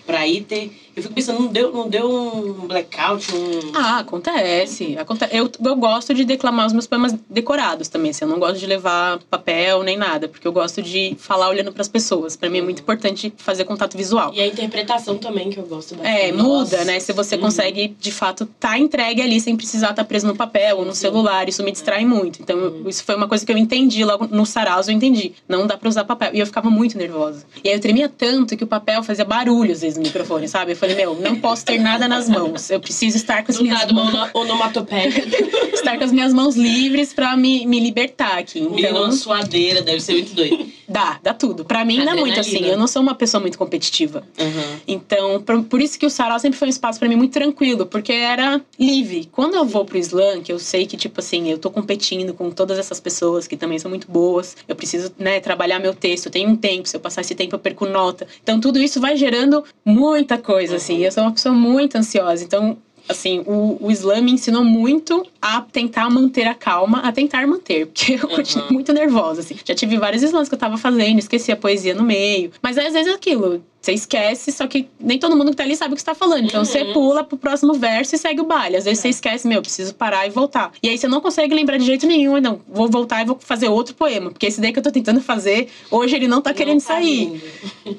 Pra 0.05 0.19
aí 0.21 0.41
ter... 0.41 0.71
Eu 0.97 1.03
fico 1.03 1.13
pensando, 1.13 1.39
não 1.41 1.47
deu, 1.47 1.71
não 1.71 1.87
deu 1.87 2.09
um 2.11 2.65
blackout, 2.67 3.27
um... 3.35 3.71
Ah, 3.75 3.99
acontece. 3.99 4.97
Aconte 4.97 5.27
eu, 5.31 5.47
eu 5.63 5.75
gosto 5.75 6.11
de 6.11 6.25
declamar 6.25 6.65
os 6.65 6.73
meus 6.73 6.87
poemas 6.87 7.13
decorados 7.29 7.87
também. 7.87 8.09
Assim, 8.09 8.25
eu 8.25 8.29
não 8.29 8.39
gosto 8.39 8.57
de 8.57 8.65
levar 8.65 9.19
papel 9.29 9.83
nem 9.83 9.95
nada, 9.95 10.27
porque 10.27 10.47
eu 10.47 10.51
gosto 10.51 10.81
de 10.81 11.15
falar 11.19 11.49
olhando 11.49 11.71
pras 11.71 11.87
pessoas. 11.87 12.35
Pra 12.35 12.49
mim 12.49 12.57
é 12.57 12.61
muito 12.63 12.81
importante 12.81 13.31
fazer 13.37 13.63
contato 13.65 13.95
visual. 13.95 14.33
E 14.33 14.41
a 14.41 14.47
interpretação 14.47 15.19
também, 15.19 15.51
que 15.51 15.59
eu 15.59 15.67
gosto 15.67 15.93
bastante. 15.95 16.19
É, 16.19 16.31
Nossa. 16.31 16.43
muda, 16.77 16.85
né? 16.85 16.99
Se 16.99 17.13
você 17.13 17.35
Uhum. 17.35 17.41
consegue, 17.41 17.95
de 17.99 18.11
fato, 18.11 18.47
tá 18.59 18.75
entregue 18.79 19.21
ali 19.21 19.39
sem 19.39 19.55
precisar 19.55 19.91
estar 19.91 20.03
preso 20.03 20.25
no 20.25 20.35
papel 20.35 20.77
ou 20.79 20.85
no 20.85 20.95
celular. 20.95 21.47
Isso 21.47 21.63
me 21.63 21.71
distrai 21.71 22.05
muito. 22.05 22.41
Então, 22.41 22.57
eu- 22.57 22.89
isso 22.89 23.03
foi 23.03 23.15
uma 23.15 23.27
coisa 23.27 23.45
que 23.45 23.51
eu 23.51 23.57
entendi 23.57 24.03
logo 24.03 24.25
no 24.31 24.47
saraus, 24.47 24.87
eu 24.87 24.95
entendi. 24.95 25.33
Não 25.47 25.67
dá 25.67 25.77
pra 25.77 25.87
usar 25.89 26.05
papel. 26.05 26.31
E 26.33 26.39
eu 26.39 26.45
ficava 26.47 26.71
muito 26.71 26.97
nervosa. 26.97 27.45
E 27.63 27.69
aí 27.69 27.75
eu 27.75 27.79
tremia 27.79 28.09
tanto 28.09 28.57
que 28.57 28.63
o 28.63 28.67
papel 28.67 29.03
fazia 29.03 29.23
barulho, 29.23 29.71
às 29.71 29.81
vezes, 29.81 29.95
no 29.97 30.03
microfone, 30.03 30.47
sabe? 30.47 30.71
Eu 30.71 30.75
falei, 30.75 30.86
meu, 30.95 31.15
não 31.15 31.35
posso 31.37 31.65
ter 31.65 31.79
nada 31.79 32.07
nas 32.07 32.27
mãos. 32.29 32.69
Eu 32.69 32.79
preciso 32.79 33.17
estar 33.17 33.43
com 33.43 33.51
as 33.51 33.57
Do 33.57 33.63
minhas 33.63 33.79
nada, 33.79 33.93
mãos. 33.93 34.13
ono- 34.13 34.29
onomatopeia. 34.33 35.09
estar 35.73 35.97
com 35.97 36.03
as 36.03 36.11
minhas 36.11 36.33
mãos 36.33 36.55
livres 36.55 37.13
pra 37.13 37.35
me, 37.37 37.65
me 37.65 37.79
libertar 37.79 38.37
aqui. 38.39 38.61
Menina, 38.61 38.89
Então, 38.89 39.03
uma 39.03 39.11
suadeira, 39.11 39.81
deve 39.81 39.99
ser 39.99 40.13
muito 40.13 40.33
doido. 40.33 40.65
Dá, 40.89 41.19
dá 41.21 41.33
tudo. 41.33 41.65
Pra 41.65 41.83
mim 41.83 41.97
não 42.03 42.13
é 42.13 42.15
muito 42.15 42.39
assim. 42.39 42.63
Eu 42.65 42.77
não 42.77 42.87
sou 42.87 43.01
uma 43.01 43.13
pessoa 43.13 43.41
muito 43.41 43.57
competitiva. 43.57 44.23
Uhum. 44.39 44.79
Então, 44.87 45.41
por, 45.41 45.63
por 45.63 45.81
isso 45.81 45.99
que 45.99 46.05
o 46.05 46.09
sarau 46.09 46.39
sempre 46.39 46.57
foi 46.57 46.67
um 46.67 46.71
espaço 46.71 46.97
pra 46.99 47.09
mim 47.09 47.15
muito 47.15 47.33
tranquilo, 47.33 47.85
porque 47.85 48.13
era 48.13 48.61
livre. 48.79 49.27
Quando 49.31 49.55
eu 49.55 49.65
vou 49.65 49.83
pro 49.85 49.97
slam, 49.97 50.41
que 50.41 50.51
eu 50.51 50.59
sei 50.59 50.85
que, 50.85 50.95
tipo 50.95 51.19
assim, 51.19 51.49
eu 51.51 51.57
tô 51.57 51.69
competindo 51.69 52.33
com 52.33 52.49
todas 52.51 52.79
essas 52.79 52.99
pessoas 52.99 53.47
que 53.47 53.57
também 53.57 53.77
são 53.79 53.89
muito 53.89 54.09
boas, 54.09 54.55
eu 54.67 54.75
preciso, 54.75 55.11
né, 55.19 55.39
trabalhar 55.41 55.79
meu 55.79 55.93
texto, 55.93 56.27
eu 56.27 56.31
tenho 56.31 56.49
um 56.49 56.55
tempo, 56.55 56.87
se 56.87 56.95
eu 56.95 57.01
passar 57.01 57.21
esse 57.21 57.35
tempo 57.35 57.53
eu 57.55 57.59
perco 57.59 57.85
nota. 57.85 58.25
Então, 58.41 58.59
tudo 58.59 58.79
isso 58.79 59.01
vai 59.01 59.17
gerando 59.17 59.63
muita 59.85 60.37
coisa, 60.37 60.76
assim. 60.77 60.97
Eu 61.03 61.11
sou 61.11 61.23
uma 61.23 61.31
pessoa 61.31 61.53
muito 61.53 61.97
ansiosa, 61.97 62.43
então. 62.43 62.77
Assim, 63.09 63.43
o, 63.45 63.77
o 63.79 63.91
slam 63.91 64.21
me 64.21 64.31
ensinou 64.31 64.63
muito 64.63 65.25
a 65.41 65.61
tentar 65.61 66.09
manter 66.09 66.45
a 66.47 66.53
calma, 66.53 66.99
a 66.99 67.11
tentar 67.11 67.45
manter, 67.47 67.87
porque 67.87 68.13
eu 68.13 68.27
continuo 68.27 68.71
muito 68.71 68.91
nervosa, 68.93 69.41
assim. 69.41 69.55
Já 69.63 69.73
tive 69.73 69.97
vários 69.97 70.23
slams 70.23 70.49
que 70.49 70.55
eu 70.55 70.59
tava 70.59 70.77
fazendo, 70.77 71.19
esqueci 71.19 71.51
a 71.51 71.55
poesia 71.55 71.93
no 71.93 72.03
meio. 72.03 72.51
Mas 72.61 72.77
às 72.77 72.93
vezes 72.93 73.11
é 73.11 73.15
aquilo, 73.15 73.63
você 73.81 73.93
esquece, 73.93 74.51
só 74.51 74.67
que 74.67 74.89
nem 74.99 75.17
todo 75.17 75.37
mundo 75.37 75.51
que 75.51 75.55
tá 75.55 75.63
ali 75.63 75.75
sabe 75.75 75.93
o 75.93 75.95
que 75.95 76.01
você 76.01 76.07
tá 76.07 76.15
falando. 76.15 76.45
Então 76.45 76.65
você 76.65 76.85
pula 76.85 77.23
pro 77.23 77.37
próximo 77.37 77.73
verso 77.73 78.15
e 78.15 78.17
segue 78.17 78.41
o 78.41 78.45
baile. 78.45 78.75
Às 78.75 78.83
vezes 78.83 78.99
você 78.99 79.09
esquece, 79.09 79.47
meu, 79.47 79.61
preciso 79.61 79.95
parar 79.95 80.27
e 80.27 80.29
voltar. 80.29 80.73
E 80.83 80.89
aí 80.89 80.97
você 80.97 81.07
não 81.07 81.21
consegue 81.21 81.55
lembrar 81.55 81.77
de 81.77 81.85
jeito 81.85 82.05
nenhum, 82.05 82.41
não, 82.41 82.59
vou 82.67 82.89
voltar 82.89 83.21
e 83.21 83.25
vou 83.25 83.37
fazer 83.39 83.69
outro 83.69 83.95
poema. 83.95 84.29
Porque 84.29 84.45
esse 84.45 84.59
daí 84.59 84.73
que 84.73 84.79
eu 84.79 84.83
tô 84.83 84.91
tentando 84.91 85.21
fazer, 85.21 85.69
hoje 85.89 86.15
ele 86.15 86.27
não 86.27 86.41
tá 86.41 86.53
querendo 86.53 86.81
Não 86.81 86.81
tá 86.81 86.95
sair. 86.95 87.41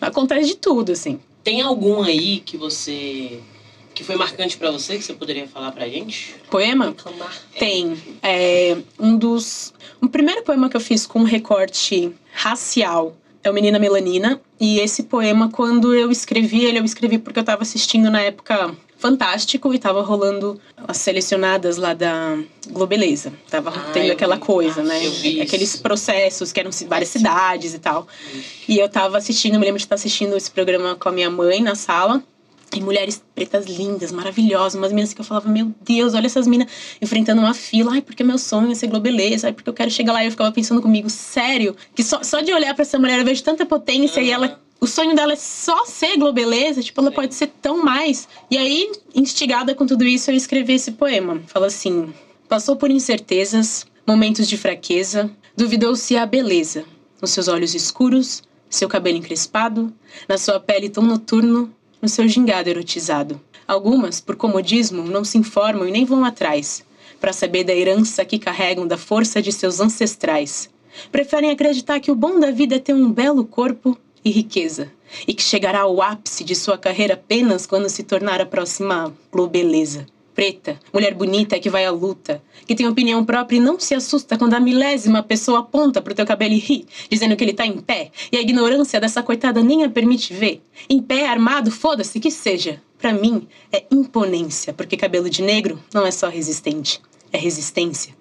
Acontece 0.01 0.49
de 0.49 0.57
tudo, 0.57 0.92
assim. 0.92 1.18
Tem 1.42 1.62
algum 1.62 2.03
aí 2.03 2.40
que 2.40 2.59
você. 2.59 3.40
Que 3.98 4.04
foi 4.04 4.14
marcante 4.14 4.56
pra 4.56 4.70
você, 4.70 4.96
que 4.96 5.02
você 5.02 5.12
poderia 5.12 5.48
falar 5.48 5.72
pra 5.72 5.88
gente? 5.88 6.37
Poema? 6.48 6.87
Reclamar. 6.87 7.37
Tem. 7.58 7.96
É, 8.22 8.76
um 8.96 9.16
dos. 9.16 9.74
O 10.00 10.08
primeiro 10.08 10.42
poema 10.44 10.68
que 10.68 10.76
eu 10.76 10.80
fiz 10.80 11.04
com 11.04 11.24
recorte 11.24 12.12
racial 12.32 13.16
é 13.42 13.50
o 13.50 13.52
Menina 13.52 13.76
Melanina. 13.76 14.40
E 14.61 14.78
esse 14.78 15.02
poema, 15.02 15.50
quando 15.50 15.92
eu 15.92 16.12
escrevi 16.12 16.64
ele, 16.64 16.78
eu 16.78 16.84
escrevi 16.84 17.18
porque 17.18 17.40
eu 17.40 17.44
tava 17.44 17.62
assistindo 17.62 18.08
na 18.08 18.20
época 18.22 18.72
Fantástico 19.00 19.72
e 19.74 19.78
tava 19.78 20.02
rolando 20.02 20.61
as 20.87 20.96
selecionadas 20.98 21.76
lá 21.76 21.94
da 21.94 22.37
Globeleza. 22.68 23.32
Tava 23.48 23.70
Ah, 23.70 23.90
tendo 23.92 24.11
aquela 24.12 24.34
vi. 24.37 24.40
coisa, 24.42 24.80
Ah, 24.80 24.84
né? 24.84 25.06
eu 25.06 25.11
vi 25.12 25.40
Aqueles 25.40 25.74
isso. 25.74 25.82
processos 25.82 26.50
que 26.52 26.58
eram 26.58 26.70
várias 26.88 27.08
cidades 27.08 27.74
e 27.74 27.78
tal. 27.78 28.06
E 28.68 28.76
eu 28.78 28.88
tava 28.88 29.16
assistindo, 29.18 29.54
eu 29.54 29.61
me 29.61 29.66
lembro 29.66 29.78
de 29.78 29.84
estar 29.84 29.94
assistindo 29.94 30.37
esse 30.37 30.50
programa 30.50 30.94
com 30.96 31.08
a 31.08 31.12
minha 31.12 31.30
mãe 31.30 31.61
na 31.62 31.74
sala. 31.76 32.22
E 32.76 32.81
mulheres 32.81 33.22
pretas 33.35 33.66
lindas, 33.66 34.12
maravilhosas, 34.12 34.74
umas 34.74 34.92
meninas 34.92 35.14
que 35.14 35.20
eu 35.20 35.24
falava, 35.24 35.48
meu 35.48 35.72
Deus, 35.83 36.14
olha 36.14 36.26
essas 36.26 36.46
minas 36.46 36.68
enfrentando 37.00 37.40
uma 37.40 37.54
fila. 37.54 37.92
Ai, 37.92 38.02
porque 38.02 38.22
meu 38.22 38.38
sonho 38.38 38.70
é 38.70 38.74
ser 38.74 38.88
globeleza, 38.88 39.48
ai, 39.48 39.52
porque 39.52 39.68
eu 39.68 39.74
quero 39.74 39.90
chegar 39.90 40.12
lá. 40.12 40.22
E 40.22 40.26
eu 40.26 40.31
ficava 40.31 40.52
pensando 40.52 40.83
comigo, 40.83 41.09
sério, 41.09 41.74
que 41.94 42.02
só, 42.02 42.22
só 42.22 42.40
de 42.40 42.52
olhar 42.52 42.74
pra 42.74 42.83
essa 42.83 42.98
mulher 42.98 43.18
eu 43.18 43.24
vejo 43.24 43.42
tanta 43.42 43.64
potência 43.64 44.20
e 44.20 44.31
ela. 44.31 44.61
O 44.81 44.87
sonho 44.87 45.16
dela 45.16 45.33
é 45.33 45.37
só 45.37 45.85
ser 45.87 46.16
globeleza, 46.16 46.83
tipo, 46.83 47.00
ela 47.00 47.11
Sim. 47.11 47.16
pode 47.16 47.35
ser 47.35 47.48
tão 47.61 47.83
mais. 47.83 48.28
E 48.48 48.57
aí, 48.57 48.92
instigada 49.12 49.74
com 49.74 49.85
tudo 49.85 50.04
isso, 50.04 50.31
eu 50.31 50.37
escrevi 50.37 50.74
esse 50.74 50.92
poema. 50.92 51.42
Fala 51.48 51.66
assim: 51.66 52.12
passou 52.48 52.76
por 52.76 52.90
incertezas, 52.90 53.87
momentos 54.07 54.46
de 54.46 54.57
fraqueza, 54.57 55.31
duvidou-se 55.57 56.16
a 56.16 56.24
beleza, 56.24 56.85
nos 57.20 57.31
seus 57.31 57.48
olhos 57.48 57.74
escuros, 57.74 58.42
seu 58.70 58.88
cabelo 58.88 59.18
encrespado, 59.18 59.92
na 60.28 60.38
sua 60.38 60.61
pele 60.61 60.88
tão 60.88 61.02
noturno, 61.02 61.74
no 62.00 62.08
seu 62.08 62.26
gingado 62.28 62.68
erotizado. 62.68 63.40
Algumas, 63.66 64.20
por 64.20 64.37
comodismo, 64.37 65.02
não 65.02 65.24
se 65.24 65.38
informam 65.38 65.87
e 65.87 65.90
nem 65.90 66.04
vão 66.04 66.24
atrás, 66.24 66.84
para 67.20 67.32
saber 67.32 67.64
da 67.64 67.74
herança 67.74 68.24
que 68.24 68.38
carregam 68.38 68.87
da 68.87 68.96
força 68.96 69.42
de 69.42 69.52
seus 69.52 69.80
ancestrais. 69.80 70.70
Preferem 71.12 71.50
acreditar 71.50 72.00
que 72.00 72.11
o 72.11 72.14
bom 72.14 72.40
da 72.40 72.50
vida 72.50 72.76
é 72.76 72.78
ter 72.78 72.94
um 72.94 73.12
belo 73.12 73.44
corpo 73.44 73.96
e 74.24 74.30
riqueza, 74.30 74.90
e 75.26 75.34
que 75.34 75.42
chegará 75.42 75.80
ao 75.80 76.00
ápice 76.00 76.44
de 76.44 76.54
sua 76.54 76.78
carreira 76.78 77.14
apenas 77.14 77.66
quando 77.66 77.88
se 77.88 78.02
tornar 78.02 78.40
a 78.40 78.46
próxima 78.46 79.12
globeleza. 79.30 80.06
Preta, 80.38 80.79
mulher 80.92 81.14
bonita 81.14 81.59
que 81.59 81.68
vai 81.68 81.85
à 81.85 81.90
luta, 81.90 82.40
que 82.64 82.77
tem 82.77 82.87
opinião 82.87 83.24
própria 83.24 83.57
e 83.57 83.61
não 83.61 83.81
se 83.81 83.92
assusta 83.92 84.38
quando 84.38 84.55
a 84.55 84.61
milésima 84.61 85.20
pessoa 85.20 85.59
aponta 85.59 86.01
pro 86.01 86.14
teu 86.14 86.24
cabelo 86.24 86.55
e 86.55 86.59
ri, 86.59 86.87
dizendo 87.11 87.35
que 87.35 87.42
ele 87.42 87.53
tá 87.53 87.66
em 87.66 87.79
pé, 87.79 88.12
e 88.31 88.37
a 88.37 88.40
ignorância 88.40 89.01
dessa 89.01 89.20
coitada 89.20 89.64
nem 89.64 89.83
a 89.83 89.90
permite 89.90 90.33
ver. 90.33 90.62
Em 90.88 91.03
pé, 91.03 91.27
armado, 91.27 91.72
foda-se 91.72 92.20
que 92.20 92.31
seja. 92.31 92.81
Pra 92.98 93.12
mim, 93.12 93.48
é 93.72 93.83
imponência, 93.90 94.72
porque 94.72 94.96
cabelo 94.96 95.29
de 95.29 95.42
negro 95.42 95.77
não 95.92 96.07
é 96.07 96.12
só 96.12 96.29
resistente, 96.29 97.01
é 97.33 97.37
resistência. 97.37 98.14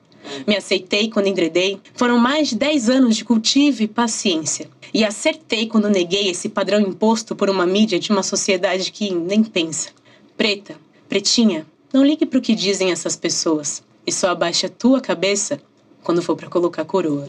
Me 0.48 0.58
aceitei 0.58 1.12
quando 1.12 1.28
enredei. 1.28 1.80
Foram 1.94 2.18
mais 2.18 2.48
de 2.48 2.56
10 2.56 2.90
anos 2.90 3.16
de 3.16 3.24
cultivo 3.24 3.84
e 3.84 3.88
paciência. 3.88 4.68
E 4.92 5.06
acertei 5.06 5.68
quando 5.68 5.88
neguei 5.88 6.32
esse 6.32 6.50
padrão 6.50 6.82
imposto 6.82 7.36
por 7.36 7.48
uma 7.48 7.68
mídia 7.68 8.00
de 8.00 8.10
uma 8.10 8.24
sociedade 8.24 8.92
que 8.92 9.14
nem 9.14 9.44
pensa. 9.44 9.90
Preta, 10.36 10.76
pretinha, 11.08 11.64
não 11.94 12.04
ligue 12.04 12.26
pro 12.26 12.42
que 12.42 12.54
dizem 12.56 12.92
essas 12.92 13.16
pessoas. 13.16 13.84
E 14.06 14.12
só 14.12 14.30
abaixe 14.30 14.66
a 14.66 14.70
tua 14.70 15.02
cabeça 15.02 15.60
quando 16.04 16.22
for 16.22 16.36
pra 16.36 16.50
colocar 16.50 16.86
coroa. 16.86 17.28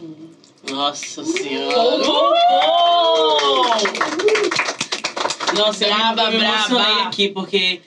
Nossa 0.71 1.25
senhora. 1.25 1.75
Ponto. 1.75 2.29
Nossa, 5.57 5.85
Braba, 5.87 6.23
eu 6.33 6.39
braba. 6.39 7.03
aqui, 7.05 7.29
porque 7.29 7.81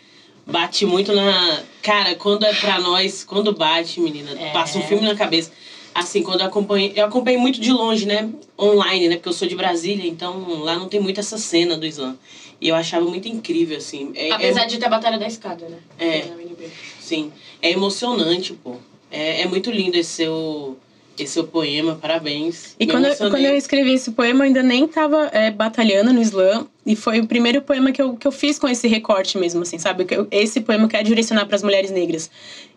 bate 0.45 0.85
muito 0.85 1.13
na. 1.13 1.61
Cara, 1.81 2.15
quando 2.15 2.43
é 2.45 2.53
pra 2.53 2.79
nós, 2.79 3.23
quando 3.23 3.53
bate, 3.53 3.99
menina, 4.01 4.31
É. 4.37 4.51
passa 4.51 4.77
um 4.77 4.83
filme 4.83 5.07
na 5.07 5.15
cabeça. 5.15 5.51
Assim, 5.93 6.23
quando 6.23 6.41
eu 6.41 6.47
acompanhei. 6.47 6.93
Eu 6.95 7.05
acompanhei 7.05 7.39
muito 7.39 7.59
de 7.59 7.71
longe, 7.71 8.05
né? 8.05 8.29
Online, 8.59 9.09
né? 9.09 9.15
Porque 9.15 9.29
eu 9.29 9.33
sou 9.33 9.47
de 9.47 9.55
Brasília, 9.55 10.07
então 10.09 10.61
lá 10.63 10.75
não 10.75 10.87
tem 10.87 10.99
muito 10.99 11.19
essa 11.19 11.37
cena 11.37 11.77
do 11.77 11.85
slam. 11.85 12.17
E 12.59 12.67
eu 12.69 12.75
achava 12.75 13.05
muito 13.05 13.27
incrível, 13.27 13.77
assim. 13.77 14.11
É, 14.15 14.31
Apesar 14.31 14.63
é, 14.63 14.65
de 14.67 14.77
ter 14.77 14.85
a 14.85 14.89
Batalha 14.89 15.17
da 15.17 15.27
Escada, 15.27 15.67
né? 15.67 15.77
É. 15.99 16.23
Sim. 16.99 17.31
É 17.61 17.71
emocionante, 17.71 18.53
pô. 18.53 18.75
É, 19.11 19.41
é 19.41 19.45
muito 19.47 19.69
lindo 19.69 19.97
esse 19.97 20.09
seu, 20.11 20.77
esse 21.19 21.33
seu 21.33 21.43
poema, 21.45 21.95
parabéns. 21.95 22.75
E 22.79 22.85
Me 22.85 22.91
quando, 22.91 23.05
eu- 23.05 23.15
quando 23.17 23.35
eu 23.45 23.55
escrevi 23.57 23.93
esse 23.93 24.11
poema, 24.11 24.39
eu 24.43 24.47
ainda 24.47 24.63
nem 24.63 24.87
tava 24.87 25.29
é, 25.33 25.51
batalhando 25.51 26.13
no 26.13 26.21
slam. 26.21 26.67
E 26.85 26.95
foi 26.95 27.19
o 27.19 27.27
primeiro 27.27 27.61
poema 27.61 27.91
que 27.91 28.01
eu, 28.01 28.15
que 28.15 28.25
eu 28.27 28.31
fiz 28.31 28.57
com 28.57 28.67
esse 28.67 28.87
recorte 28.87 29.37
mesmo, 29.37 29.61
assim, 29.61 29.77
sabe? 29.77 30.05
Esse 30.31 30.61
poema 30.61 30.85
eu 30.85 30.89
quero 30.89 31.03
direcionar 31.03 31.45
para 31.45 31.55
as 31.55 31.63
mulheres 31.63 31.91
negras. 31.91 32.29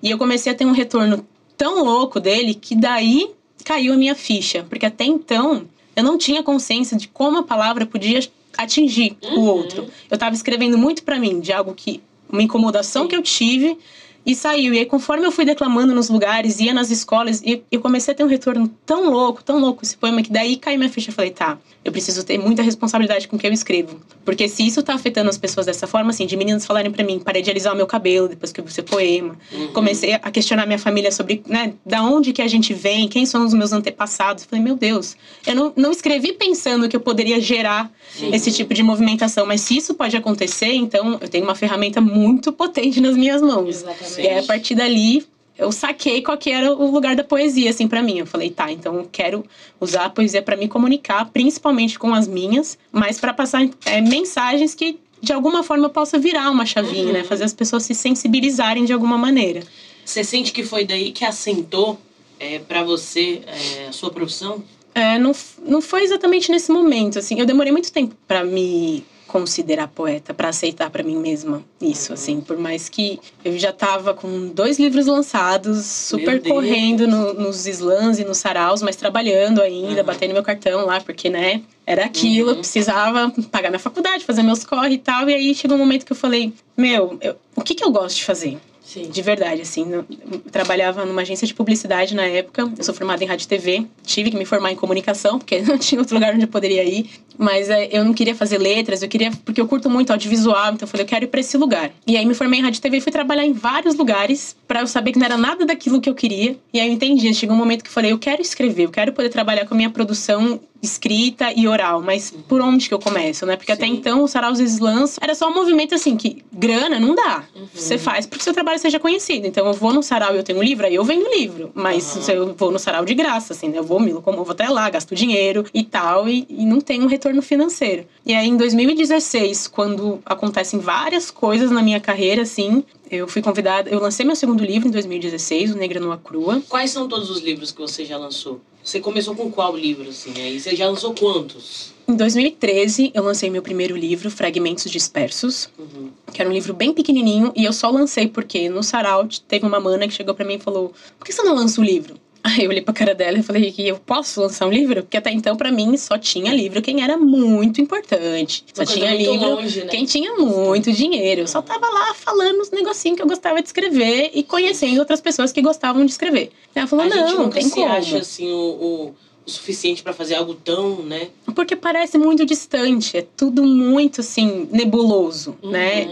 E 0.02 0.10
eu 0.10 0.18
comecei 0.18 0.52
a 0.52 0.54
ter 0.54 0.64
um 0.66 0.72
retorno 0.72 1.24
tão 1.56 1.84
louco 1.84 2.18
dele 2.20 2.54
que 2.54 2.74
daí 2.74 3.30
caiu 3.64 3.94
a 3.94 3.96
minha 3.96 4.14
ficha. 4.14 4.66
Porque 4.68 4.84
até 4.84 5.04
então, 5.04 5.66
eu 5.96 6.02
não 6.02 6.18
tinha 6.18 6.42
consciência 6.42 6.96
de 6.98 7.06
como 7.08 7.38
a 7.38 7.42
palavra 7.44 7.86
podia 7.86 8.20
atingir 8.58 9.16
o 9.22 9.26
Uhum. 9.38 9.46
outro. 9.46 9.86
Eu 10.10 10.18
tava 10.18 10.34
escrevendo 10.34 10.76
muito 10.76 11.02
para 11.04 11.18
mim, 11.18 11.40
de 11.40 11.52
algo 11.52 11.72
que... 11.74 12.02
Uma 12.34 12.42
incomodação 12.42 13.06
que 13.06 13.14
eu 13.14 13.22
tive 13.22 13.78
e 14.26 14.34
saiu. 14.34 14.72
E 14.72 14.78
aí, 14.78 14.87
conforme 14.87 15.26
eu 15.26 15.32
fui 15.32 15.44
declamando 15.44 15.94
nos 15.94 16.08
lugares, 16.08 16.58
ia 16.60 16.72
nas 16.72 16.90
escolas, 16.90 17.42
e 17.44 17.62
eu 17.70 17.80
comecei 17.80 18.12
a 18.12 18.16
ter 18.16 18.24
um 18.24 18.28
retorno 18.28 18.68
tão 18.87 19.10
louco, 19.10 19.42
tão 19.42 19.58
louco 19.58 19.82
esse 19.82 19.96
poema, 19.96 20.22
que 20.22 20.32
daí 20.32 20.56
caiu 20.56 20.78
minha 20.78 20.90
ficha. 20.90 21.10
Eu 21.10 21.14
falei, 21.14 21.30
tá, 21.30 21.58
eu 21.84 21.92
preciso 21.92 22.24
ter 22.24 22.38
muita 22.38 22.62
responsabilidade 22.62 23.28
com 23.28 23.37
o 23.37 23.38
que 23.38 23.46
eu 23.46 23.52
escrevo. 23.52 24.00
Porque 24.24 24.48
se 24.48 24.66
isso 24.66 24.82
tá 24.82 24.94
afetando 24.94 25.28
as 25.28 25.37
pessoas 25.37 25.66
dessa 25.66 25.87
forma, 25.87 26.10
assim, 26.10 26.26
de 26.26 26.37
meninas 26.37 26.64
falarem 26.64 26.90
pra 26.90 27.04
mim, 27.04 27.18
parei 27.18 27.42
de 27.42 27.50
alisar 27.50 27.74
o 27.74 27.76
meu 27.76 27.87
cabelo 27.87 28.28
depois 28.28 28.52
que 28.52 28.60
eu 28.60 28.64
vi 28.64 28.72
seu 28.72 28.84
poema. 28.84 29.37
Uhum. 29.52 29.68
Comecei 29.68 30.14
a 30.14 30.30
questionar 30.30 30.64
minha 30.66 30.78
família 30.78 31.12
sobre, 31.12 31.42
né, 31.46 31.74
da 31.84 32.02
onde 32.02 32.32
que 32.32 32.40
a 32.40 32.48
gente 32.48 32.72
vem, 32.72 33.06
quem 33.08 33.26
são 33.26 33.44
os 33.44 33.52
meus 33.52 33.72
antepassados. 33.72 34.44
Eu 34.44 34.48
falei, 34.48 34.64
meu 34.64 34.76
Deus, 34.76 35.16
eu 35.46 35.54
não, 35.54 35.72
não 35.76 35.90
escrevi 35.90 36.32
pensando 36.32 36.88
que 36.88 36.96
eu 36.96 37.00
poderia 37.00 37.38
gerar 37.40 37.92
Sim. 38.12 38.34
esse 38.34 38.50
tipo 38.50 38.72
de 38.72 38.82
movimentação, 38.82 39.44
mas 39.44 39.60
se 39.60 39.76
isso 39.76 39.94
pode 39.94 40.16
acontecer, 40.16 40.72
então 40.72 41.18
eu 41.20 41.28
tenho 41.28 41.44
uma 41.44 41.54
ferramenta 41.54 42.00
muito 42.00 42.50
potente 42.52 43.00
nas 43.00 43.16
minhas 43.16 43.42
mãos. 43.42 43.68
Exatamente. 43.68 44.13
E 44.18 44.27
aí, 44.29 44.38
a 44.38 44.42
partir 44.42 44.74
dali, 44.74 45.27
eu 45.57 45.70
saquei 45.70 46.20
qual 46.22 46.37
que 46.37 46.50
era 46.50 46.72
o 46.72 46.90
lugar 46.90 47.14
da 47.14 47.22
poesia, 47.24 47.70
assim, 47.70 47.87
para 47.87 48.03
mim. 48.03 48.18
Eu 48.18 48.27
falei, 48.27 48.50
tá, 48.50 48.70
então 48.72 48.96
eu 48.96 49.09
quero 49.11 49.44
usar 49.81 50.07
a 50.07 50.11
poesia 50.11 50.42
para 50.42 50.57
me 50.57 50.68
comunicar, 50.68 51.27
principalmente 51.31 51.98
com 51.98 52.12
as 52.14 52.27
minhas, 52.27 52.77
mas 52.90 53.20
para 53.20 53.33
passar 53.33 53.68
é, 53.87 54.00
mensagens 54.00 54.74
que, 54.74 54.98
de 55.20 55.33
alguma 55.33 55.62
forma, 55.62 55.87
eu 55.87 55.90
possa 55.90 56.18
virar 56.18 56.50
uma 56.50 56.66
chavinha, 56.66 57.07
Uhum. 57.07 57.12
né? 57.12 57.24
Fazer 57.24 57.44
as 57.44 57.53
pessoas 57.55 57.85
se 57.85 57.94
sensibilizarem 57.94 58.85
de 58.85 58.92
alguma 58.92 59.16
maneira. 59.16 59.62
Você 60.05 60.22
sente 60.24 60.53
que 60.53 60.62
foi 60.64 60.85
daí 60.85 61.12
que 61.12 61.24
assentou 61.24 61.98
é, 62.38 62.59
para 62.59 62.83
você 62.83 63.40
é, 63.46 63.87
a 63.88 63.92
sua 63.92 64.11
profissão? 64.11 64.62
É, 64.94 65.18
não, 65.18 65.33
não 65.66 65.81
foi 65.81 66.03
exatamente 66.03 66.50
nesse 66.50 66.70
momento, 66.70 67.18
assim. 67.18 67.38
Eu 67.40 67.46
demorei 67.46 67.72
muito 67.72 67.90
tempo 67.90 68.14
para 68.29 68.44
me 68.44 69.03
considerar 69.34 69.88
poeta, 69.88 70.32
para 70.32 70.48
aceitar 70.48 70.88
para 70.90 71.02
mim 71.02 71.16
mesma 71.16 71.60
isso, 71.80 72.10
Uhum. 72.10 72.14
assim. 72.14 72.40
Por 72.40 72.56
mais 72.56 72.88
que 72.88 73.18
eu 73.44 73.58
já 73.58 73.72
tava 73.72 74.14
com 74.14 74.46
dois 74.46 74.78
livros 74.78 75.06
lançados, 75.06 75.84
super 75.84 76.40
correndo 76.40 77.04
no- 77.08 77.34
nos 77.34 77.66
slams 77.66 78.20
e 78.20 78.24
nos 78.24 78.38
saraus, 78.38 78.80
mas 78.80 78.94
trabalhando 78.94 79.60
ainda, 79.60 80.02
Uhum. 80.02 80.06
batendo 80.06 80.34
meu 80.34 80.42
cartão 80.44 80.86
lá, 80.86 81.00
porque, 81.00 81.28
né, 81.28 81.62
era 81.84 82.04
aquilo, 82.04 82.50
eu 82.50 82.54
Uhum. 82.54 82.60
precisava 82.60 83.28
pagar 83.50 83.70
minha 83.70 83.80
faculdade, 83.80 84.24
fazer 84.24 84.44
meus 84.44 84.62
corre 84.64 84.94
e 84.94 84.98
tal. 84.98 85.28
E 85.28 85.34
aí 85.34 85.52
chegou 85.52 85.76
um 85.76 85.80
momento 85.80 86.06
que 86.06 86.12
eu 86.12 86.16
falei, 86.16 86.52
meu, 86.76 87.18
eu- 87.20 87.34
o 87.56 87.60
que 87.60 87.74
que 87.74 87.82
eu 87.84 87.90
gosto 87.90 88.14
de 88.18 88.24
fazer? 88.24 88.56
Sim. 88.84 89.08
De 89.08 89.22
verdade, 89.22 89.62
assim. 89.62 89.90
Eu 89.90 90.04
trabalhava 90.52 91.04
numa 91.06 91.22
agência 91.22 91.46
de 91.46 91.54
publicidade 91.54 92.14
na 92.14 92.26
época. 92.26 92.70
Eu 92.78 92.84
sou 92.84 92.94
formada 92.94 93.24
em 93.24 93.26
rádio 93.26 93.44
e 93.44 93.48
TV. 93.48 93.86
Tive 94.04 94.30
que 94.30 94.36
me 94.36 94.44
formar 94.44 94.70
em 94.70 94.76
comunicação, 94.76 95.38
porque 95.38 95.58
não 95.62 95.78
tinha 95.78 95.98
outro 96.00 96.14
lugar 96.14 96.34
onde 96.34 96.44
eu 96.44 96.48
poderia 96.48 96.84
ir. 96.84 97.10
Mas 97.36 97.68
é, 97.68 97.88
eu 97.92 98.04
não 98.04 98.12
queria 98.12 98.34
fazer 98.34 98.58
letras, 98.58 99.02
eu 99.02 99.08
queria. 99.08 99.30
Porque 99.44 99.60
eu 99.60 99.66
curto 99.68 99.90
muito 99.90 100.10
audiovisual, 100.10 100.72
então 100.72 100.86
eu 100.86 100.88
falei, 100.88 101.04
eu 101.04 101.08
quero 101.08 101.24
ir 101.24 101.28
pra 101.28 101.40
esse 101.40 101.56
lugar. 101.56 101.90
E 102.06 102.16
aí 102.16 102.24
me 102.24 102.34
formei 102.34 102.60
em 102.60 102.62
rádio 102.62 102.78
e 102.78 102.80
TV 102.80 102.98
e 102.98 103.00
fui 103.00 103.12
trabalhar 103.12 103.44
em 103.44 103.52
vários 103.52 103.94
lugares 103.94 104.56
para 104.66 104.80
eu 104.80 104.86
saber 104.86 105.12
que 105.12 105.18
não 105.18 105.26
era 105.26 105.36
nada 105.36 105.64
daquilo 105.64 106.00
que 106.00 106.08
eu 106.08 106.14
queria. 106.14 106.56
E 106.72 106.80
aí 106.80 106.88
eu 106.88 106.92
entendi. 106.92 107.32
Chegou 107.34 107.54
um 107.54 107.58
momento 107.58 107.82
que 107.82 107.88
eu 107.88 107.92
falei, 107.92 108.12
eu 108.12 108.18
quero 108.18 108.42
escrever, 108.42 108.84
eu 108.84 108.90
quero 108.90 109.12
poder 109.12 109.28
trabalhar 109.28 109.66
com 109.66 109.74
a 109.74 109.76
minha 109.76 109.90
produção 109.90 110.60
escrita 110.84 111.52
e 111.56 111.66
oral, 111.66 112.02
mas 112.02 112.30
por 112.30 112.60
onde 112.60 112.88
que 112.88 112.94
eu 112.94 112.98
começo, 112.98 113.46
né? 113.46 113.56
Porque 113.56 113.72
até 113.72 113.86
Sim. 113.86 113.94
então 113.94 114.22
o 114.22 114.28
Sarau 114.28 114.52
às 114.52 114.58
vezes 114.58 114.78
lança, 114.78 115.18
era 115.22 115.34
só 115.34 115.48
um 115.48 115.54
movimento 115.54 115.94
assim 115.94 116.16
que 116.16 116.44
grana 116.52 117.00
não 117.00 117.14
dá. 117.14 117.44
Uhum. 117.56 117.66
Você 117.72 117.96
faz 117.96 118.26
porque 118.26 118.44
seu 118.44 118.52
trabalho 118.52 118.78
seja 118.78 119.00
conhecido. 119.00 119.46
Então 119.46 119.66
eu 119.66 119.72
vou 119.72 119.92
no 119.92 120.02
Sarau 120.02 120.34
e 120.34 120.36
eu 120.36 120.42
tenho 120.42 120.58
um 120.58 120.62
livro, 120.62 120.86
aí 120.86 120.94
eu 120.94 121.04
vendo 121.04 121.28
livro, 121.30 121.70
mas 121.74 122.04
se 122.04 122.30
eu 122.30 122.54
vou 122.54 122.70
no 122.70 122.78
Sarau 122.78 123.04
de 123.04 123.14
graça, 123.14 123.54
assim, 123.54 123.68
né? 123.68 123.78
Eu 123.78 123.84
vou 123.84 123.98
me 123.98 124.12
locomovo 124.12 124.52
até 124.52 124.68
lá, 124.68 124.88
gasto 124.90 125.14
dinheiro 125.14 125.64
e 125.72 125.82
tal 125.82 126.28
e, 126.28 126.46
e 126.48 126.66
não 126.66 126.80
tenho 126.80 127.04
um 127.04 127.08
retorno 127.08 127.23
financeiro. 127.42 128.06
E 128.26 128.34
aí 128.34 128.48
em 128.48 128.56
2016, 128.56 129.68
quando 129.68 130.20
acontecem 130.26 130.78
várias 130.78 131.30
coisas 131.30 131.70
na 131.70 131.82
minha 131.82 132.00
carreira 132.00 132.42
assim, 132.42 132.84
eu 133.10 133.26
fui 133.28 133.40
convidada, 133.42 133.88
eu 133.90 134.00
lancei 134.00 134.24
meu 134.26 134.37
segundo 134.37 134.64
livro 134.64 134.88
em 134.88 134.90
2016, 134.90 135.72
O 135.72 135.76
Negra 135.76 136.00
Nua 136.00 136.18
Crua. 136.18 136.62
Quais 136.68 136.90
são 136.90 137.08
todos 137.08 137.30
os 137.30 137.40
livros 137.40 137.70
que 137.70 137.80
você 137.80 138.04
já 138.04 138.16
lançou? 138.18 138.60
Você 138.82 139.00
começou 139.00 139.34
com 139.34 139.50
qual 139.50 139.74
livro, 139.74 140.10
assim? 140.10 140.32
Aí 140.37 140.60
você 140.60 140.76
já 140.76 140.87
lançou 140.87 141.14
quantos? 141.14 141.94
Em 142.06 142.14
2013, 142.14 143.12
eu 143.14 143.22
lancei 143.22 143.48
meu 143.48 143.62
primeiro 143.62 143.96
livro, 143.96 144.30
Fragmentos 144.30 144.90
Dispersos, 144.90 145.70
Uhum. 145.78 146.10
que 146.34 146.42
era 146.42 146.50
um 146.50 146.52
livro 146.52 146.74
bem 146.74 146.92
pequenininho, 146.92 147.50
e 147.56 147.64
eu 147.64 147.72
só 147.72 147.88
lancei 147.90 148.28
porque 148.28 148.68
no 148.68 148.82
Sarau 148.82 149.26
teve 149.48 149.64
uma 149.64 149.80
mana 149.80 150.06
que 150.06 150.12
chegou 150.12 150.34
pra 150.34 150.44
mim 150.44 150.56
e 150.56 150.58
falou: 150.58 150.92
Por 151.18 151.24
que 151.24 151.32
você 151.32 151.42
não 151.42 151.54
lança 151.54 151.80
um 151.80 151.84
livro? 151.84 152.16
Aí 152.46 152.64
eu 152.64 152.68
olhei 152.70 152.83
pra 152.83 152.92
cara 152.92 153.14
dela 153.14 153.38
e 153.38 153.42
falei 153.42 153.72
que 153.72 153.88
eu 153.88 153.96
posso 153.98 154.42
lançar 154.42 154.66
um 154.66 154.70
livro? 154.70 155.02
Porque 155.02 155.16
até 155.16 155.33
então, 155.33 155.57
pra 155.57 155.72
mim, 155.72 155.96
só 155.96 156.18
tinha 156.18 156.52
livro 156.52 156.83
quem 156.83 157.02
era 157.02 157.16
muito 157.16 157.80
importante. 157.80 158.62
Só 158.74 158.85
tinha 158.85 159.14
livro 159.14 159.48
longe, 159.57 159.80
né? 159.80 159.87
quem 159.87 160.04
tinha 160.04 160.35
muito 160.35 160.92
dinheiro. 160.92 161.40
Eu 161.40 161.48
só 161.48 161.62
tava 161.62 161.87
lá 161.88 162.12
falando 162.12 162.61
os 162.61 162.70
negocinhos 162.70 163.16
que 163.16 163.22
eu 163.22 163.26
gostava 163.26 163.62
de 163.62 163.68
escrever 163.68 164.30
e 164.35 164.42
conhecendo 164.42 164.98
outras 164.98 165.22
pessoas 165.22 165.52
que 165.52 165.62
gostavam 165.62 166.04
de 166.04 166.11
escrever. 166.12 166.50
Ela 166.74 166.87
falou: 166.87 167.07
a 167.07 167.09
gente 167.09 167.18
Não, 167.18 167.33
não 167.33 167.42
nunca 167.44 167.59
tem 167.61 167.68
se 167.68 167.74
como. 167.76 167.87
acha, 167.87 168.18
assim, 168.18 168.52
o, 168.52 168.57
o, 168.57 169.14
o 169.46 169.50
suficiente 169.50 170.02
pra 170.02 170.12
fazer 170.12 170.35
algo 170.35 170.52
tão, 170.52 170.96
né? 171.02 171.28
Porque 171.54 171.74
parece 171.74 172.18
muito 172.18 172.44
distante, 172.44 173.16
é 173.16 173.26
tudo 173.37 173.62
muito 173.64 174.20
assim, 174.20 174.68
nebuloso, 174.70 175.57
Uhum. 175.62 175.70
né? 175.70 176.11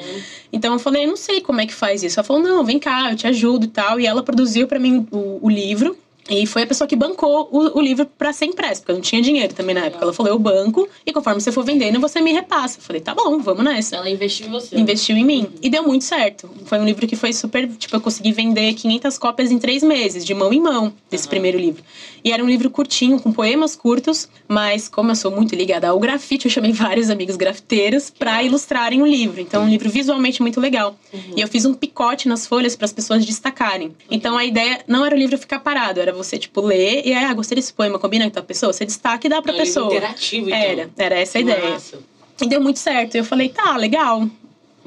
Então 0.51 0.73
eu 0.73 0.79
falei, 0.79 1.05
eu 1.05 1.09
não 1.09 1.17
sei 1.17 1.43
como 1.43 1.61
é 1.61 1.67
que 1.67 1.75
faz 1.75 2.03
isso. 2.03 2.19
Ela 2.19 2.25
falou, 2.27 2.43
não, 2.43 2.65
vem 2.65 2.79
cá, 2.79 3.11
eu 3.11 3.17
te 3.17 3.27
ajudo 3.27 3.65
e 3.67 3.69
tal. 3.69 4.01
E 4.01 4.07
ela 4.07 4.23
produziu 4.23 4.67
pra 4.67 4.79
mim 4.79 5.07
o, 5.11 5.39
o 5.43 5.49
livro. 5.51 5.95
E 6.31 6.47
foi 6.47 6.63
a 6.63 6.67
pessoa 6.67 6.87
que 6.87 6.95
bancou 6.95 7.49
o, 7.51 7.79
o 7.79 7.81
livro 7.81 8.07
pra 8.07 8.33
ser 8.33 8.47
impresso, 8.47 8.81
porque 8.81 8.93
eu 8.93 8.97
não 8.97 9.03
tinha 9.03 9.21
dinheiro 9.21 9.55
também 9.55 9.75
na 9.75 9.87
época. 9.87 10.05
Ela 10.05 10.13
falou, 10.13 10.33
eu 10.33 10.39
banco, 10.39 10.89
e 11.05 11.13
conforme 11.13 11.41
você 11.41 11.51
for 11.51 11.65
vendendo, 11.65 11.99
você 12.01 12.21
me 12.21 12.33
repassa. 12.33 12.79
Eu 12.79 12.83
falei, 12.83 13.03
tá 13.03 13.15
bom, 13.15 13.39
vamos 13.39 13.65
nessa. 13.65 13.97
Ela 13.97 14.09
investiu 14.09 14.47
em 14.47 14.51
você. 14.51 14.79
Investiu 14.79 15.17
em 15.17 15.25
mim. 15.25 15.49
E 15.61 15.69
deu 15.69 15.83
muito 15.83 16.05
certo. 16.05 16.49
Foi 16.67 16.79
um 16.79 16.85
livro 16.85 17.07
que 17.07 17.17
foi 17.17 17.33
super. 17.33 17.69
Tipo, 17.69 17.97
eu 17.97 18.01
consegui 18.01 18.33
vender 18.33 18.73
500 18.75 19.19
cópias 19.19 19.51
em 19.51 19.59
três 19.59 19.83
meses, 19.83 20.25
de 20.25 20.33
mão 20.33 20.53
em 20.53 20.61
mão, 20.61 20.93
desse 21.11 21.25
Aham. 21.25 21.31
primeiro 21.31 21.59
livro. 21.59 21.83
E 22.25 22.31
era 22.31 22.43
um 22.43 22.49
livro 22.49 22.71
curtinho, 22.71 23.19
com 23.21 23.33
poemas 23.33 23.75
curtos, 23.75 24.29
mas 24.47 24.89
como 24.89 25.11
eu 25.11 25.17
sou 25.17 25.31
muito 25.33 25.57
ligada 25.57 25.89
ao 25.89 25.99
grafite, 25.99 26.47
eu 26.47 26.51
chamei 26.53 26.73
vários 26.73 27.11
amigos 27.11 27.35
grafiteiros 27.37 28.11
pra 28.11 28.43
ilustrarem 28.45 29.03
o 29.03 29.07
livro. 29.07 29.41
Então, 29.41 29.63
é 29.63 29.65
um 29.65 29.69
livro 29.69 29.91
visualmente 29.91 30.41
muito 30.41 30.61
legal. 30.61 30.97
E 31.37 31.41
eu 31.41 31.49
fiz 31.49 31.65
um 31.65 31.75
picote 31.75 32.29
nas 32.29 32.47
folhas 32.47 32.77
para 32.77 32.85
as 32.85 32.93
pessoas 32.93 33.27
destacarem. 33.27 33.93
Então, 34.09 34.39
a 34.39 34.45
ideia 34.45 34.81
não 34.87 35.05
era 35.05 35.15
o 35.17 35.19
livro 35.19 35.37
ficar 35.37 35.59
parado, 35.59 35.99
era 36.01 36.12
você, 36.13 36.39
tipo, 36.39 36.61
ler 36.61 37.03
e 37.07 37.13
aí, 37.13 37.25
ah, 37.25 37.35
gostei 37.35 37.57
desse 37.57 37.73
poema, 37.73 37.99
combina 37.99 38.31
com 38.31 38.39
a 38.39 38.43
pessoa? 38.43 38.73
Você 38.73 38.85
destaca 38.85 39.27
e 39.27 39.31
dá 39.31 39.41
pra 39.43 39.53
É 39.53 39.55
um 39.55 39.59
livro 39.59 39.73
pessoa. 39.75 39.95
interativo, 39.95 40.49
então. 40.49 40.59
Era, 40.59 40.91
era 40.97 41.19
essa 41.19 41.39
a 41.39 41.43
Que 41.43 41.49
ideia. 41.51 41.71
massa. 41.71 41.99
E 42.41 42.47
deu 42.49 42.61
muito 42.61 42.79
certo. 42.79 43.15
Eu 43.15 43.25
falei, 43.25 43.49
tá, 43.49 43.77
legal. 43.77 44.27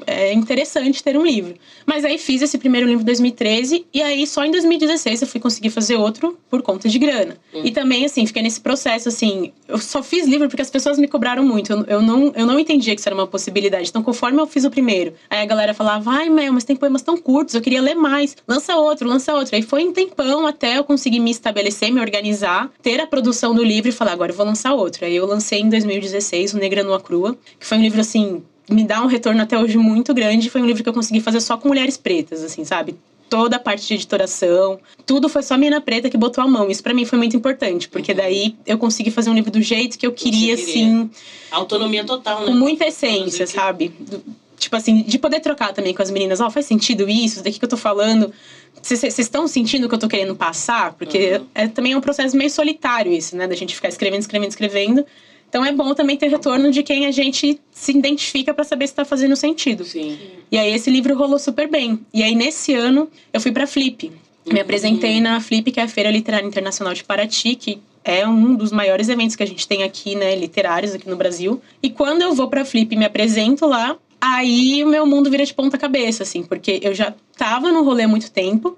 É 0.06 0.32
interessante 0.32 1.02
ter 1.02 1.16
um 1.16 1.24
livro. 1.24 1.54
Mas 1.84 2.04
aí 2.04 2.18
fiz 2.18 2.42
esse 2.42 2.58
primeiro 2.58 2.86
livro 2.86 3.02
em 3.02 3.06
2013 3.06 3.86
e 3.92 4.02
aí 4.02 4.26
só 4.26 4.44
em 4.44 4.50
2016 4.50 5.22
eu 5.22 5.28
fui 5.28 5.40
conseguir 5.40 5.70
fazer 5.70 5.96
outro 5.96 6.38
por 6.50 6.62
conta 6.62 6.88
de 6.88 6.98
grana. 6.98 7.36
E 7.52 7.70
também, 7.70 8.04
assim, 8.04 8.26
fiquei 8.26 8.42
nesse 8.42 8.60
processo, 8.60 9.08
assim, 9.08 9.52
eu 9.68 9.78
só 9.78 10.02
fiz 10.02 10.26
livro 10.26 10.48
porque 10.48 10.62
as 10.62 10.70
pessoas 10.70 10.98
me 10.98 11.08
cobraram 11.08 11.44
muito. 11.44 11.72
Eu, 11.72 11.84
eu 11.84 12.02
não, 12.02 12.32
eu 12.34 12.46
não 12.46 12.58
entendia 12.58 12.94
que 12.94 13.00
isso 13.00 13.08
era 13.08 13.14
uma 13.14 13.26
possibilidade. 13.26 13.88
Então, 13.88 14.02
conforme 14.02 14.40
eu 14.40 14.46
fiz 14.46 14.64
o 14.64 14.70
primeiro, 14.70 15.14
aí 15.30 15.40
a 15.40 15.46
galera 15.46 15.74
falava, 15.74 16.10
ai, 16.10 16.28
Mel, 16.28 16.52
mas 16.52 16.64
tem 16.64 16.76
poemas 16.76 17.02
tão 17.02 17.16
curtos, 17.16 17.54
eu 17.54 17.60
queria 17.60 17.80
ler 17.80 17.94
mais. 17.94 18.36
Lança 18.46 18.76
outro, 18.76 19.08
lança 19.08 19.34
outro. 19.34 19.54
Aí 19.54 19.62
foi 19.62 19.86
um 19.86 19.92
tempão 19.92 20.46
até 20.46 20.78
eu 20.78 20.84
conseguir 20.84 21.20
me 21.20 21.30
estabelecer, 21.30 21.92
me 21.92 22.00
organizar, 22.00 22.70
ter 22.82 23.00
a 23.00 23.06
produção 23.06 23.54
do 23.54 23.62
livro 23.62 23.88
e 23.88 23.92
falar, 23.92 24.12
agora 24.12 24.32
eu 24.32 24.36
vou 24.36 24.46
lançar 24.46 24.74
outro. 24.74 25.04
Aí 25.04 25.16
eu 25.16 25.26
lancei 25.26 25.60
em 25.60 25.68
2016 25.68 26.54
o 26.54 26.58
Negra 26.58 26.82
Nua 26.82 27.00
Crua, 27.00 27.36
que 27.58 27.66
foi 27.66 27.78
um 27.78 27.82
livro, 27.82 28.00
assim, 28.00 28.42
me 28.68 28.84
dá 28.84 29.02
um 29.02 29.06
retorno 29.06 29.40
até 29.42 29.58
hoje 29.58 29.78
muito 29.78 30.12
grande. 30.14 30.50
Foi 30.50 30.60
um 30.60 30.66
livro 30.66 30.82
que 30.82 30.88
eu 30.88 30.92
consegui 30.94 31.20
fazer 31.20 31.40
só 31.40 31.56
com 31.56 31.68
mulheres 31.68 31.96
pretas, 31.96 32.42
assim, 32.42 32.64
sabe? 32.64 32.96
Toda 33.28 33.56
a 33.56 33.58
parte 33.58 33.86
de 33.86 33.94
editoração, 33.94 34.78
tudo 35.04 35.28
foi 35.28 35.42
só 35.42 35.56
mina 35.58 35.80
preta 35.80 36.08
que 36.08 36.16
botou 36.16 36.44
a 36.44 36.46
mão. 36.48 36.70
Isso 36.70 36.82
pra 36.82 36.94
mim 36.94 37.04
foi 37.04 37.18
muito 37.18 37.36
importante, 37.36 37.88
porque 37.88 38.14
daí 38.14 38.54
eu 38.64 38.78
consegui 38.78 39.10
fazer 39.10 39.30
um 39.30 39.34
livro 39.34 39.50
do 39.50 39.60
jeito 39.60 39.98
que 39.98 40.06
eu 40.06 40.12
queria, 40.12 40.56
queria. 40.56 40.72
assim, 40.72 41.10
Autonomia 41.50 42.04
total, 42.04 42.40
né? 42.40 42.46
com 42.46 42.52
muita 42.52 42.86
essência, 42.86 43.42
Inclusive. 43.42 43.46
sabe? 43.46 43.88
Do- 43.98 44.22
tipo 44.58 44.74
assim, 44.74 45.02
de 45.02 45.18
poder 45.18 45.40
trocar 45.40 45.72
também 45.74 45.92
com 45.92 46.02
as 46.02 46.10
meninas, 46.10 46.40
ó, 46.40 46.48
faz 46.48 46.66
sentido 46.66 47.08
isso, 47.10 47.42
daqui 47.42 47.58
que 47.58 47.64
eu 47.64 47.68
tô 47.68 47.76
falando. 47.76 48.32
Vocês 48.80 49.18
estão 49.18 49.46
sentindo 49.48 49.84
o 49.84 49.88
que 49.88 49.94
eu 49.94 49.98
tô 49.98 50.08
querendo 50.08 50.34
passar? 50.36 50.92
Porque 50.94 51.34
Uhum. 51.38 51.46
é, 51.54 51.66
também 51.66 51.92
é 51.92 51.96
um 51.96 52.00
processo 52.00 52.36
meio 52.36 52.50
solitário 52.50 53.12
isso, 53.12 53.36
né? 53.36 53.46
Da 53.48 53.54
gente 53.56 53.74
ficar 53.74 53.88
escrevendo, 53.88 54.20
escrevendo, 54.20 54.48
escrevendo. 54.50 55.04
Então 55.48 55.64
é 55.64 55.72
bom 55.72 55.94
também 55.94 56.16
ter 56.16 56.28
retorno 56.28 56.70
de 56.70 56.82
quem 56.82 57.06
a 57.06 57.10
gente 57.10 57.60
se 57.70 57.92
identifica 57.92 58.52
pra 58.52 58.64
saber 58.64 58.86
se 58.86 58.94
tá 58.94 59.04
fazendo 59.04 59.36
sentido. 59.36 59.84
Sim. 59.84 60.18
E 60.50 60.58
aí 60.58 60.72
esse 60.72 60.90
livro 60.90 61.16
rolou 61.16 61.38
super 61.38 61.68
bem. 61.68 62.00
E 62.12 62.22
aí 62.22 62.34
nesse 62.34 62.74
ano 62.74 63.08
eu 63.32 63.40
fui 63.40 63.52
pra 63.52 63.66
Flip. 63.66 64.12
Me 64.46 64.60
apresentei 64.60 65.20
na 65.20 65.40
Flip, 65.40 65.72
que 65.72 65.80
é 65.80 65.82
a 65.82 65.88
Feira 65.88 66.10
Literária 66.10 66.46
Internacional 66.46 66.94
de 66.94 67.02
Paraty, 67.02 67.56
que 67.56 67.80
é 68.04 68.26
um 68.26 68.54
dos 68.54 68.70
maiores 68.70 69.08
eventos 69.08 69.34
que 69.34 69.42
a 69.42 69.46
gente 69.46 69.66
tem 69.66 69.82
aqui, 69.82 70.14
né, 70.14 70.36
literários 70.36 70.94
aqui 70.94 71.08
no 71.08 71.16
Brasil. 71.16 71.60
E 71.82 71.90
quando 71.90 72.22
eu 72.22 72.32
vou 72.32 72.48
pra 72.48 72.64
Flip 72.64 72.94
e 72.94 72.96
me 72.96 73.04
apresento 73.04 73.66
lá, 73.66 73.96
aí 74.20 74.84
o 74.84 74.86
meu 74.86 75.04
mundo 75.04 75.28
vira 75.28 75.44
de 75.44 75.52
ponta 75.52 75.76
cabeça, 75.76 76.22
assim, 76.22 76.44
porque 76.44 76.78
eu 76.82 76.94
já 76.94 77.12
tava 77.36 77.72
no 77.72 77.82
rolê 77.82 78.04
há 78.04 78.08
muito 78.08 78.30
tempo. 78.30 78.76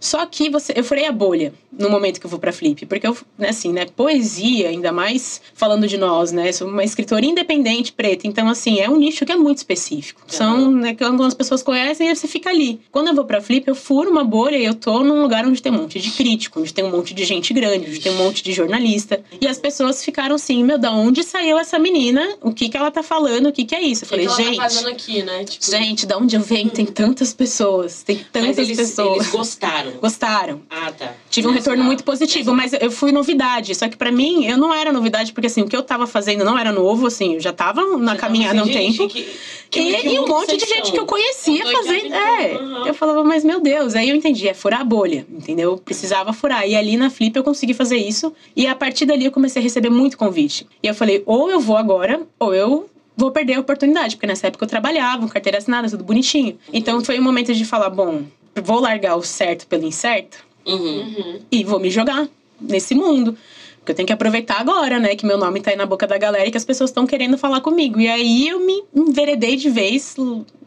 Só 0.00 0.24
que 0.26 0.48
você, 0.48 0.72
eu 0.74 0.82
furei 0.82 1.06
a 1.06 1.12
bolha 1.12 1.52
no 1.70 1.88
momento 1.88 2.18
que 2.18 2.26
eu 2.26 2.30
vou 2.30 2.38
pra 2.40 2.52
Flip, 2.52 2.84
porque 2.86 3.06
eu, 3.06 3.16
né, 3.38 3.50
assim, 3.50 3.72
né, 3.72 3.86
poesia, 3.86 4.68
ainda 4.68 4.90
mais 4.90 5.40
falando 5.54 5.86
de 5.86 5.96
nós, 5.96 6.32
né, 6.32 6.50
sou 6.52 6.66
uma 6.68 6.82
escritora 6.82 7.24
independente 7.24 7.92
preta, 7.92 8.26
então 8.26 8.48
assim, 8.48 8.80
é 8.80 8.90
um 8.90 8.96
nicho 8.96 9.24
que 9.24 9.32
é 9.32 9.36
muito 9.36 9.58
específico. 9.58 10.20
São, 10.26 10.72
né, 10.72 10.94
que 10.94 11.04
algumas 11.04 11.32
pessoas 11.34 11.62
conhecem 11.62 12.10
e 12.10 12.16
você 12.16 12.26
fica 12.26 12.50
ali. 12.50 12.80
Quando 12.90 13.08
eu 13.08 13.14
vou 13.14 13.24
pra 13.24 13.40
Flip, 13.40 13.66
eu 13.68 13.74
furo 13.74 14.10
uma 14.10 14.24
bolha 14.24 14.56
e 14.56 14.64
eu 14.64 14.74
tô 14.74 15.04
num 15.04 15.22
lugar 15.22 15.46
onde 15.46 15.62
tem 15.62 15.70
um 15.70 15.76
monte 15.76 16.00
de 16.00 16.10
crítico, 16.10 16.60
onde 16.60 16.74
tem 16.74 16.84
um 16.84 16.90
monte 16.90 17.14
de 17.14 17.24
gente 17.24 17.52
grande, 17.52 17.86
onde 17.88 18.00
tem 18.00 18.12
um 18.12 18.16
monte 18.16 18.42
de 18.42 18.52
jornalista, 18.52 19.22
e 19.40 19.46
as 19.46 19.58
pessoas 19.58 20.04
ficaram 20.04 20.34
assim, 20.34 20.64
meu, 20.64 20.78
da 20.78 20.92
onde 20.92 21.22
saiu 21.22 21.58
essa 21.58 21.78
menina? 21.78 22.36
O 22.40 22.52
que 22.52 22.68
que 22.68 22.76
ela 22.76 22.90
tá 22.90 23.02
falando? 23.02 23.48
O 23.48 23.52
que 23.52 23.64
que 23.64 23.74
é 23.74 23.82
isso? 23.82 24.04
Eu 24.04 24.06
O 24.06 24.10
que 24.10 24.26
falei, 24.26 24.26
que 24.26 24.32
ela 24.32 24.42
gente, 24.42 24.56
tá 24.56 24.62
fazendo 24.62 24.88
aqui, 24.88 25.22
né? 25.22 25.44
Tipo, 25.44 25.70
gente, 25.70 26.06
da 26.06 26.18
onde 26.18 26.36
eu 26.36 26.42
venho? 26.42 26.70
Tem 26.70 26.86
tantas 26.86 27.32
pessoas, 27.32 28.02
tem 28.02 28.24
tantas 28.32 28.58
eles, 28.58 28.76
pessoas. 28.76 29.16
eles 29.16 29.30
gostaram. 29.30 29.89
Gostaram. 30.00 30.60
Ah, 30.70 30.92
tá. 30.92 31.12
Tive 31.30 31.48
um 31.48 31.52
retorno 31.52 31.82
muito 31.84 32.04
positivo, 32.04 32.52
mas 32.54 32.72
eu 32.72 32.90
fui 32.90 33.12
novidade. 33.12 33.74
Só 33.74 33.88
que 33.88 33.96
pra 33.96 34.10
mim, 34.12 34.44
eu 34.46 34.56
não 34.58 34.72
era 34.72 34.92
novidade, 34.92 35.32
porque 35.32 35.46
assim, 35.46 35.62
o 35.62 35.66
que 35.68 35.76
eu 35.76 35.82
tava 35.82 36.06
fazendo 36.06 36.44
não 36.44 36.58
era 36.58 36.72
novo, 36.72 37.06
assim, 37.06 37.34
eu 37.34 37.40
já 37.40 37.52
tava 37.52 37.84
na 37.98 38.16
caminhada 38.16 38.60
há 38.60 38.64
um 38.64 38.68
tempo. 38.68 39.08
que- 39.08 39.20
E, 39.20 39.24
que- 39.70 39.96
que 40.02 40.08
e 40.08 40.18
um 40.18 40.26
monte 40.26 40.56
de 40.56 40.66
gente 40.66 40.90
que 40.90 40.98
eu 40.98 41.06
conhecia 41.06 41.64
fazendo. 41.64 42.12
É. 42.14 42.56
Uhum. 42.58 42.86
Eu 42.86 42.94
falava, 42.94 43.22
mas 43.22 43.44
meu 43.44 43.60
Deus, 43.60 43.94
aí 43.94 44.08
eu 44.08 44.16
entendi, 44.16 44.48
é 44.48 44.54
furar 44.54 44.80
a 44.80 44.84
bolha, 44.84 45.24
entendeu? 45.30 45.72
Eu 45.72 45.78
precisava 45.78 46.32
furar. 46.32 46.66
E 46.68 46.74
ali 46.74 46.96
na 46.96 47.08
Flip 47.08 47.36
eu 47.36 47.44
consegui 47.44 47.72
fazer 47.72 47.96
isso. 47.96 48.32
E 48.56 48.66
a 48.66 48.74
partir 48.74 49.06
dali 49.06 49.24
eu 49.26 49.30
comecei 49.30 49.60
a 49.60 49.62
receber 49.62 49.90
muito 49.90 50.18
convite. 50.18 50.66
E 50.82 50.88
eu 50.88 50.94
falei, 50.94 51.22
ou 51.24 51.48
eu 51.50 51.60
vou 51.60 51.76
agora, 51.76 52.20
ou 52.38 52.52
eu 52.52 52.90
vou 53.16 53.30
perder 53.30 53.54
a 53.54 53.60
oportunidade. 53.60 54.16
Porque 54.16 54.26
nessa 54.26 54.48
época 54.48 54.64
eu 54.64 54.68
trabalhava, 54.68 55.28
carteira 55.28 55.58
assinada, 55.58 55.88
tudo 55.88 56.02
bonitinho. 56.02 56.58
Então 56.72 57.04
foi 57.04 57.18
o 57.18 57.22
momento 57.22 57.54
de 57.54 57.64
falar, 57.64 57.90
bom, 57.90 58.22
vou 58.62 58.80
largar 58.80 59.16
o 59.16 59.22
certo 59.22 59.66
pelo 59.66 59.84
incerto 59.86 60.44
Uhum. 60.66 61.00
Uhum. 61.00 61.40
e 61.50 61.64
vou 61.64 61.80
me 61.80 61.90
jogar 61.90 62.28
nesse 62.60 62.94
mundo. 62.94 63.36
Porque 63.78 63.92
eu 63.92 63.96
tenho 63.96 64.06
que 64.06 64.12
aproveitar 64.12 64.60
agora, 64.60 64.98
né? 64.98 65.16
Que 65.16 65.24
meu 65.24 65.38
nome 65.38 65.60
tá 65.60 65.70
aí 65.70 65.76
na 65.76 65.86
boca 65.86 66.06
da 66.06 66.18
galera 66.18 66.46
e 66.46 66.50
que 66.50 66.56
as 66.58 66.64
pessoas 66.66 66.90
estão 66.90 67.06
querendo 67.06 67.38
falar 67.38 67.62
comigo. 67.62 67.98
E 67.98 68.08
aí 68.08 68.46
eu 68.48 68.60
me 68.60 68.84
enveredei 68.94 69.56
de 69.56 69.70
vez, 69.70 70.14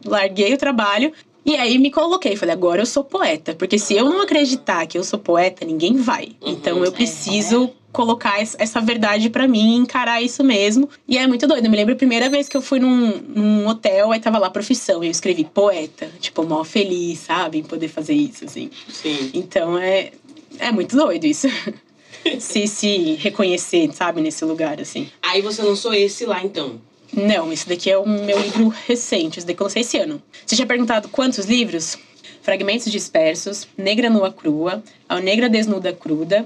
larguei 0.04 0.52
o 0.52 0.58
trabalho 0.58 1.12
E 1.44 1.56
aí 1.56 1.78
me 1.78 1.90
coloquei, 1.90 2.36
falei, 2.36 2.54
agora 2.54 2.80
eu 2.82 2.86
sou 2.86 3.04
poeta. 3.04 3.54
Porque 3.54 3.78
se 3.78 3.94
eu 3.94 4.06
não 4.06 4.22
acreditar 4.22 4.86
que 4.86 4.96
eu 4.96 5.04
sou 5.04 5.18
poeta, 5.18 5.64
ninguém 5.64 5.96
vai. 5.96 6.30
Uhum, 6.40 6.52
então 6.52 6.78
eu 6.78 6.86
é. 6.86 6.90
preciso 6.90 7.70
colocar 7.92 8.42
es- 8.42 8.56
essa 8.58 8.80
verdade 8.80 9.30
pra 9.30 9.46
mim, 9.46 9.76
encarar 9.76 10.20
isso 10.22 10.42
mesmo. 10.42 10.88
E 11.06 11.16
é 11.18 11.26
muito 11.26 11.46
doido. 11.46 11.64
Eu 11.66 11.70
me 11.70 11.76
lembro 11.76 11.94
a 11.94 11.96
primeira 11.96 12.28
vez 12.30 12.48
que 12.48 12.56
eu 12.56 12.62
fui 12.62 12.80
num, 12.80 13.18
num 13.18 13.68
hotel, 13.68 14.10
aí 14.10 14.18
tava 14.20 14.38
lá 14.38 14.50
profissão, 14.50 15.04
e 15.04 15.06
eu 15.06 15.10
escrevi 15.10 15.44
poeta. 15.44 16.10
Tipo, 16.18 16.44
mó 16.44 16.64
feliz, 16.64 17.20
sabe? 17.20 17.58
Em 17.58 17.62
poder 17.62 17.88
fazer 17.88 18.14
isso, 18.14 18.44
assim. 18.46 18.70
Sim. 18.88 19.30
Então 19.34 19.78
é, 19.78 20.12
é 20.58 20.72
muito 20.72 20.96
doido 20.96 21.24
isso. 21.26 21.46
se, 22.40 22.66
se 22.66 23.14
reconhecer, 23.20 23.90
sabe, 23.92 24.20
nesse 24.22 24.44
lugar, 24.44 24.80
assim. 24.80 25.08
Aí 25.22 25.42
você 25.42 25.62
lançou 25.62 25.92
esse 25.94 26.24
lá, 26.24 26.42
então. 26.42 26.80
Não, 27.16 27.52
esse 27.52 27.68
daqui 27.68 27.90
é 27.90 27.96
o 27.96 28.06
meu 28.06 28.38
livro 28.40 28.68
recente, 28.86 29.38
esse 29.38 29.46
daqui 29.46 29.60
eu 29.60 29.64
lancei 29.64 29.82
esse 29.82 29.98
ano. 29.98 30.22
Você 30.44 30.56
tinha 30.56 30.66
perguntado 30.66 31.08
quantos 31.08 31.46
livros? 31.46 31.96
Fragmentos 32.42 32.90
Dispersos, 32.90 33.66
Negra 33.76 34.10
Nua 34.10 34.32
Crua, 34.32 34.82
A 35.08 35.20
Negra 35.20 35.48
Desnuda 35.48 35.92
Cruda, 35.92 36.44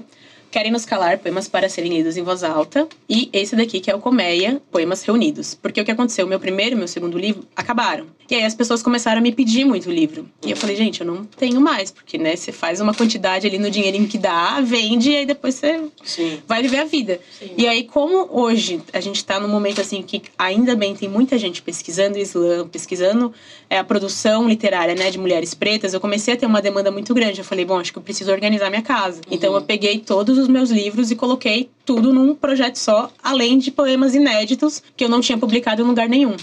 Querem 0.49 0.71
Nos 0.71 0.85
Calar, 0.85 1.19
Poemas 1.19 1.47
para 1.47 1.67
Serem 1.67 1.91
Lidos 1.91 2.17
em 2.17 2.23
Voz 2.23 2.43
Alta, 2.43 2.87
e 3.09 3.29
esse 3.33 3.55
daqui 3.55 3.79
que 3.79 3.91
é 3.91 3.95
o 3.95 3.99
Colmeia, 3.99 4.61
Poemas 4.71 5.03
Reunidos. 5.03 5.55
Porque 5.55 5.81
o 5.81 5.85
que 5.85 5.91
aconteceu? 5.91 6.25
Meu 6.25 6.39
primeiro 6.39 6.75
e 6.75 6.77
meu 6.77 6.87
segundo 6.87 7.17
livro 7.17 7.45
acabaram. 7.55 8.07
E 8.29 8.35
aí 8.35 8.45
as 8.45 8.53
pessoas 8.53 8.83
começaram 8.83 9.17
a 9.17 9.21
me 9.21 9.31
pedir 9.31 9.65
muito 9.65 9.89
livro. 9.89 10.29
E 10.45 10.51
eu 10.51 10.57
falei, 10.57 10.75
gente, 10.75 11.01
eu 11.01 11.07
não 11.07 11.25
tenho 11.25 11.59
mais, 11.59 11.89
porque, 11.89 12.15
né, 12.15 12.35
você 12.35 12.51
faz 12.51 12.79
uma 12.79 12.93
quantidade 12.93 13.47
ali 13.47 13.57
no 13.57 13.71
dinheirinho 13.71 14.07
que 14.07 14.19
dá, 14.19 14.61
vende, 14.61 15.09
e 15.09 15.17
aí 15.17 15.25
depois 15.25 15.55
você 15.55 15.81
Sim. 16.03 16.39
vai 16.47 16.61
viver 16.61 16.77
a 16.77 16.85
vida. 16.85 17.19
Sim. 17.39 17.51
E 17.57 17.67
aí, 17.67 17.83
como 17.83 18.29
hoje 18.31 18.81
a 18.93 18.99
gente 18.99 19.25
tá 19.25 19.39
num 19.39 19.47
momento 19.47 19.81
assim 19.81 20.03
que 20.03 20.21
ainda 20.37 20.75
bem 20.75 20.95
tem 20.95 21.09
muita 21.09 21.39
gente 21.39 21.61
pesquisando 21.61 22.17
o 22.17 22.21
Islã, 22.21 22.67
pesquisando 22.67 23.33
é, 23.67 23.79
a 23.79 23.83
produção 23.83 24.47
literária 24.47 24.93
né, 24.93 25.09
de 25.09 25.17
mulheres 25.17 25.55
pretas, 25.55 25.93
eu 25.95 25.99
comecei 25.99 26.35
a 26.35 26.37
ter 26.37 26.45
uma 26.45 26.61
demanda 26.61 26.91
muito 26.91 27.13
grande. 27.15 27.39
Eu 27.39 27.45
falei, 27.45 27.65
bom, 27.65 27.79
acho 27.79 27.91
que 27.91 27.97
eu 27.97 28.03
preciso 28.03 28.31
organizar 28.31 28.69
minha 28.69 28.83
casa. 28.83 29.21
Então 29.31 29.55
eu 29.55 29.61
peguei 29.63 29.97
todos 29.97 30.37
os 30.37 30.47
meus 30.47 30.69
livros 30.69 31.09
e 31.09 31.15
coloquei 31.15 31.69
tudo 31.83 32.13
num 32.13 32.35
projeto 32.35 32.75
só, 32.75 33.11
além 33.23 33.57
de 33.57 33.71
poemas 33.71 34.13
inéditos 34.13 34.83
que 34.95 35.03
eu 35.03 35.09
não 35.09 35.19
tinha 35.19 35.37
publicado 35.37 35.81
em 35.81 35.85
lugar 35.85 36.07
nenhum. 36.07 36.35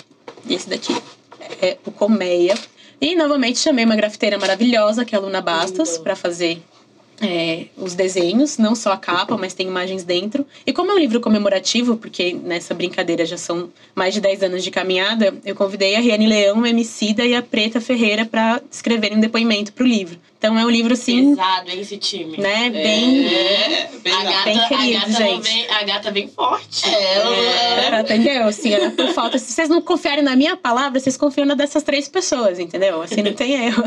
E 0.49 0.55
esse 0.55 0.69
daqui 0.69 0.95
é 1.61 1.79
o 1.85 1.91
Colmeia. 1.91 2.55
E 3.01 3.15
novamente 3.15 3.59
chamei 3.59 3.85
uma 3.85 3.97
grafiteira 3.97 4.39
maravilhosa, 4.39 5.05
que 5.05 5.15
é 5.15 5.19
a 5.19 5.21
Luna 5.21 5.41
Bastos, 5.41 5.99
para 5.99 6.17
fazer 6.17 6.63
é, 7.21 7.67
os 7.77 7.95
desenhos, 7.95 8.59
não 8.59 8.75
só 8.75 8.93
a 8.93 8.97
capa, 8.97 9.37
mas 9.37 9.55
tem 9.55 9.67
imagens 9.67 10.05
dentro. 10.05 10.47
E 10.67 10.73
como 10.73 10.91
é 10.91 10.95
um 10.95 10.99
livro 10.99 11.21
comemorativo, 11.21 11.97
porque 11.97 12.35
nessa 12.35 12.75
brincadeira 12.75 13.25
já 13.25 13.37
são 13.39 13.71
mais 13.95 14.13
de 14.15 14.21
10 14.21 14.43
anos 14.43 14.63
de 14.65 14.71
caminhada, 14.71 15.35
eu 15.45 15.55
convidei 15.55 15.97
a 15.97 16.01
Riane 16.01 16.27
Leão, 16.27 16.61
o 16.61 16.67
Emicida 16.67 17.25
e 17.25 17.35
a 17.35 17.43
Preta 17.43 17.81
Ferreira 17.81 18.25
para 18.27 18.61
escreverem 18.71 19.17
um 19.17 19.21
depoimento 19.21 19.73
pro 19.73 19.87
livro. 19.87 20.19
Então 20.39 20.59
é 20.59 20.65
um 20.65 20.71
livro 20.71 20.93
assim, 20.93 21.35
Pesado, 21.35 21.71
hein, 21.71 21.81
esse 21.81 21.97
time. 21.97 22.37
né, 22.37 22.69
bem. 22.69 23.27
É, 23.27 23.85
A 23.85 23.99
pesado. 23.99 24.25
gata, 24.25 24.45
Bem 24.45 24.59
a, 24.61 24.69
querido, 24.69 24.93
gata 24.93 25.09
não 25.09 25.17
gente. 25.17 25.43
vem, 25.43 25.71
a 25.71 25.83
gata 25.83 26.11
vem 26.11 26.29
forte. 26.29 26.87
É, 26.87 27.97
É, 27.97 28.01
entendeu? 28.01 28.45
Assim, 28.45 28.73
é 28.75 28.91
por 28.91 29.09
falta. 29.09 29.39
Se 29.39 29.51
vocês 29.53 29.69
não 29.71 29.81
confiarem 29.81 30.23
na 30.23 30.37
minha 30.37 30.55
palavra, 30.57 31.01
vocês 31.01 31.17
confiam 31.17 31.47
na 31.47 31.55
dessas 31.55 31.83
três 31.83 32.07
pessoas, 32.07 32.59
entendeu? 32.59 33.01
Assim, 33.01 33.23
não 33.23 33.33
tem 33.33 33.55
erro. 33.67 33.83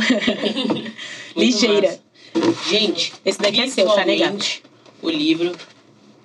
Ligeira. 1.37 1.87
massa. 1.89 2.08
Gente, 2.69 3.13
Esse 3.25 3.39
daqui 3.39 3.61
é 3.61 3.67
seu, 3.67 3.85
tá 3.87 4.03
visualmente, 4.03 4.63
O 5.01 5.09
livro 5.09 5.51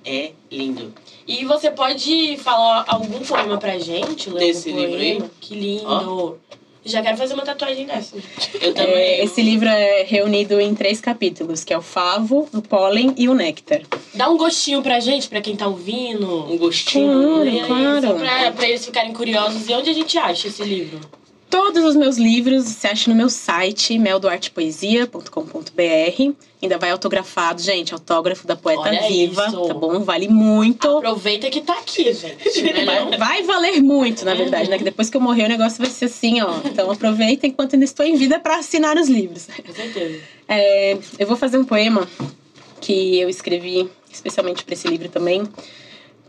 é 0.05 0.33
lindo. 0.51 0.93
E 1.27 1.45
você 1.45 1.71
pode 1.71 2.37
falar 2.39 2.85
algum 2.89 3.21
poema 3.21 3.57
pra 3.59 3.79
gente? 3.79 4.29
Ler 4.31 4.41
Desse 4.47 4.69
algum 4.71 4.81
livro 4.83 4.97
aí? 5.01 5.15
poema? 5.15 5.31
Que 5.41 5.55
lindo. 5.55 6.39
Já 6.87 7.01
quero 7.01 7.17
fazer 7.17 7.33
uma 7.33 7.45
tatuagem 7.45 7.87
dessa. 7.87 8.15
Eu 8.61 8.75
também. 8.75 8.93
É, 8.95 9.25
esse 9.25 9.41
livro 9.41 9.67
é 9.67 10.03
reunido 10.03 10.61
em 10.61 10.75
três 10.75 11.01
capítulos, 11.01 11.65
que 11.65 11.73
é 11.73 11.79
o 11.79 11.81
favo, 11.81 12.47
o 12.53 12.61
pólen 12.61 13.15
e 13.17 13.27
o 13.27 13.33
néctar. 13.35 13.81
Dá 14.13 14.29
um 14.29 14.37
gostinho 14.37 14.83
pra 14.83 15.01
gente, 15.01 15.27
pra 15.29 15.41
quem 15.41 15.57
tá 15.57 15.67
ouvindo. 15.67 16.45
Um 16.53 16.59
gostinho. 16.59 17.67
Claro, 17.67 17.67
claro. 17.67 18.07
Só 18.07 18.13
pra, 18.13 18.53
pra 18.53 18.69
eles 18.69 18.85
ficarem 18.85 19.15
curiosos. 19.15 19.67
E 19.67 19.73
onde 19.73 19.89
a 19.89 19.95
gente 19.95 20.19
acha 20.19 20.49
esse 20.49 20.63
livro? 20.63 21.01
Todos 21.55 21.85
os 21.85 21.95
meus 21.95 22.17
livros 22.17 22.65
você 22.65 22.89
acha 22.89 23.09
no 23.09 23.15
meu 23.15 23.31
site, 23.31 23.97
meldoartepoesia.com.br. 23.97 26.33
Ainda 26.61 26.79
vai 26.79 26.91
autografado, 26.91 27.63
gente, 27.63 27.95
autógrafo 27.95 28.45
da 28.45 28.57
poeta 28.57 28.81
Olha 28.81 29.07
viva, 29.07 29.47
isso. 29.47 29.69
tá 29.69 29.73
bom? 29.73 30.01
Vale 30.01 30.27
muito. 30.27 30.99
Aproveita 30.99 31.49
que 31.51 31.61
tá 31.61 31.75
aqui, 31.75 32.13
gente. 32.13 32.51
né? 32.61 32.85
Vai, 32.85 33.17
vai 33.17 33.43
valer 33.45 33.81
muito, 33.81 34.25
na 34.25 34.35
verdade, 34.35 34.69
né? 34.69 34.79
Que 34.79 34.83
depois 34.83 35.09
que 35.09 35.17
eu 35.17 35.21
morrer 35.21 35.45
o 35.45 35.49
negócio 35.49 35.81
vai 35.81 35.93
ser 35.93 36.07
assim, 36.07 36.41
ó. 36.41 36.59
Então 36.65 36.91
aproveita 36.91 37.47
enquanto 37.47 37.75
ainda 37.75 37.85
estou 37.85 38.05
em 38.05 38.17
vida 38.17 38.41
para 38.41 38.57
assinar 38.57 38.97
os 38.97 39.09
livros. 39.09 39.47
Com 39.65 39.73
certeza. 39.73 40.19
É, 40.49 40.99
eu 41.21 41.27
vou 41.29 41.37
fazer 41.37 41.57
um 41.57 41.65
poema 41.65 42.09
que 42.81 43.21
eu 43.21 43.29
escrevi 43.29 43.89
especialmente 44.11 44.65
para 44.65 44.75
esse 44.75 44.89
livro 44.89 45.09
também, 45.09 45.45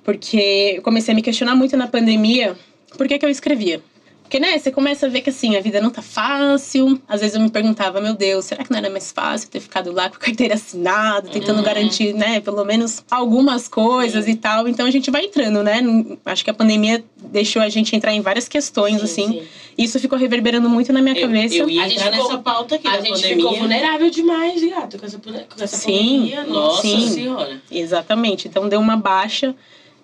porque 0.04 0.74
eu 0.76 0.84
comecei 0.84 1.14
a 1.14 1.16
me 1.16 1.24
questionar 1.24 1.56
muito 1.56 1.76
na 1.76 1.88
pandemia 1.88 2.56
por 2.96 3.08
que, 3.08 3.18
que 3.18 3.26
eu 3.26 3.30
escrevia. 3.30 3.82
Porque, 4.26 4.40
né, 4.40 4.58
você 4.58 4.72
começa 4.72 5.06
a 5.06 5.10
ver 5.10 5.22
que 5.22 5.30
assim, 5.30 5.56
a 5.56 5.62
vida 5.62 5.80
não 5.80 5.92
tá 5.92 6.02
fácil. 6.02 7.00
Às 7.08 7.22
vezes 7.22 7.36
eu 7.36 7.42
me 7.42 7.50
perguntava, 7.50 8.02
meu 8.02 8.16
Deus, 8.16 8.46
será 8.46 8.64
que 8.64 8.72
não 8.72 8.80
era 8.80 8.90
mais 8.90 9.12
fácil 9.12 9.48
ter 9.50 9.60
ficado 9.60 9.92
lá 9.92 10.10
com 10.10 10.16
a 10.16 10.20
carteira 10.20 10.56
assinada, 10.56 11.30
tentando 11.30 11.60
Uhum. 11.60 11.64
garantir, 11.64 12.12
né, 12.12 12.40
pelo 12.40 12.66
menos 12.66 13.04
algumas 13.10 13.68
coisas 13.68 14.28
e 14.28 14.36
tal. 14.36 14.68
Então 14.68 14.88
a 14.88 14.90
gente 14.92 15.12
vai 15.12 15.26
entrando, 15.26 15.62
né? 15.64 15.80
Acho 16.26 16.44
que 16.44 16.50
a 16.50 16.54
pandemia 16.56 17.06
deixou 17.18 17.62
a 17.62 17.70
gente 17.70 17.96
entrar 17.96 18.14
em 18.14 18.22
várias 18.22 18.48
questões, 18.50 18.98
Sim, 18.98 19.04
assim. 19.04 19.28
sim. 19.28 19.44
Isso 19.78 20.00
ficou 20.00 20.18
reverberando 20.18 20.68
muito 20.70 20.92
na 20.92 21.02
minha 21.04 21.16
Eu, 21.16 21.28
cabeça. 21.28 21.56
eu 21.56 21.70
ia 21.70 21.84
A 21.84 21.88
gente 21.88 22.02
ficou- 22.04 22.24
nessa 22.24 22.38
pauta 22.40 22.76
aqui 22.76 22.88
A 22.88 23.00
gente 23.02 23.10
pandemia. 23.12 23.36
ficou 23.36 23.56
vulnerável 23.58 24.10
demais, 24.10 24.64
gato, 24.70 24.98
com 24.98 25.06
essa, 25.06 25.20
com 25.20 25.64
essa 25.64 25.78
Sim. 25.78 25.92
pandemia. 26.32 26.44
Nossa 26.46 26.82
Sim. 26.82 27.10
senhora. 27.10 27.62
Exatamente. 27.70 28.48
Então 28.48 28.68
deu 28.68 28.80
uma 28.80 28.98
baixa 28.98 29.54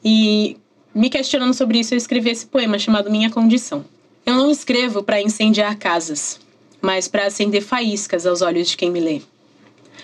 e 0.06 0.58
me 0.94 1.10
questionando 1.10 1.54
sobre 1.56 1.80
isso, 1.80 1.94
eu 1.94 1.98
escrevi 1.98 2.30
esse 2.30 2.46
poema 2.46 2.78
chamado 2.78 3.10
Minha 3.10 3.30
Condição. 3.32 3.84
Eu 4.26 4.36
não 4.36 4.52
escrevo 4.52 5.02
para 5.02 5.22
incendiar 5.22 5.76
casas, 5.78 6.40
mas 6.80 7.08
para 7.08 7.26
acender 7.26 7.62
faíscas 7.62 8.26
aos 8.26 8.42
olhos 8.42 8.70
de 8.70 8.78
quem 8.78 8.92
me 8.92 9.00
lê. 9.00 9.22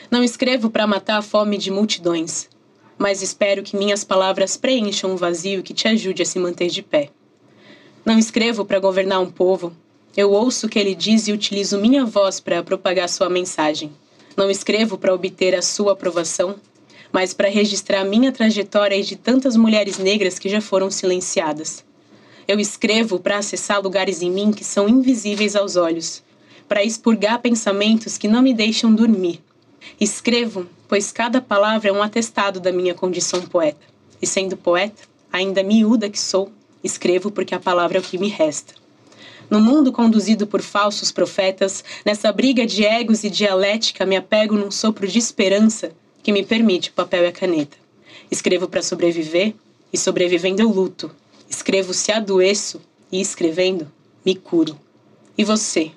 Não 0.10 0.24
escrevo 0.24 0.70
para 0.70 0.88
matar 0.88 1.18
a 1.18 1.22
fome 1.22 1.58
de 1.58 1.70
multidões, 1.70 2.50
mas 2.98 3.22
espero 3.22 3.62
que 3.62 3.78
minhas 3.78 4.04
palavras 4.04 4.58
preencham 4.58 5.12
um 5.12 5.16
vazio 5.16 5.62
que 5.62 5.74
te 5.74 5.88
ajude 5.88 6.24
a 6.24 6.26
se 6.26 6.40
manter 6.40 6.70
de 6.70 6.82
pé. 6.82 7.10
Não 8.04 8.18
escrevo 8.18 8.66
para 8.66 8.80
governar 8.80 9.20
um 9.20 9.30
povo, 9.30 9.72
eu 10.16 10.32
ouço 10.32 10.66
o 10.66 10.70
que 10.70 10.80
ele 10.80 10.96
diz 10.96 11.28
e 11.28 11.32
utilizo 11.32 11.78
minha 11.78 12.04
voz 12.04 12.40
para 12.40 12.64
propagar 12.64 13.08
sua 13.08 13.30
mensagem. 13.30 13.92
Não 14.36 14.50
escrevo 14.50 14.98
para 14.98 15.14
obter 15.14 15.54
a 15.54 15.62
sua 15.62 15.94
aprovação, 15.94 16.56
mas 17.12 17.36
para 17.36 17.50
registrar 17.50 18.04
minha 18.04 18.32
trajetória 18.32 18.96
e 18.96 19.04
de 19.04 19.16
tantas 19.16 19.56
mulheres 19.56 20.00
negras 20.00 20.40
que 20.40 20.50
já 20.50 20.60
foram 20.60 20.90
silenciadas. 20.90 21.86
Eu 22.48 22.62
escrevo 22.62 23.20
para 23.20 23.40
acessar 23.40 23.82
lugares 23.82 24.22
em 24.22 24.32
mim 24.32 24.54
que 24.54 24.64
são 24.64 24.88
invisíveis 24.88 25.54
aos 25.54 25.76
olhos, 25.76 26.24
para 26.66 26.82
expurgar 26.82 27.42
pensamentos 27.42 28.18
que 28.18 28.28
não 28.28 28.42
me 28.42 28.54
deixam 28.54 28.94
dormir. 28.96 29.42
Escrevo, 30.00 30.66
pois 30.88 31.12
cada 31.12 31.42
palavra 31.42 31.90
é 31.90 31.92
um 31.92 32.02
atestado 32.02 32.62
da 32.62 32.72
minha 32.72 32.94
condição 32.94 33.42
poeta. 33.42 33.86
E 34.22 34.26
sendo 34.26 34.56
poeta, 34.56 35.04
ainda 35.32 35.62
miúda 35.62 36.10
que 36.10 36.20
sou, 36.20 36.50
escrevo 36.82 37.30
porque 37.32 37.54
a 37.54 37.60
palavra 37.60 37.98
é 37.98 38.00
o 38.00 38.04
que 38.04 38.18
me 38.18 38.30
resta. 38.30 38.74
No 39.50 39.60
mundo 39.60 39.92
conduzido 39.92 40.48
por 40.48 40.62
falsos 40.62 41.12
profetas, 41.12 41.84
nessa 42.06 42.32
briga 42.32 42.66
de 42.66 42.86
egos 42.86 43.26
e 43.26 43.30
dialética, 43.30 44.06
me 44.06 44.16
apego 44.16 44.56
num 44.56 44.72
sopro 44.72 45.06
de 45.06 45.20
esperança 45.20 45.92
que 46.24 46.32
me 46.32 46.44
permite 46.44 46.90
o 46.92 46.94
papel 46.94 47.24
e 47.24 47.28
a 47.28 47.32
caneta. 47.32 47.78
Escrevo 48.32 48.70
para 48.70 48.82
sobreviver 48.82 49.54
e 49.92 49.98
sobrevivendo 49.98 50.62
eu 50.62 50.70
luto. 50.70 51.12
Escrevo 51.50 51.94
se 51.94 52.12
adoeço 52.12 52.82
e 53.12 53.22
escrevendo 53.22 53.92
me 54.26 54.36
curo. 54.36 54.78
E 55.38 55.44
você? 55.44 55.92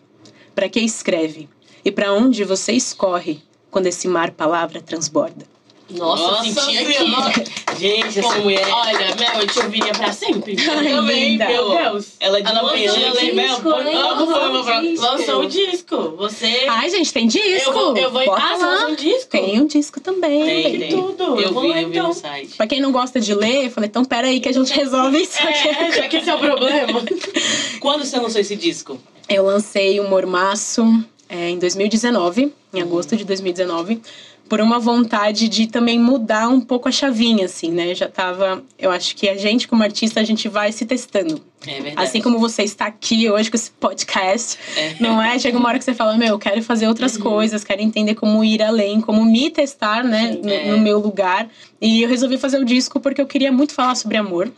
Para 0.55 0.68
que 0.68 0.80
escreve? 0.80 1.48
E 1.84 1.90
para 1.90 2.12
onde 2.12 2.44
você 2.44 2.72
escorre 2.72 3.42
quando 3.70 3.86
esse 3.86 4.07
mar 4.07 4.30
palavra 4.30 4.80
transborda? 4.80 5.46
Nossa, 5.93 6.43
senti 6.43 6.78
aqui. 6.78 7.51
Gente, 7.78 8.18
essa 8.18 8.38
mulher. 8.38 8.66
Olha, 8.70 9.14
Mel, 9.16 9.41
eu 9.41 9.47
te 9.47 9.59
ouviria 9.59 9.93
pra 9.93 10.12
sempre. 10.12 10.57
Ai, 10.59 10.88
também, 10.91 11.38
meu 11.38 11.70
Deus. 11.70 12.09
Ela 12.20 12.43
de 12.43 12.49
Ela 12.49 12.62
manhã, 12.62 12.93
disco, 12.93 13.34
Mel? 13.34 14.09
Amo 14.11 14.26
foi 14.26 14.49
uma 14.49 14.64
pra- 14.64 14.80
Lançou 14.80 15.43
o 15.43 15.47
disco. 15.47 16.14
Você. 16.16 16.66
Ai, 16.68 16.91
gente, 16.91 17.12
tem 17.12 17.26
disco! 17.26 17.70
eu 17.70 17.72
vou. 17.72 17.97
Eu 17.97 18.11
vou 18.11 18.24
Bota 18.24 18.43
ah, 18.43 18.57
lá. 18.57 18.86
um 18.88 18.95
disco? 18.95 19.30
Tem 19.30 19.61
um 19.61 19.66
disco 19.66 20.01
também. 20.01 20.45
Tem, 20.45 20.78
tem. 20.78 20.91
tudo. 20.91 21.22
Eu 21.22 21.41
Eu 21.41 21.53
vou 21.53 21.62
vi, 21.62 21.68
lá, 21.70 21.82
então. 21.82 22.09
no 22.09 22.14
site. 22.14 22.57
Pra 22.57 22.66
quem 22.66 22.80
não 22.80 22.93
gosta 22.93 23.20
de 23.20 23.34
ler, 23.34 23.66
eu 23.66 23.70
falei, 23.70 23.88
então 23.88 24.05
pera 24.05 24.26
aí 24.28 24.41
que 24.41 24.49
a 24.49 24.53
gente 24.53 24.72
resolve 24.72 25.22
isso 25.22 25.38
aqui. 25.43 25.68
É, 25.68 25.93
já 25.93 26.09
que 26.09 26.16
esse 26.18 26.28
é 26.28 26.34
o 26.34 26.38
problema. 26.38 27.03
Quando 27.80 28.05
você 28.05 28.18
lançou 28.18 28.41
esse 28.41 28.57
disco? 28.57 29.01
Eu 29.28 29.45
lancei 29.45 30.01
o 30.01 30.09
Mormaço 30.09 30.84
é, 31.28 31.49
em 31.51 31.59
2019, 31.59 32.53
em 32.74 32.82
agosto 32.82 33.16
de 33.16 33.24
2019, 33.24 34.03
por 34.51 34.61
uma 34.61 34.80
vontade 34.80 35.48
de 35.48 35.68
também 35.68 35.96
mudar 35.96 36.48
um 36.48 36.61
pouco 36.61 36.88
a 36.88 36.92
chavinha, 36.92 37.44
assim, 37.44 37.70
né? 37.70 37.94
Já 37.94 38.09
tava. 38.09 38.64
Eu 38.76 38.90
acho 38.90 39.14
que 39.14 39.28
a 39.28 39.36
gente, 39.36 39.68
como 39.68 39.84
artista, 39.84 40.18
a 40.18 40.24
gente 40.24 40.48
vai 40.48 40.72
se 40.72 40.84
testando. 40.84 41.40
É 41.64 41.80
verdade. 41.80 42.09
Assim 42.09 42.20
como 42.20 42.36
você 42.36 42.64
está 42.64 42.86
aqui 42.86 43.30
hoje 43.30 43.48
com 43.48 43.57
esse 43.57 43.70
podcast, 43.70 44.59
não 44.98 45.22
é? 45.22 45.38
Chega 45.38 45.57
uma 45.57 45.68
hora 45.68 45.78
que 45.78 45.84
você 45.84 45.94
fala, 45.94 46.16
meu, 46.16 46.30
eu 46.30 46.38
quero 46.38 46.61
fazer 46.64 46.88
outras 46.88 47.16
coisas, 47.16 47.62
quero 47.62 47.80
entender 47.80 48.16
como 48.16 48.42
ir 48.42 48.61
além, 48.61 49.01
como 49.01 49.24
me 49.24 49.51
testar, 49.51 50.03
né, 50.03 50.32
Sim, 50.32 50.40
no, 50.42 50.51
é. 50.51 50.64
no 50.72 50.78
meu 50.78 50.98
lugar. 50.98 51.48
E 51.80 52.03
eu 52.03 52.09
resolvi 52.09 52.36
fazer 52.36 52.59
o 52.59 52.64
disco 52.64 52.98
porque 52.98 53.20
eu 53.20 53.26
queria 53.26 53.53
muito 53.53 53.72
falar 53.72 53.94
sobre 53.94 54.16
amor, 54.16 54.46
Uhum. 54.46 54.53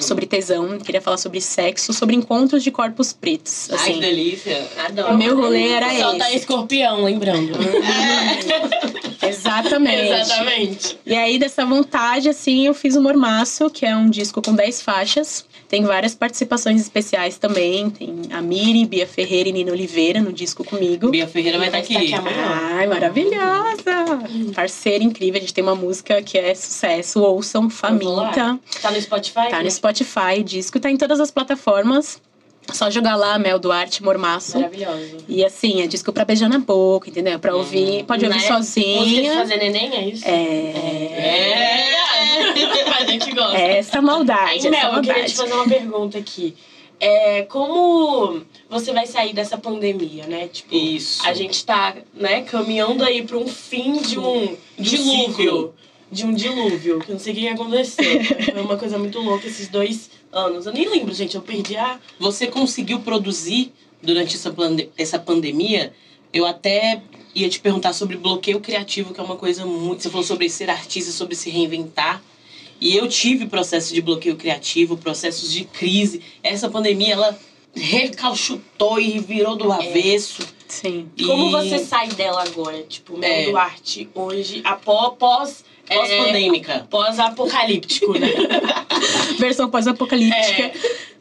Sobre 0.00 0.26
tesão, 0.26 0.78
queria 0.78 1.00
falar 1.00 1.16
sobre 1.16 1.40
sexo, 1.40 1.92
sobre 1.92 2.14
encontros 2.16 2.62
de 2.62 2.70
corpos 2.70 3.12
pretos. 3.12 3.68
Ai, 3.70 3.76
que 3.78 3.90
Assim, 3.90 4.00
delícia. 4.00 4.68
Adoro. 4.86 5.14
o 5.14 5.18
meu 5.18 5.36
rolê 5.36 5.68
era 5.68 5.88
Só 5.98 6.16
tá 6.16 6.28
esse. 6.28 6.38
escorpião, 6.40 7.02
lembrando. 7.04 7.52
Exatamente. 9.22 10.12
Exatamente. 10.12 10.98
E 11.06 11.14
aí, 11.14 11.38
dessa 11.38 11.64
vontade, 11.64 12.28
assim, 12.28 12.66
eu 12.66 12.74
fiz 12.74 12.94
o 12.96 13.02
Mormaço, 13.02 13.70
que 13.70 13.86
é 13.86 13.96
um 13.96 14.08
disco 14.10 14.40
com 14.42 14.54
10 14.54 14.82
faixas. 14.82 15.44
Tem 15.68 15.82
várias 15.84 16.14
participações 16.14 16.80
especiais 16.80 17.36
também. 17.38 17.90
Tem 17.90 18.14
a 18.32 18.40
Miri, 18.42 18.84
Bia 18.86 19.06
Ferreira 19.06 19.48
e 19.48 19.52
Nina 19.52 19.72
Oliveira 19.72 20.20
no 20.20 20.32
disco 20.32 20.62
comigo. 20.64 21.10
Bia 21.10 21.26
Ferreira 21.26 21.58
vai 21.58 21.68
estar 21.68 21.82
Vai 21.82 22.04
estar 22.04 22.18
aqui. 22.18 22.28
aqui. 22.28 22.38
Ai, 22.74 22.86
maravilhosa! 22.86 24.52
Parceira 24.54 25.02
incrível. 25.02 25.38
A 25.38 25.40
gente 25.40 25.54
tem 25.54 25.64
uma 25.64 25.74
música 25.74 26.22
que 26.22 26.38
é 26.38 26.54
sucesso. 26.54 27.20
Ouçam, 27.22 27.68
Faminta. 27.70 28.58
Tá 28.80 28.90
no 28.90 29.00
Spotify? 29.00 29.48
Tá 29.50 29.62
no 29.62 29.70
Spotify, 29.70 30.40
o 30.40 30.44
disco 30.44 30.78
tá 30.78 30.90
em 30.90 30.96
todas 30.96 31.20
as 31.20 31.30
plataformas. 31.30 32.20
Só 32.72 32.90
jogar 32.90 33.14
lá, 33.16 33.38
Mel 33.38 33.58
Duarte, 33.58 34.02
Mormaço. 34.02 34.56
Maravilhoso. 34.58 35.18
E 35.28 35.44
assim, 35.44 35.82
é 35.82 35.86
disco 35.86 36.12
pra 36.12 36.24
beijar 36.24 36.48
na 36.48 36.58
boca, 36.58 37.08
entendeu? 37.08 37.38
Pra 37.38 37.54
ouvir, 37.54 38.04
pode 38.04 38.24
ouvir 38.24 38.36
Né? 38.36 38.42
Música 38.48 38.60
de 38.60 38.64
sozinha. 38.66 39.34
fazer 39.36 39.56
neném, 39.58 39.94
é 39.94 40.08
isso? 40.08 40.24
É. 40.26 40.30
É. 40.30 41.94
A 42.98 43.04
gente 43.04 43.30
gosta. 43.32 43.56
É 43.58 43.78
essa 43.78 44.00
maldade, 44.00 44.58
essa 44.58 44.70
Mel, 44.70 44.92
eu 44.94 44.94
queria 45.00 45.12
maldade. 45.12 45.32
te 45.32 45.36
fazer 45.36 45.52
uma 45.52 45.68
pergunta 45.68 46.18
aqui. 46.18 46.54
É, 47.00 47.42
como 47.42 48.40
você 48.68 48.92
vai 48.92 49.06
sair 49.06 49.32
dessa 49.34 49.58
pandemia, 49.58 50.26
né? 50.26 50.48
Tipo, 50.48 50.74
Isso. 50.74 51.26
a 51.26 51.34
gente 51.34 51.64
tá, 51.66 51.94
né, 52.14 52.42
caminhando 52.42 53.04
aí 53.04 53.22
para 53.22 53.36
um 53.36 53.46
fim 53.46 53.94
de 54.00 54.18
um 54.18 54.56
dilúvio. 54.78 55.74
De 56.10 56.24
um 56.24 56.32
dilúvio, 56.32 57.00
que 57.00 57.10
eu 57.10 57.14
não 57.14 57.18
sei 57.20 57.32
o 57.32 57.36
que 57.36 57.48
aconteceu. 57.48 58.24
Foi 58.52 58.62
uma 58.62 58.76
coisa 58.78 58.96
muito 58.96 59.20
louca 59.20 59.46
esses 59.46 59.68
dois 59.68 60.08
anos. 60.34 60.66
Eu 60.66 60.72
nem 60.72 60.88
lembro, 60.88 61.14
gente, 61.14 61.34
eu 61.34 61.42
perdi 61.42 61.76
a. 61.76 61.98
Você 62.18 62.46
conseguiu 62.46 63.00
produzir 63.00 63.72
durante 64.02 64.34
essa, 64.36 64.50
pande- 64.52 64.90
essa 64.98 65.18
pandemia? 65.18 65.92
Eu 66.32 66.44
até 66.46 67.00
ia 67.34 67.48
te 67.48 67.60
perguntar 67.60 67.92
sobre 67.92 68.16
bloqueio 68.16 68.60
criativo, 68.60 69.14
que 69.14 69.20
é 69.20 69.22
uma 69.22 69.36
coisa 69.36 69.64
muito. 69.64 70.02
Você 70.02 70.10
falou 70.10 70.24
sobre 70.26 70.48
ser 70.48 70.68
artista, 70.68 71.12
sobre 71.12 71.34
se 71.36 71.48
reinventar. 71.50 72.22
E 72.80 72.94
eu 72.96 73.08
tive 73.08 73.46
processo 73.46 73.94
de 73.94 74.02
bloqueio 74.02 74.36
criativo, 74.36 74.96
processos 74.96 75.52
de 75.52 75.64
crise. 75.64 76.20
Essa 76.42 76.68
pandemia, 76.68 77.14
ela 77.14 77.38
recalchutou 77.74 78.98
e 79.00 79.18
virou 79.18 79.56
do 79.56 79.72
avesso. 79.72 80.42
Sim. 80.68 81.08
E- 81.16 81.24
Como 81.24 81.50
você 81.50 81.78
sai 81.78 82.08
dela 82.08 82.42
agora? 82.42 82.82
Tipo, 82.82 83.16
Mel 83.16 83.30
É. 83.30 83.44
Duarte 83.50 84.08
hoje, 84.14 84.60
após. 84.64 85.64
Pós 85.86 86.10
é, 86.10 86.16
Pós-pandêmica. 86.16 86.86
Pós-apocalíptico, 86.90 88.18
né? 88.18 88.28
Versão 89.38 89.70
pós-apocalíptica. 89.70 90.62
É. 90.62 90.72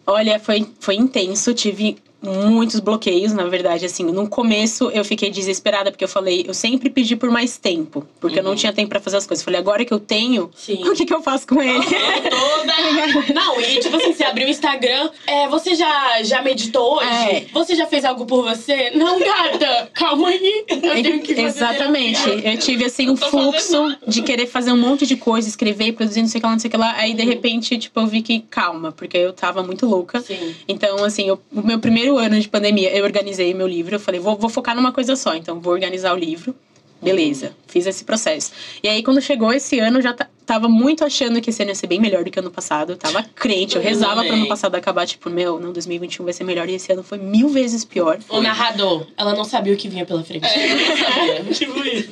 Olha, 0.05 0.39
foi, 0.39 0.65
foi 0.79 0.95
intenso. 0.95 1.53
Tive 1.53 1.97
muitos 2.25 2.79
bloqueios, 2.79 3.33
na 3.33 3.43
verdade, 3.47 3.85
assim. 3.85 4.03
No 4.05 4.29
começo 4.29 4.89
eu 4.91 5.03
fiquei 5.03 5.29
desesperada, 5.29 5.91
porque 5.91 6.05
eu 6.05 6.07
falei, 6.07 6.45
eu 6.47 6.53
sempre 6.53 6.89
pedi 6.89 7.17
por 7.17 7.29
mais 7.29 7.57
tempo. 7.57 8.07
Porque 8.21 8.39
eu 8.39 8.43
não 8.43 8.51
Uhum. 8.51 8.55
tinha 8.55 8.71
tempo 8.71 8.87
pra 8.87 9.01
fazer 9.01 9.17
as 9.17 9.27
coisas. 9.27 9.43
Falei, 9.43 9.59
agora 9.59 9.83
que 9.83 9.93
eu 9.93 9.99
tenho, 9.99 10.49
Sim. 10.55 10.87
o 10.87 10.93
que, 10.93 11.05
que 11.05 11.13
eu 11.13 11.21
faço 11.21 11.45
com 11.45 11.61
ele? 11.61 11.83
toda. 11.83 12.73
Não, 13.33 13.59
e 13.59 13.79
tipo 13.79 13.97
assim, 13.97 14.13
você 14.13 14.23
abriu 14.23 14.47
o 14.47 14.49
Instagram, 14.49 15.09
é, 15.27 15.49
você 15.49 15.75
já, 15.75 16.23
já 16.23 16.41
meditou 16.41 16.95
hoje? 16.97 17.07
É. 17.09 17.45
Você 17.53 17.75
já 17.75 17.85
fez 17.87 18.05
algo 18.05 18.25
por 18.25 18.41
você? 18.43 18.91
Não, 18.91 19.19
gata, 19.19 19.89
calma 19.93 20.29
aí. 20.29 20.63
Eu 20.69 20.79
tenho 20.79 21.19
que 21.21 21.35
fazer 21.35 21.47
Exatamente. 21.47 22.23
terapia. 22.23 22.53
Eu 22.53 22.57
tive 22.57 22.85
assim 22.85 23.09
um 23.09 23.17
fluxo 23.17 23.97
de 24.07 24.21
querer 24.23 24.47
fazer 24.47 24.71
um 24.71 24.77
monte 24.77 25.05
de 25.05 25.17
coisa, 25.17 25.47
escrever, 25.49 25.91
produzir, 25.91 26.21
não 26.21 26.29
sei 26.29 26.39
o 26.39 26.41
que 26.41 26.47
lá, 26.47 26.51
não 26.53 26.59
sei 26.59 26.67
o 26.69 26.71
que 26.71 26.77
lá. 26.77 26.93
Aí 26.95 27.11
Uhum. 27.11 27.17
de 27.17 27.23
repente, 27.23 27.77
tipo, 27.77 27.99
eu 27.99 28.07
vi 28.07 28.21
que 28.21 28.39
calma, 28.49 28.93
porque 28.93 29.17
eu 29.17 29.33
tava 29.33 29.61
muito 29.61 29.85
louca. 29.93 30.21
Sim. 30.21 30.55
Então, 30.67 31.03
assim, 31.03 31.27
eu- 31.27 31.39
o 31.51 31.61
meu 31.61 31.79
primeiro 31.79 32.17
ano 32.17 32.39
de 32.39 32.47
pandemia, 32.47 32.89
eu 32.95 33.03
organizei 33.03 33.53
meu 33.53 33.67
livro. 33.67 33.95
Eu 33.95 33.99
falei, 33.99 34.19
vou, 34.19 34.35
vou 34.37 34.49
focar 34.49 34.75
numa 34.75 34.91
coisa 34.91 35.15
só. 35.15 35.35
Então, 35.35 35.59
vou 35.59 35.73
organizar 35.73 36.13
o 36.13 36.17
livro. 36.17 36.55
Beleza, 37.01 37.51
fiz 37.67 37.85
esse 37.85 38.05
processo. 38.05 38.51
E 38.81 38.87
aí, 38.87 39.03
quando 39.03 39.19
chegou 39.21 39.51
esse 39.51 39.77
ano, 39.77 39.97
eu 39.97 40.01
já 40.01 40.13
ta- 40.13 40.29
tava 40.45 40.69
muito 40.69 41.03
achando 41.03 41.41
que 41.41 41.49
esse 41.49 41.61
ano 41.61 41.71
ia 41.71 41.75
ser 41.75 41.85
bem 41.87 41.99
melhor 41.99 42.23
do 42.23 42.31
que 42.31 42.39
ano 42.39 42.49
passado. 42.49 42.93
Eu 42.93 42.95
tava 42.97 43.21
crente, 43.35 43.75
eu 43.75 43.81
rezava 43.81 44.23
pro 44.23 44.33
ano 44.33 44.47
passado 44.47 44.75
acabar, 44.75 45.05
tipo, 45.05 45.29
meu, 45.29 45.59
não, 45.59 45.73
2021 45.73 46.23
vai 46.23 46.31
ser 46.33 46.45
melhor. 46.45 46.69
E 46.69 46.75
esse 46.75 46.89
ano 46.93 47.03
foi 47.03 47.17
mil 47.17 47.49
vezes 47.49 47.83
pior. 47.83 48.19
O 48.29 48.39
narrador, 48.39 49.05
ela 49.17 49.33
não 49.35 49.43
sabia 49.43 49.73
o 49.73 49.75
que 49.75 49.89
vinha 49.89 50.05
pela 50.05 50.23
frente. 50.23 50.45
É. 50.47 51.43
tipo 51.51 51.77
isso. 51.85 52.09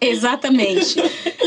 Exatamente. 0.00 0.96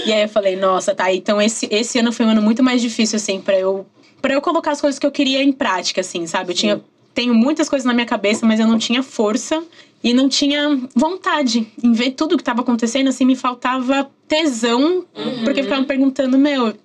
e 0.06 0.14
aí 0.14 0.24
eu 0.24 0.30
falei, 0.30 0.56
nossa, 0.56 0.94
tá. 0.94 1.12
Então 1.12 1.42
esse, 1.42 1.68
esse 1.72 1.98
ano 2.00 2.12
foi 2.12 2.26
um 2.26 2.30
ano 2.30 2.42
muito 2.44 2.62
mais 2.64 2.80
difícil, 2.82 3.16
assim, 3.18 3.42
pra 3.42 3.58
eu, 3.58 3.86
pra 4.22 4.34
eu 4.34 4.42
colocar 4.42 4.72
as 4.72 4.82
coisas 4.82 5.00
que 5.00 5.06
eu 5.06 5.12
queria 5.12 5.44
em 5.44 5.52
prática, 5.52 6.02
assim, 6.02 6.26
sabe? 6.28 6.52
Eu 6.52 6.56
tinha. 6.56 6.82
Tenho 7.14 7.34
muitas 7.34 7.68
coisas 7.68 7.84
na 7.84 7.94
minha 7.94 8.06
cabeça, 8.06 8.46
mas 8.46 8.60
eu 8.60 8.68
não 8.68 8.78
tinha 8.78 9.02
força 9.02 9.64
e 10.04 10.14
não 10.14 10.30
tinha 10.30 10.80
vontade 10.96 11.68
em 11.84 11.92
ver 11.92 12.12
tudo 12.12 12.38
que 12.38 12.44
tava 12.44 12.62
acontecendo, 12.62 13.08
assim, 13.08 13.26
me 13.26 13.36
faltava 13.36 14.10
tesão, 14.28 15.04
porque 15.44 15.62
eu 15.62 15.64
ficava 15.64 15.82
me 15.82 15.88
perguntando, 15.88 16.38
meu. 16.38 16.76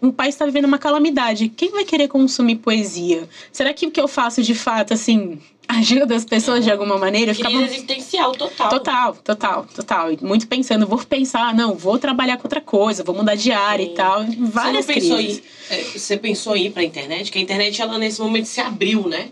O 0.00 0.12
país 0.12 0.34
está 0.34 0.46
vivendo 0.46 0.66
uma 0.66 0.78
calamidade. 0.78 1.48
Quem 1.48 1.70
vai 1.70 1.84
querer 1.84 2.06
consumir 2.06 2.56
poesia? 2.56 3.28
Será 3.52 3.72
que 3.74 3.86
o 3.86 3.90
que 3.90 4.00
eu 4.00 4.06
faço 4.06 4.42
de 4.42 4.54
fato, 4.54 4.94
assim, 4.94 5.38
ajuda 5.68 6.14
as 6.14 6.24
pessoas 6.24 6.64
de 6.64 6.70
alguma 6.70 6.98
maneira? 6.98 7.30
Eu 7.30 7.34
ficava 7.34 7.56
Crise 7.56 7.74
existencial 7.74 8.32
total. 8.32 8.68
Total, 8.68 9.14
total, 9.16 9.66
total. 9.74 10.12
E 10.12 10.18
Muito 10.22 10.46
pensando, 10.46 10.86
vou 10.86 10.98
pensar, 10.98 11.54
não, 11.54 11.74
vou 11.74 11.98
trabalhar 11.98 12.36
com 12.36 12.44
outra 12.46 12.60
coisa, 12.60 13.02
vou 13.02 13.14
mudar 13.14 13.34
de 13.34 13.50
área 13.52 13.84
Sim. 13.84 13.92
e 13.92 13.94
tal. 13.94 14.24
Você 14.24 14.36
Várias 14.38 14.86
pensou 14.86 15.16
crises. 15.16 15.42
é, 15.70 15.82
Você 15.82 16.16
pensou 16.16 16.56
em 16.56 16.66
ir 16.66 16.70
pra 16.70 16.82
internet? 16.82 17.30
Que 17.32 17.38
a 17.38 17.42
internet, 17.42 17.80
ela 17.80 17.98
nesse 17.98 18.20
momento 18.20 18.46
se 18.46 18.60
abriu, 18.60 19.08
né? 19.08 19.28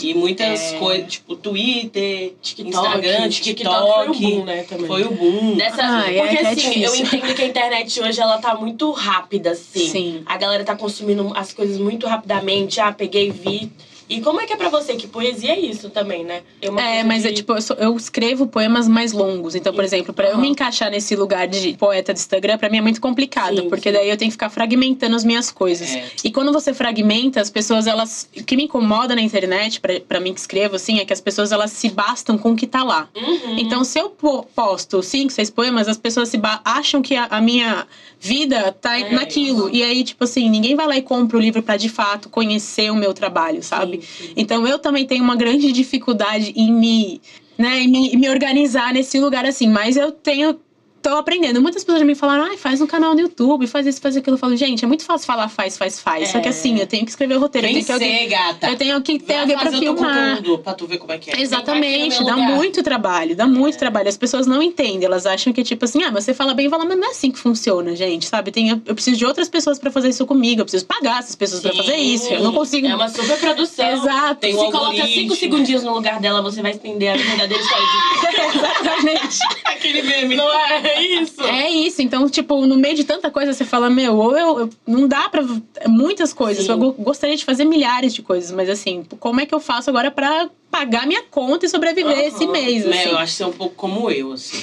E 0.00 0.14
muitas 0.14 0.74
É. 0.74 0.78
coisas, 0.78 1.10
tipo 1.14 1.34
Twitter, 1.34 2.32
TikTok, 2.40 2.68
Instagram, 2.68 3.28
TikTok 3.28 3.54
TikTok. 3.56 3.92
foi 3.92 4.08
o 4.08 4.14
boom, 4.36 4.44
né, 4.44 4.62
também. 4.62 4.86
Foi 4.86 5.02
o 5.02 5.10
boom. 5.10 5.56
Dessa, 5.56 5.82
Ah, 5.82 6.12
é- 6.12 6.20
porque 6.20 6.36
é 6.36 6.48
assim, 6.50 6.82
eu 6.84 6.92
difícil. 6.92 7.18
entendo 7.18 7.34
que 7.34 7.42
a 7.42 7.46
internet 7.46 8.00
hoje 8.00 8.20
ela 8.20 8.38
tá 8.38 8.54
muito 8.54 8.92
rápida, 8.92 9.50
assim. 9.50 9.88
Sim. 9.88 10.22
A 10.24 10.36
galera 10.36 10.62
tá 10.62 10.76
consumindo 10.76 11.32
as 11.34 11.52
coisas 11.52 11.78
muito 11.78 12.06
rapidamente. 12.06 12.80
Ah, 12.80 12.92
peguei, 12.92 13.32
vi. 13.32 13.72
E 14.08 14.20
como 14.20 14.40
é 14.40 14.46
que 14.46 14.52
é 14.52 14.56
pra 14.56 14.68
você? 14.68 14.96
Que 14.96 15.06
poesia 15.06 15.52
é 15.52 15.60
isso 15.60 15.90
também, 15.90 16.24
né? 16.24 16.42
É, 16.62 16.68
coisa 16.68 17.04
mas 17.04 17.22
de- 17.22 17.28
é 17.28 17.32
tipo, 17.32 17.52
eu, 17.52 17.60
sou- 17.60 17.76
eu 17.76 17.94
escrevo 17.96 18.46
poemas 18.46 18.88
mais 18.88 19.12
longos. 19.12 19.54
Então, 19.54 19.72
por 19.74 19.84
exemplo, 19.84 20.14
pra 20.14 20.28
eu 20.28 20.32
Aham. 20.34 20.40
me 20.42 20.48
encaixar 20.48 20.90
nesse 20.90 21.14
lugar 21.14 21.46
de 21.46 21.74
poeta 21.74 22.12
do 22.14 22.16
Instagram, 22.16 22.56
pra 22.58 22.70
mim 22.70 22.78
é 22.78 22.80
muito 22.80 23.00
complicado. 23.00 23.62
Sim, 23.62 23.68
porque 23.68 23.90
sim. 23.90 23.94
daí 23.96 24.08
eu 24.08 24.16
tenho 24.16 24.30
que 24.30 24.32
ficar 24.34 24.48
fragmentando 24.50 25.14
as 25.14 25.24
minhas 25.24 25.50
coisas. 25.50 25.90
É. 25.94 26.06
E 26.24 26.30
quando 26.30 26.52
você 26.52 26.72
fragmenta, 26.72 27.40
as 27.40 27.50
pessoas, 27.50 27.86
elas. 27.86 28.28
O 28.36 28.42
que 28.44 28.56
me 28.56 28.64
incomoda 28.64 29.14
na 29.14 29.20
internet, 29.20 29.80
pra, 29.80 30.00
pra 30.00 30.20
mim 30.20 30.32
que 30.32 30.40
escrevo, 30.40 30.76
assim, 30.76 30.98
é 31.00 31.04
que 31.04 31.12
as 31.12 31.20
pessoas 31.20 31.52
elas 31.52 31.70
se 31.72 31.88
bastam 31.90 32.38
com 32.38 32.52
o 32.52 32.56
que 32.56 32.66
tá 32.66 32.82
lá. 32.82 33.08
Uhum. 33.14 33.58
Então, 33.58 33.84
se 33.84 33.98
eu 33.98 34.08
po- 34.10 34.44
posto 34.54 35.02
cinco, 35.02 35.30
seis 35.32 35.50
poemas, 35.50 35.86
as 35.88 35.98
pessoas 35.98 36.28
se 36.30 36.38
acham 36.64 37.02
que 37.02 37.14
a, 37.14 37.26
a 37.26 37.40
minha 37.40 37.86
vida 38.18 38.72
tá 38.80 38.98
É, 38.98 39.12
naquilo. 39.12 39.68
E 39.72 39.82
aí, 39.82 40.02
tipo 40.02 40.24
assim, 40.24 40.48
ninguém 40.48 40.74
vai 40.74 40.86
lá 40.86 40.96
e 40.96 41.02
compra 41.02 41.36
o 41.36 41.40
livro 41.40 41.62
pra 41.62 41.76
de 41.76 41.88
fato 41.88 42.28
conhecer 42.28 42.90
o 42.90 42.96
meu 42.96 43.12
trabalho, 43.12 43.62
sabe? 43.62 43.96
Sim, 43.97 43.97
Então, 44.36 44.66
eu 44.66 44.78
também 44.78 45.06
tenho 45.06 45.22
uma 45.24 45.36
grande 45.36 45.70
dificuldade 45.72 46.52
em 46.56 46.72
me, 46.72 47.20
né, 47.56 47.80
em 47.80 47.88
me, 47.88 48.16
me 48.16 48.28
organizar 48.28 48.92
nesse 48.92 49.18
lugar 49.18 49.44
assim. 49.44 49.68
Mas 49.68 49.96
eu 49.96 50.12
tenho. 50.12 50.58
Tô 51.00 51.10
aprendendo. 51.16 51.60
Muitas 51.62 51.82
pessoas 51.84 52.00
já 52.00 52.04
me 52.04 52.14
falaram, 52.14 52.44
ai, 52.44 52.56
faz 52.56 52.80
um 52.80 52.86
canal 52.86 53.14
no 53.14 53.20
YouTube, 53.20 53.66
faz 53.66 53.86
isso, 53.86 54.00
faz 54.00 54.16
aquilo. 54.16 54.34
Eu 54.34 54.38
falo, 54.38 54.56
gente, 54.56 54.84
é 54.84 54.88
muito 54.88 55.04
fácil 55.04 55.26
falar 55.26 55.48
faz, 55.48 55.76
faz, 55.78 56.00
faz. 56.00 56.28
Só 56.30 56.40
que 56.40 56.46
É. 56.46 56.50
assim, 56.50 56.78
eu 56.78 56.86
tenho 56.86 57.04
que 57.04 57.10
escrever 57.10 57.36
o 57.36 57.40
roteiro, 57.40 57.66
eu 57.68 57.72
tenho 57.72 57.84
que 57.84 57.92
alguém. 57.92 58.18
ser, 58.18 58.26
gata. 58.28 58.68
Eu 58.70 58.76
tenho 58.76 59.00
que 59.02 59.18
ter 59.18 59.32
Vai 59.34 59.40
alguém 59.42 59.58
pra 59.58 59.70
filmar. 59.70 60.36
conteúdo 60.36 60.58
pra 60.58 60.74
tu 60.74 60.86
ver 60.86 60.98
como 60.98 61.12
é 61.12 61.18
que 61.18 61.30
é. 61.30 61.40
Exatamente, 61.40 62.22
dá 62.24 62.34
lugar. 62.34 62.50
muito 62.56 62.82
trabalho, 62.82 63.36
dá 63.36 63.46
muito 63.46 63.78
trabalho. 63.78 64.08
As 64.08 64.16
pessoas 64.16 64.46
não 64.46 64.62
entendem, 64.62 65.04
elas 65.04 65.24
acham 65.24 65.52
que, 65.52 65.62
tipo 65.62 65.84
assim, 65.84 66.02
ah, 66.02 66.10
mas 66.10 66.24
você 66.24 66.34
fala 66.34 66.52
bem, 66.54 66.68
fala, 66.68 66.84
mas 66.84 66.98
não 66.98 67.06
é 67.08 67.10
assim 67.10 67.30
que 67.30 67.38
funciona, 67.38 67.94
gente, 67.94 68.26
sabe? 68.26 68.50
Tem, 68.50 68.68
eu 68.70 68.94
preciso 68.94 69.16
de 69.16 69.24
outras 69.24 69.48
pessoas 69.48 69.78
pra 69.78 69.90
fazer 69.90 70.08
isso 70.08 70.26
comigo, 70.26 70.60
eu 70.60 70.64
preciso 70.64 70.84
pagar 70.86 71.20
essas 71.20 71.34
pessoas 71.36 71.62
pra 71.62 71.72
fazer 71.74 71.96
isso, 71.96 72.32
eu 72.32 72.42
não 72.42 72.52
consigo. 72.52 72.86
É 72.86 72.94
uma 72.94 73.08
super 73.08 73.38
produção. 73.38 73.88
Exato. 73.88 74.40
Tem 74.40 74.52
Se 74.52 74.58
um 74.58 74.64
coloca 74.70 74.78
algoritmo. 74.86 75.08
cinco 75.14 75.34
segundinhos 75.36 75.82
no 75.84 75.94
lugar 75.94 76.20
dela, 76.20 76.42
você 76.42 76.60
vai 76.60 76.72
entender 76.72 77.08
a 77.08 77.16
verdadeira 77.16 77.62
história 77.62 77.86
de 77.86 78.58
Exatamente. 78.58 79.38
Aquele 79.64 80.02
meme. 80.02 80.34
Não 80.36 80.52
é 80.52 80.87
isso? 81.02 81.42
É 81.42 81.70
isso, 81.70 82.02
então, 82.02 82.28
tipo, 82.28 82.64
no 82.66 82.76
meio 82.76 82.94
de 82.94 83.04
tanta 83.04 83.30
coisa, 83.30 83.52
você 83.52 83.64
fala, 83.64 83.88
meu, 83.90 84.16
ou 84.16 84.36
eu, 84.36 84.58
eu- 84.60 84.70
não 84.86 85.06
dá 85.08 85.28
pra. 85.28 85.42
Muitas 85.86 86.32
coisas. 86.32 86.64
Sim. 86.64 86.72
Eu 86.72 86.78
go- 86.78 86.92
gostaria 86.92 87.36
de 87.36 87.44
fazer 87.44 87.64
milhares 87.64 88.14
de 88.14 88.22
coisas, 88.22 88.50
mas 88.52 88.68
assim, 88.68 89.04
como 89.20 89.40
é 89.40 89.46
que 89.46 89.54
eu 89.54 89.60
faço 89.60 89.90
agora 89.90 90.10
pra 90.10 90.48
pagar 90.70 91.06
minha 91.06 91.22
conta 91.24 91.66
e 91.66 91.68
sobreviver 91.68 92.18
esse 92.18 92.44
Aham. 92.44 92.52
mês? 92.52 92.84
Né, 92.84 93.00
assim? 93.00 93.08
Eu 93.10 93.18
acho 93.18 93.32
que 93.32 93.36
você 93.38 93.42
é 93.42 93.46
um 93.46 93.52
pouco 93.52 93.74
como 93.74 94.10
eu, 94.10 94.32
assim. 94.32 94.56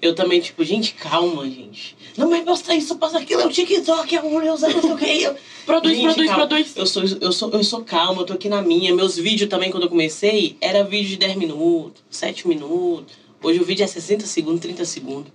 eu 0.00 0.14
também, 0.14 0.40
tipo, 0.40 0.62
gente, 0.64 0.94
calma, 0.94 1.44
gente. 1.44 1.96
Não, 2.16 2.28
mas 2.28 2.44
posta 2.44 2.74
isso, 2.74 2.96
posta 2.96 3.18
aquilo, 3.18 3.40
é 3.42 3.46
o 3.46 3.50
TikTok, 3.50 4.14
é 4.16 4.20
o 4.22 4.38
Reels, 4.38 4.62
é 4.62 4.68
não 4.68 4.80
sei 4.82 4.90
o 4.92 4.96
que. 4.96 5.22
Eu... 5.22 5.34
Produz, 5.64 5.94
Gente, 5.96 6.06
produz, 6.06 6.28
calma. 6.28 6.46
produz. 6.48 6.72
Eu 6.76 6.86
sou, 6.86 7.02
eu, 7.20 7.30
sou, 7.32 7.50
eu 7.52 7.62
sou 7.62 7.84
calma, 7.84 8.22
eu 8.22 8.26
tô 8.26 8.32
aqui 8.32 8.48
na 8.48 8.60
minha. 8.60 8.92
Meus 8.92 9.16
vídeos 9.16 9.48
também, 9.48 9.70
quando 9.70 9.84
eu 9.84 9.88
comecei, 9.88 10.56
era 10.60 10.82
vídeo 10.82 11.10
de 11.10 11.16
10 11.18 11.36
minutos, 11.36 12.02
7 12.10 12.48
minutos. 12.48 13.14
Hoje 13.42 13.60
o 13.60 13.64
vídeo 13.64 13.82
é 13.84 13.86
60 13.86 14.26
segundos, 14.26 14.60
30 14.60 14.84
segundos. 14.84 15.32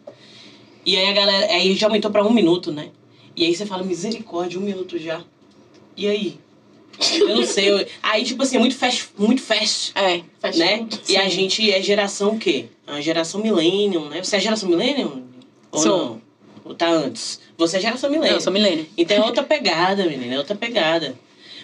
E 0.86 0.96
aí 0.96 1.08
a 1.10 1.14
galera, 1.14 1.54
aí 1.54 1.76
já 1.76 1.88
aumentou 1.88 2.10
pra 2.10 2.24
um 2.26 2.32
minuto, 2.32 2.72
né? 2.72 2.90
E 3.36 3.44
aí 3.46 3.54
você 3.54 3.66
fala, 3.66 3.84
misericórdia, 3.84 4.60
um 4.60 4.64
minuto 4.64 4.98
já. 4.98 5.22
E 5.96 6.08
aí? 6.08 6.40
Eu 7.20 7.36
não 7.36 7.46
sei. 7.46 7.70
eu- 7.70 7.86
Aí, 8.02 8.24
tipo 8.24 8.42
assim, 8.42 8.56
é 8.56 8.60
muito 8.60 8.76
fast, 8.76 9.10
muito 9.18 9.42
fast, 9.42 9.92
É. 9.96 10.22
Fast 10.40 10.58
né? 10.60 10.78
food. 10.80 11.02
E 11.10 11.18
a 11.18 11.28
gente 11.30 11.70
é 11.72 11.82
geração 11.82 12.36
o 12.36 12.40
quê? 12.40 12.66
A 12.88 13.00
geração 13.02 13.42
millennium, 13.42 14.06
né? 14.10 14.24
Você 14.24 14.38
é 14.38 14.40
geração 14.40 14.68
millennium? 14.70 15.24
Ou 15.72 15.80
Sou. 15.80 15.98
não? 15.98 16.22
Ou 16.66 16.74
tá 16.74 16.90
antes? 16.90 17.40
Você 17.58 17.78
é 17.78 17.82
geração 17.82 18.10
Não, 18.10 18.16
millennium. 18.16 18.38
eu 18.38 18.42
sou 18.42 18.52
milênio. 18.52 18.88
Então 18.98 19.18
é 19.18 19.26
outra 19.26 19.44
pegada, 19.44 20.06
menina, 20.06 20.34
é 20.34 20.38
outra 20.38 20.56
pegada. 20.56 21.16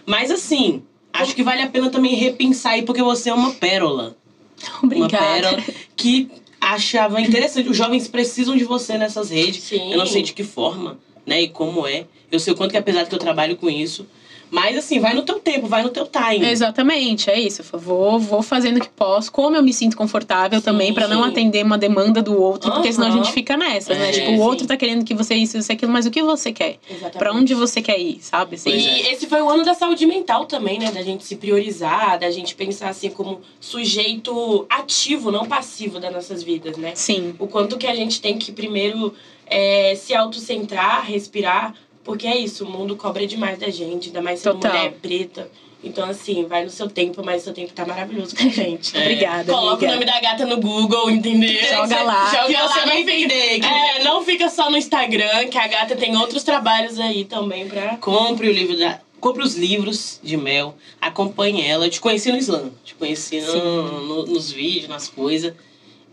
Mas 0.06 0.30
assim, 0.30 0.84
acho 1.12 1.34
que 1.34 1.42
vale 1.42 1.62
a 1.62 1.70
pena 1.70 1.90
também 1.90 2.14
repensar 2.16 2.72
aí, 2.74 2.84
porque 2.84 3.02
você 3.02 3.30
é 3.30 3.34
uma 3.34 3.52
pérola. 3.54 4.16
Uma 4.82 5.06
Obrigada. 5.06 5.18
pérola 5.18 5.64
que 5.96 6.30
achava 6.60 7.20
interessante. 7.22 7.70
Os 7.70 7.78
jovens 7.78 8.08
precisam 8.08 8.56
de 8.56 8.64
você 8.64 8.98
nessas 8.98 9.30
redes. 9.30 9.64
Sim. 9.64 9.92
Eu 9.92 9.98
não 9.98 10.06
sei 10.06 10.22
de 10.22 10.34
que 10.34 10.44
forma, 10.44 10.98
né, 11.26 11.42
e 11.42 11.50
como 11.50 11.86
é. 11.88 12.06
Eu 12.32 12.40
sei 12.40 12.54
o 12.54 12.56
quanto 12.56 12.72
que 12.72 12.78
apesar 12.78 13.06
que 13.06 13.14
eu 13.14 13.20
trabalho 13.20 13.56
com 13.56 13.70
isso. 13.70 14.08
Mas 14.54 14.78
assim, 14.78 15.00
vai 15.00 15.16
no 15.16 15.24
teu 15.24 15.40
tempo, 15.40 15.66
vai 15.66 15.82
no 15.82 15.90
teu 15.90 16.06
time. 16.06 16.46
Exatamente, 16.48 17.28
é 17.28 17.40
isso. 17.40 17.64
Eu 17.74 17.80
vou, 17.80 18.20
vou 18.20 18.44
fazendo 18.44 18.78
o 18.78 18.80
que 18.80 18.88
posso, 18.88 19.32
como 19.32 19.56
eu 19.56 19.64
me 19.64 19.74
sinto 19.74 19.98
confortável 19.98 20.60
Sim, 20.60 20.66
também, 20.66 20.94
pra 20.94 21.08
não 21.08 21.24
atender 21.24 21.66
uma 21.66 21.76
demanda 21.78 22.22
do 22.22 22.40
outro, 22.40 22.72
porque 22.72 22.94
senão 22.94 23.08
a 23.08 23.12
gente 23.12 23.32
fica 23.32 23.58
nessa, 23.58 23.96
né? 23.96 24.10
É, 24.10 24.12
Tipo, 24.12 24.32
o 24.32 24.36
sim. 24.36 24.42
outro 24.42 24.68
tá 24.68 24.78
querendo 24.78 25.04
que 25.04 25.16
você 25.16 25.34
isso, 25.34 25.58
isso, 25.58 25.72
aquilo, 25.72 25.92
mas 25.92 26.06
o 26.06 26.12
que 26.12 26.22
você 26.22 26.54
quer? 26.54 26.78
Exatamente. 26.88 27.18
Pra 27.18 27.34
onde 27.34 27.56
você 27.56 27.82
quer 27.82 28.00
ir, 28.00 28.20
sabe? 28.22 28.56
Assim, 28.56 28.70
E 28.70 28.88
é. 28.88 29.14
esse 29.14 29.26
foi 29.26 29.42
o 29.42 29.50
ano 29.50 29.66
da 29.66 29.74
saúde 29.74 30.06
mental 30.06 30.46
também, 30.46 30.78
né? 30.78 30.92
Da 30.92 31.02
gente 31.02 31.24
se 31.24 31.36
priorizar, 31.36 32.20
da 32.20 32.30
gente 32.30 32.54
pensar 32.54 32.90
assim 32.90 33.10
como 33.10 33.42
sujeito 33.60 34.68
ativo, 34.70 35.32
não 35.32 35.46
passivo 35.46 36.00
das 36.00 36.14
nossas 36.14 36.44
vidas, 36.44 36.78
né? 36.78 36.92
Sim. 36.94 37.34
O 37.40 37.48
quanto 37.48 37.76
que 37.78 37.88
a 37.88 37.96
gente 37.96 38.22
tem 38.22 38.38
que 38.38 38.52
primeiro 38.52 39.14
é, 39.48 39.96
se 39.96 40.14
autocentrar, 40.14 41.06
respirar, 41.06 41.74
porque 42.04 42.28
é 42.28 42.38
isso, 42.38 42.66
o 42.66 42.70
mundo 42.70 42.96
cobra 42.96 43.26
demais 43.26 43.58
da 43.60 43.70
gente, 43.70 44.08
ainda 44.08 44.22
mais 44.22 44.40
sendo 44.40 44.56
Total. 44.60 44.76
mulher 44.76 44.94
preta. 45.02 45.50
Então, 45.86 46.10
assim, 46.10 46.46
vai 46.46 46.64
no 46.64 46.70
seu 46.70 46.90
tempo, 46.90 47.22
mas 47.26 47.42
o 47.42 47.44
seu 47.46 47.54
tempo 47.54 47.74
tá 47.74 47.86
maravilhoso 47.86 48.34
com 48.38 48.44
a 48.44 48.50
gente. 48.50 48.96
É. 48.96 49.02
Obrigada, 49.02 49.52
Coloca 49.52 49.76
amiga. 49.86 49.88
o 49.92 49.94
nome 49.96 50.06
da 50.06 50.22
gata 50.22 50.46
no 50.46 50.56
Google, 50.58 51.12
entendeu? 51.12 51.62
Joga 51.68 52.04
lá. 52.04 52.32
Joga 52.32 52.46
Que 52.48 52.54
lá, 52.54 52.68
você 52.70 52.80
vai 52.80 52.86
não 52.86 52.96
fica- 52.96 53.12
entender. 53.12 53.60
que- 53.60 53.66
É, 53.66 54.04
não 54.04 54.24
fica 54.24 54.50
só 54.50 54.72
no 54.72 54.78
Instagram, 54.78 55.48
que 55.50 55.58
a 55.58 55.68
gata 55.68 55.94
tem 55.98 56.16
outros 56.16 56.42
trabalhos 56.44 56.98
aí 57.00 57.26
também 57.26 57.68
pra. 57.68 57.98
Compre 57.98 58.48
o 58.48 58.54
livro 58.54 58.78
da. 58.78 59.02
Compre 59.20 59.44
os 59.44 59.56
livros 59.56 60.20
de 60.24 60.38
Mel, 60.38 60.74
acompanhe 61.02 61.62
ela. 61.66 61.86
Eu 61.86 61.90
te 61.90 62.00
conheci 62.00 62.32
no 62.32 62.38
Islã, 62.38 62.70
te 62.86 62.96
conheci 62.96 63.42
no- 63.42 64.02
no- 64.08 64.26
nos 64.26 64.52
vídeos, 64.54 64.88
nas 64.88 65.10
coisas. 65.10 65.54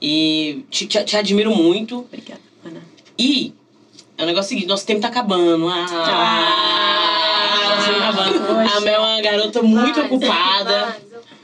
E 0.02 0.64
te, 0.70 0.86
te, 0.86 1.04
te 1.04 1.16
admiro 1.16 1.54
muito. 1.54 1.98
Obrigada, 2.00 2.40
Ana. 2.64 2.82
E 3.18 3.52
é 4.20 4.22
o 4.22 4.26
negócio 4.26 4.48
seguinte, 4.50 4.66
nosso 4.68 4.86
tempo 4.86 5.00
tá 5.00 5.08
acabando. 5.08 5.68
Ah, 5.68 5.80
nosso 7.76 7.86
tempo 7.86 7.98
tá 8.00 8.08
acabando. 8.10 8.38
Poxa. 8.46 8.76
A 8.76 8.80
Mel 8.80 8.94
é 8.94 8.98
uma 9.14 9.20
garota 9.22 9.62
muito 9.62 9.98
Mas, 9.98 10.06
ocupada, 10.06 10.96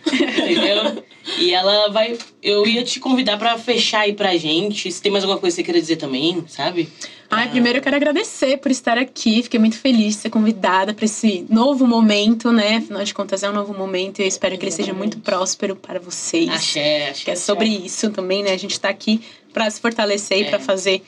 mas, 0.06 0.20
entendeu? 0.20 1.04
E 1.38 1.52
ela 1.52 1.88
vai. 1.90 2.16
Eu 2.42 2.64
ia 2.66 2.84
te 2.84 3.00
convidar 3.00 3.36
pra 3.36 3.58
fechar 3.58 4.00
aí 4.00 4.12
pra 4.12 4.36
gente. 4.36 4.90
Se 4.92 5.02
tem 5.02 5.10
mais 5.10 5.24
alguma 5.24 5.40
coisa 5.40 5.56
que 5.56 5.62
você 5.62 5.64
queira 5.64 5.80
dizer 5.80 5.96
também, 5.96 6.44
sabe? 6.46 6.88
Ai, 7.28 7.50
primeiro 7.50 7.78
eu 7.78 7.82
quero 7.82 7.96
agradecer 7.96 8.58
por 8.58 8.70
estar 8.70 8.96
aqui. 8.96 9.42
Fiquei 9.42 9.58
muito 9.58 9.76
feliz 9.76 10.14
de 10.14 10.20
ser 10.22 10.30
convidada 10.30 10.94
para 10.94 11.04
esse 11.04 11.44
novo 11.50 11.84
momento, 11.84 12.52
né? 12.52 12.76
Afinal 12.76 13.02
de 13.02 13.12
contas, 13.12 13.42
é 13.42 13.50
um 13.50 13.52
novo 13.52 13.74
momento 13.74 14.20
e 14.20 14.22
eu 14.22 14.28
espero 14.28 14.56
que 14.56 14.64
ele 14.64 14.70
seja 14.70 14.92
muito 14.92 15.18
próspero 15.18 15.74
para 15.74 15.98
vocês. 15.98 16.48
Axé, 16.48 17.08
axé. 17.08 17.24
que 17.24 17.30
é 17.32 17.36
sobre 17.36 17.68
isso 17.68 18.10
também, 18.10 18.44
né? 18.44 18.52
A 18.52 18.56
gente 18.56 18.78
tá 18.78 18.88
aqui 18.88 19.20
para 19.52 19.68
se 19.68 19.80
fortalecer 19.80 20.38
e 20.38 20.42
É. 20.42 20.50
para 20.50 20.60
fazer 20.60 21.02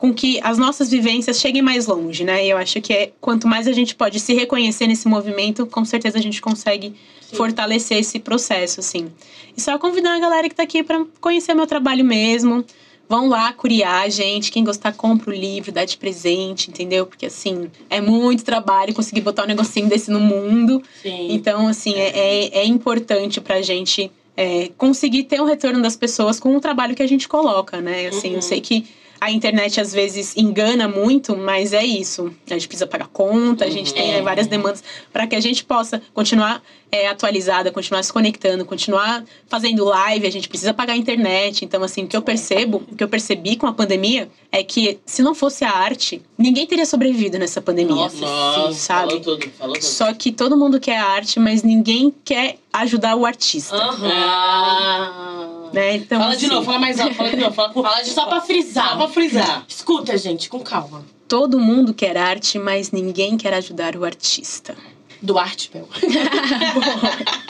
com 0.00 0.14
que 0.14 0.40
as 0.42 0.56
nossas 0.56 0.90
vivências 0.90 1.38
cheguem 1.38 1.60
mais 1.60 1.86
longe, 1.86 2.24
né? 2.24 2.46
E 2.46 2.48
eu 2.48 2.56
acho 2.56 2.80
que 2.80 2.90
é, 2.90 3.12
quanto 3.20 3.46
mais 3.46 3.68
a 3.68 3.72
gente 3.72 3.94
pode 3.94 4.18
se 4.18 4.32
reconhecer 4.32 4.86
nesse 4.86 5.06
movimento, 5.06 5.66
com 5.66 5.84
certeza 5.84 6.16
a 6.16 6.22
gente 6.22 6.40
consegue 6.40 6.94
Sim. 7.20 7.36
fortalecer 7.36 7.98
esse 7.98 8.18
processo, 8.18 8.80
assim. 8.80 9.08
E 9.54 9.60
só 9.60 9.78
convidar 9.78 10.16
a 10.16 10.18
galera 10.18 10.48
que 10.48 10.54
tá 10.54 10.62
aqui 10.62 10.82
para 10.82 11.04
conhecer 11.20 11.52
meu 11.52 11.66
trabalho 11.66 12.02
mesmo. 12.02 12.64
Vão 13.10 13.28
lá 13.28 13.52
curiar, 13.52 14.08
gente. 14.10 14.50
Quem 14.50 14.64
gostar, 14.64 14.92
compra 14.94 15.30
o 15.30 15.34
livro, 15.34 15.70
dá 15.70 15.84
de 15.84 15.98
presente, 15.98 16.70
entendeu? 16.70 17.04
Porque, 17.04 17.26
assim, 17.26 17.68
é 17.90 18.00
muito 18.00 18.42
trabalho 18.42 18.94
conseguir 18.94 19.20
botar 19.20 19.42
um 19.44 19.48
negocinho 19.48 19.86
desse 19.86 20.10
no 20.10 20.20
mundo. 20.20 20.82
Sim. 21.02 21.26
Então, 21.30 21.68
assim, 21.68 21.92
é, 21.94 22.08
é, 22.18 22.58
é 22.60 22.64
importante 22.64 23.38
pra 23.38 23.60
gente 23.60 24.10
é, 24.34 24.70
conseguir 24.78 25.24
ter 25.24 25.42
um 25.42 25.44
retorno 25.44 25.82
das 25.82 25.94
pessoas 25.94 26.40
com 26.40 26.56
o 26.56 26.60
trabalho 26.60 26.94
que 26.94 27.02
a 27.02 27.06
gente 27.06 27.28
coloca, 27.28 27.82
né? 27.82 28.06
Assim, 28.06 28.28
Uhum. 28.30 28.34
eu 28.36 28.42
sei 28.42 28.60
que 28.62 28.86
a 29.20 29.30
internet 29.30 29.80
às 29.80 29.92
vezes 29.92 30.34
engana 30.36 30.88
muito, 30.88 31.36
mas 31.36 31.72
é 31.72 31.84
isso. 31.84 32.32
A 32.48 32.54
gente 32.54 32.66
precisa 32.66 32.86
pagar 32.86 33.08
conta, 33.08 33.64
a 33.64 33.70
gente 33.70 33.88
Uhum. 33.90 33.96
tem 33.96 34.12
né, 34.12 34.22
várias 34.22 34.46
demandas 34.46 34.82
para 35.12 35.26
que 35.26 35.36
a 35.36 35.40
gente 35.40 35.62
possa 35.64 36.00
continuar 36.14 36.62
é, 36.92 37.06
atualizada, 37.08 37.70
continuar 37.70 38.02
se 38.02 38.12
conectando, 38.12 38.64
continuar 38.64 39.22
fazendo 39.48 39.84
live, 39.84 40.26
a 40.26 40.30
gente 40.32 40.48
precisa 40.48 40.74
pagar 40.74 40.94
a 40.94 40.96
internet. 40.96 41.64
Então, 41.64 41.82
assim, 41.84 42.02
o 42.04 42.08
que 42.08 42.16
eu 42.16 42.22
percebo, 42.22 42.82
o 42.90 42.96
que 42.96 43.04
eu 43.04 43.08
percebi 43.08 43.54
com 43.56 43.66
a 43.68 43.72
pandemia 43.72 44.28
é 44.50 44.64
que 44.64 44.98
se 45.06 45.22
não 45.22 45.32
fosse 45.34 45.64
a 45.64 45.70
arte, 45.70 46.20
ninguém 46.36 46.66
teria 46.66 46.84
sobrevivido 46.86 47.38
nessa 47.38 47.60
pandemia. 47.60 47.94
Nossa, 47.94 48.16
Nossa, 48.20 48.72
sabe? 48.72 49.08
falou 49.10 49.20
tudo, 49.20 49.50
falou 49.50 49.74
tudo. 49.74 49.84
Só 49.84 50.12
que 50.14 50.32
todo 50.32 50.56
mundo 50.56 50.80
quer 50.80 50.98
arte, 50.98 51.38
mas 51.38 51.62
ninguém 51.62 52.12
quer 52.24 52.56
ajudar 52.72 53.14
o 53.14 53.24
artista. 53.24 53.76
Aham. 53.76 55.59
Né? 55.72 55.96
Então, 55.96 56.20
fala 56.20 56.36
de 56.36 56.44
assim, 56.46 56.54
novo, 56.54 56.66
fala 56.66 56.78
mais 56.78 56.98
alto, 57.00 57.14
fala 57.14 57.30
de 57.30 57.36
novo. 57.36 57.52
Fala, 57.54 57.68
por- 57.70 57.82
Fala 57.84 58.02
de 58.02 58.10
só 58.10 58.26
pra 58.26 58.40
frisar. 58.40 58.88
Só 58.90 58.96
pra 58.96 59.08
frisar. 59.08 59.64
Escuta, 59.68 60.16
gente, 60.18 60.48
com 60.48 60.60
calma. 60.60 61.04
Todo 61.28 61.58
mundo 61.60 61.94
quer 61.94 62.16
arte, 62.16 62.58
mas 62.58 62.90
ninguém 62.90 63.36
quer 63.36 63.54
ajudar 63.54 63.94
o 63.96 64.04
artista. 64.04 64.74
Duarte, 65.22 65.70
meu. 65.74 65.88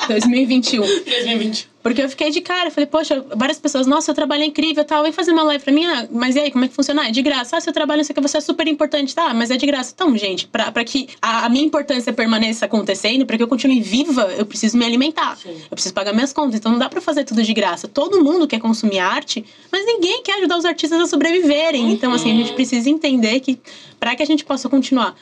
2021. 0.09 0.81
2020. 0.81 1.71
Porque 1.83 2.03
eu 2.03 2.09
fiquei 2.11 2.31
de 2.31 2.41
cara, 2.43 2.71
falei, 2.71 2.87
poxa, 2.87 3.25
várias 3.35 3.59
pessoas, 3.59 3.87
nossa, 3.87 4.07
seu 4.07 4.15
trabalho 4.15 4.43
é 4.43 4.47
incrível, 4.47 4.85
tal, 4.85 5.03
vem 5.03 5.13
fazer 5.13 5.33
uma 5.33 5.43
live 5.45 5.65
pra 5.65 5.73
mim, 5.73 5.87
ah, 5.87 6.07
mas 6.11 6.37
e 6.37 6.41
aí, 6.41 6.51
como 6.51 6.65
é 6.65 6.69
que 6.69 6.75
funciona? 6.75 7.03
Ah, 7.03 7.09
é 7.09 7.11
de 7.11 7.23
graça. 7.23 7.57
Ah, 7.57 7.61
seu 7.61 7.73
trabalho, 7.73 8.05
sei 8.05 8.15
que, 8.15 8.21
você 8.21 8.37
é 8.37 8.41
super 8.41 8.67
importante, 8.69 9.15
tá, 9.15 9.33
mas 9.33 9.51
é 9.51 9.57
de 9.57 9.65
graça. 9.65 9.93
Então, 9.95 10.15
gente, 10.17 10.47
pra, 10.47 10.71
pra 10.71 10.85
que 10.85 11.09
a, 11.23 11.47
a 11.47 11.49
minha 11.49 11.65
importância 11.65 12.13
permaneça 12.13 12.67
acontecendo, 12.67 13.25
pra 13.25 13.37
que 13.37 13.43
eu 13.43 13.49
continue 13.49 13.81
viva, 13.81 14.31
eu 14.37 14.45
preciso 14.45 14.77
me 14.77 14.85
alimentar. 14.85 15.39
Sim. 15.39 15.57
Eu 15.63 15.71
preciso 15.71 15.95
pagar 15.95 16.13
minhas 16.13 16.33
contas, 16.35 16.57
então 16.57 16.73
não 16.73 16.79
dá 16.79 16.89
pra 16.89 17.01
fazer 17.01 17.25
tudo 17.25 17.43
de 17.43 17.55
graça. 17.55 17.89
Todo 17.89 18.23
mundo 18.23 18.47
quer 18.47 18.61
consumir 18.61 18.99
arte, 18.99 19.43
mas 19.73 19.87
ninguém 19.87 20.23
quer 20.23 20.37
ajudar 20.39 20.59
os 20.59 20.67
artistas 20.67 21.01
a 21.01 21.07
sobreviverem. 21.07 21.91
Então, 21.93 22.13
assim, 22.13 22.31
a 22.31 22.35
gente 22.35 22.53
precisa 22.53 22.91
entender 22.91 23.41
que 23.41 23.59
pra 23.99 24.15
que 24.15 24.23
a 24.23 24.27
gente 24.27 24.45
possa 24.45 24.69
continuar 24.69 25.15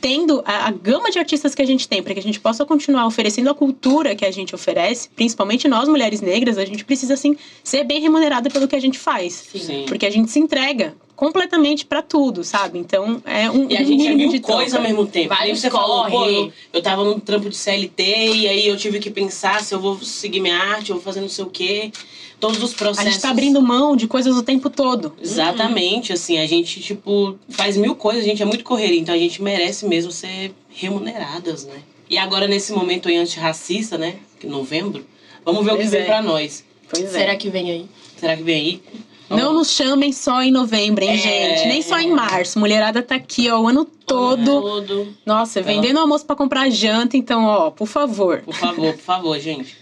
tendo 0.00 0.42
a, 0.44 0.68
a 0.68 0.70
gama 0.70 1.10
de 1.10 1.18
artistas 1.18 1.54
que 1.54 1.62
a 1.62 1.66
gente 1.66 1.88
tem, 1.88 2.02
para 2.02 2.14
que 2.14 2.20
a 2.20 2.22
gente 2.22 2.40
possa 2.40 2.64
continuar 2.64 3.06
oferecendo 3.06 3.50
a 3.50 3.54
cultura 3.54 4.14
que 4.14 4.24
a 4.24 4.30
gente 4.30 4.54
oferece, 4.54 5.08
principalmente 5.14 5.68
nós 5.68 5.88
mulheres 5.88 6.20
negras, 6.20 6.58
a 6.58 6.64
gente 6.64 6.84
precisa 6.84 7.14
assim 7.14 7.36
ser 7.64 7.84
bem 7.84 8.00
remunerada 8.00 8.50
pelo 8.50 8.68
que 8.68 8.76
a 8.76 8.80
gente 8.80 8.98
faz, 8.98 9.48
Sim. 9.54 9.84
porque 9.88 10.06
a 10.06 10.10
gente 10.10 10.30
se 10.30 10.38
entrega 10.38 10.94
completamente 11.16 11.86
pra 11.86 12.02
tudo, 12.02 12.44
sabe? 12.44 12.78
Então 12.78 13.22
é 13.24 13.50
um 13.50 13.66
E 13.70 13.76
a 13.76 13.80
um 13.80 13.84
gente 13.84 14.06
é 14.06 14.14
mil 14.14 14.40
coisas 14.42 14.74
ao 14.74 14.82
mesmo 14.82 15.06
tempo. 15.06 15.30
Vários 15.30 15.60
você 15.60 15.70
falou, 15.70 16.04
pô, 16.04 16.10
corre. 16.10 16.36
eu, 16.36 16.52
eu 16.74 16.82
tava 16.82 17.02
num 17.02 17.18
trampo 17.18 17.48
de 17.48 17.56
CLT 17.56 18.02
e 18.34 18.46
aí 18.46 18.68
eu 18.68 18.76
tive 18.76 19.00
que 19.00 19.10
pensar 19.10 19.62
se 19.62 19.74
eu 19.74 19.80
vou 19.80 19.98
seguir 20.02 20.40
minha 20.40 20.58
arte, 20.58 20.90
eu 20.90 20.96
vou 20.96 21.02
fazer 21.02 21.22
não 21.22 21.28
sei 21.28 21.44
o 21.44 21.48
quê. 21.48 21.90
Todos 22.38 22.62
os 22.62 22.74
A 22.74 22.76
processos. 22.76 23.12
gente 23.12 23.22
tá 23.22 23.30
abrindo 23.30 23.60
mão 23.62 23.96
de 23.96 24.06
coisas 24.06 24.36
o 24.36 24.42
tempo 24.42 24.68
todo. 24.68 25.14
Exatamente, 25.22 26.12
assim, 26.12 26.38
a 26.38 26.46
gente, 26.46 26.80
tipo, 26.80 27.38
faz 27.48 27.76
mil 27.76 27.94
coisas, 27.94 28.24
a 28.24 28.26
gente 28.26 28.42
é 28.42 28.44
muito 28.44 28.62
correria, 28.64 29.00
então 29.00 29.14
a 29.14 29.18
gente 29.18 29.42
merece 29.42 29.86
mesmo 29.86 30.12
ser 30.12 30.52
remuneradas, 30.68 31.64
né? 31.64 31.76
E 32.08 32.18
agora, 32.18 32.46
nesse 32.46 32.72
momento 32.72 33.08
aí 33.08 33.16
antirracista, 33.16 33.96
né? 33.98 34.16
Que 34.38 34.46
novembro, 34.46 35.04
vamos 35.44 35.64
ver 35.64 35.72
o 35.72 35.76
que 35.76 35.80
Pois 35.82 35.90
vem 35.90 36.00
é. 36.02 36.04
pra 36.04 36.22
nós. 36.22 36.64
Pois 36.88 37.04
é. 37.04 37.08
Será 37.18 37.36
que 37.36 37.48
vem 37.50 37.70
aí? 37.70 37.86
Será 38.16 38.36
que 38.36 38.42
vem 38.42 38.54
aí? 38.54 38.82
Não 39.28 39.52
nos 39.54 39.70
chamem 39.72 40.12
só 40.12 40.40
em 40.40 40.52
novembro, 40.52 41.02
hein, 41.02 41.10
É. 41.10 41.16
gente? 41.16 41.66
Nem 41.68 41.82
só 41.82 41.98
em 41.98 42.12
março. 42.12 42.60
Mulherada 42.60 43.02
tá 43.02 43.16
aqui, 43.16 43.50
ó, 43.50 43.58
o 43.60 43.66
ano 43.66 43.84
todo. 43.84 44.60
Todo. 44.62 45.08
Nossa, 45.26 45.60
vendendo 45.60 45.98
almoço 45.98 46.24
pra 46.24 46.36
comprar 46.36 46.70
janta, 46.70 47.16
então, 47.16 47.44
ó, 47.44 47.70
por 47.72 47.88
favor. 47.88 48.42
Por 48.42 48.54
favor, 48.54 48.92
por 48.92 49.02
favor, 49.02 49.40
gente. 49.40 49.76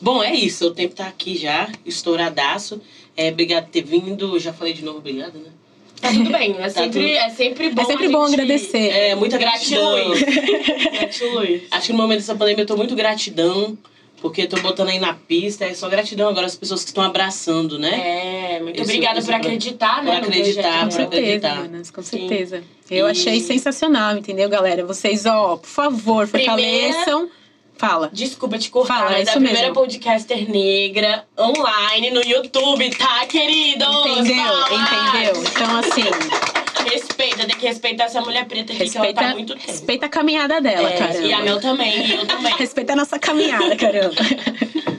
Bom, 0.00 0.22
é 0.22 0.34
isso. 0.34 0.66
O 0.68 0.70
tempo 0.70 0.94
tá 0.94 1.06
aqui 1.06 1.36
já, 1.36 1.68
estouradaço. 1.84 2.80
É, 3.16 3.30
obrigado 3.30 3.64
por 3.64 3.70
ter 3.72 3.82
vindo. 3.82 4.38
Já 4.38 4.52
falei 4.52 4.72
de 4.72 4.84
novo, 4.84 4.98
obrigado, 4.98 5.34
né? 5.38 5.50
Tá 6.00 6.12
tudo 6.12 6.30
bem. 6.30 6.54
É 6.58 6.68
sempre, 6.70 6.90
tudo- 7.00 7.06
é 7.08 7.30
sempre 7.30 7.70
bom. 7.70 7.82
É 7.82 7.84
sempre 7.84 8.08
bom 8.08 8.24
gente- 8.26 8.34
agradecer. 8.40 8.88
É, 8.90 9.14
muita 9.16 9.36
gratidão. 9.38 10.10
Gratiluz. 10.92 11.62
Acho 11.70 11.86
que 11.86 11.92
no 11.92 11.98
momento 11.98 12.18
dessa 12.18 12.34
pandemia 12.34 12.62
eu 12.62 12.66
tô 12.66 12.76
muito 12.76 12.94
gratidão 12.94 13.76
Porque 14.20 14.46
tô 14.48 14.56
botando 14.60 14.88
aí 14.88 14.98
na 14.98 15.14
pista, 15.14 15.64
é 15.64 15.74
só 15.74 15.88
gratidão 15.88 16.28
agora 16.28 16.46
as 16.46 16.56
pessoas 16.56 16.82
que 16.82 16.90
estão 16.90 17.04
abraçando, 17.04 17.78
né? 17.78 18.54
É, 18.56 18.60
muito 18.60 18.74
Isso- 18.76 18.84
obrigada 18.90 19.18
isso 19.20 19.28
por 19.28 19.34
acreditar, 19.36 20.02
né? 20.02 20.18
por 20.20 20.28
acreditar, 20.28 20.78
Com 20.80 20.84
por 20.86 20.92
certeza, 20.92 21.22
acreditar. 21.22 21.54
manas, 21.56 21.90
com 21.90 22.02
Sim. 22.02 22.18
certeza. 22.28 22.62
Eu 22.90 23.06
E- 23.06 23.10
achei 23.12 23.40
sensacional, 23.40 24.16
entendeu, 24.16 24.48
galera? 24.48 24.84
Vocês, 24.84 25.24
ó, 25.26 25.56
por 25.56 25.68
favor, 25.68 26.26
Primeira- 26.26 26.52
fortaleçam. 26.56 27.28
Fala. 27.78 28.10
Desculpa 28.12 28.58
te 28.58 28.70
cortar, 28.70 28.98
Fala, 28.98 29.10
mas 29.12 29.28
é 29.28 29.30
a 29.30 29.34
primeira 29.34 29.60
mesmo. 29.60 29.74
podcaster 29.74 30.50
negra 30.50 31.24
online 31.38 32.10
no 32.10 32.20
YouTube, 32.22 32.90
tá, 32.96 33.24
queridos? 33.26 33.88
Entendeu? 34.06 34.44
Fala! 34.44 35.12
Entendeu? 35.14 35.42
Então, 35.42 35.76
assim, 35.78 36.04
Respeita, 36.90 37.44
tem 37.46 37.56
que 37.56 37.66
respeitar 37.66 38.04
essa 38.04 38.20
mulher 38.20 38.46
preta 38.46 38.72
aqui 38.72 38.88
que 38.88 38.96
ela 38.96 39.06
respeita, 39.06 39.20
tá 39.28 39.34
muito 39.34 39.54
tempo. 39.54 39.66
respeita 39.66 40.06
a 40.06 40.08
caminhada 40.08 40.60
dela, 40.60 40.88
É, 40.88 40.96
caramba. 40.96 41.26
e 41.26 41.32
a 41.32 41.42
Mel 41.42 41.60
também, 41.60 42.06
e 42.06 42.14
eu 42.14 42.26
também. 42.26 42.54
Respeita 42.56 42.92
a 42.92 42.96
nossa 42.96 43.18
caminhada, 43.18 43.76
caramba. 43.76 44.14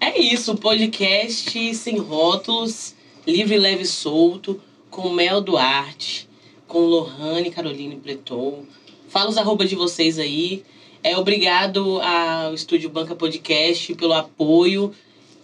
É 0.00 0.20
isso, 0.20 0.54
podcast 0.56 1.74
sem 1.74 1.96
rótulos, 1.98 2.94
livre, 3.26 3.56
leve 3.56 3.82
e 3.84 3.86
solto, 3.86 4.60
com 4.90 5.08
Mel 5.08 5.40
Duarte, 5.40 6.28
com 6.68 6.80
Lohane 6.80 7.50
Caroline 7.50 7.96
Preton. 7.96 8.64
Fala 9.08 9.30
os 9.30 9.38
arroba 9.38 9.64
de 9.64 9.74
vocês 9.74 10.18
aí. 10.18 10.62
É, 11.04 11.18
obrigado 11.18 12.00
ao 12.00 12.54
Estúdio 12.54 12.88
Banca 12.88 13.14
Podcast 13.14 13.94
pelo 13.94 14.14
apoio. 14.14 14.90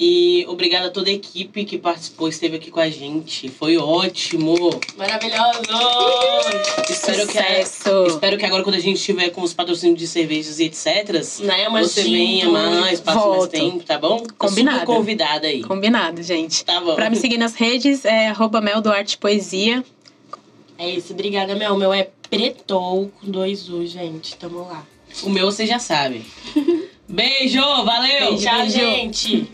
E 0.03 0.47
obrigado 0.49 0.87
a 0.87 0.91
toda 0.91 1.11
a 1.11 1.13
equipe 1.13 1.67
que 1.67 1.77
participou, 1.77 2.27
esteve 2.27 2.57
aqui 2.57 2.71
com 2.71 2.81
a 2.81 2.89
gente. 2.89 3.51
Foi 3.51 3.77
ótimo. 3.77 4.57
Maravilhoso! 4.97 5.61
Espero 6.89 7.27
que, 7.27 7.33
Sucesso. 7.35 8.07
espero 8.07 8.39
que 8.39 8.47
agora, 8.47 8.63
quando 8.63 8.77
a 8.77 8.81
gente 8.81 8.97
estiver 8.97 9.29
com 9.29 9.43
os 9.43 9.53
patrocínios 9.53 9.99
de 9.99 10.07
cervejas 10.07 10.59
e 10.59 10.65
etc., 10.65 11.13
Né, 11.41 11.69
você 11.69 12.05
venha 12.05 12.49
mais, 12.49 12.99
passe 12.99 13.29
mais 13.29 13.47
tempo, 13.49 13.85
tá 13.85 13.99
bom? 13.99 14.25
Combinado. 14.39 14.87
Convidada 14.87 15.47
aí. 15.47 15.63
Combinado, 15.63 16.23
gente. 16.23 16.65
Tá 16.65 16.81
bom. 16.81 16.95
Pra 16.95 17.11
me 17.11 17.17
seguir 17.17 17.37
nas 17.37 17.55
redes 17.55 18.07
é 18.07 18.29
arroba 18.29 18.63
Mel 18.63 18.81
Duarte 18.81 19.19
Poesia. 19.19 19.85
É 20.79 20.89
isso, 20.89 21.13
obrigada, 21.13 21.55
Mel. 21.55 21.77
Meu 21.77 21.93
é 21.93 22.09
Pretou 22.31 23.11
com 23.21 23.31
dois 23.31 23.69
U, 23.69 23.85
gente. 23.85 24.37
Tamo 24.37 24.61
lá. 24.61 24.87
O 25.23 25.31
meu 25.31 25.47
você 25.47 25.67
já 25.67 25.79
sabe. 25.79 26.25
Beijo, 27.09 27.61
valeu! 27.61 28.31
Beijo. 28.31 28.45
Tchau, 28.45 28.69
gente! 28.69 29.49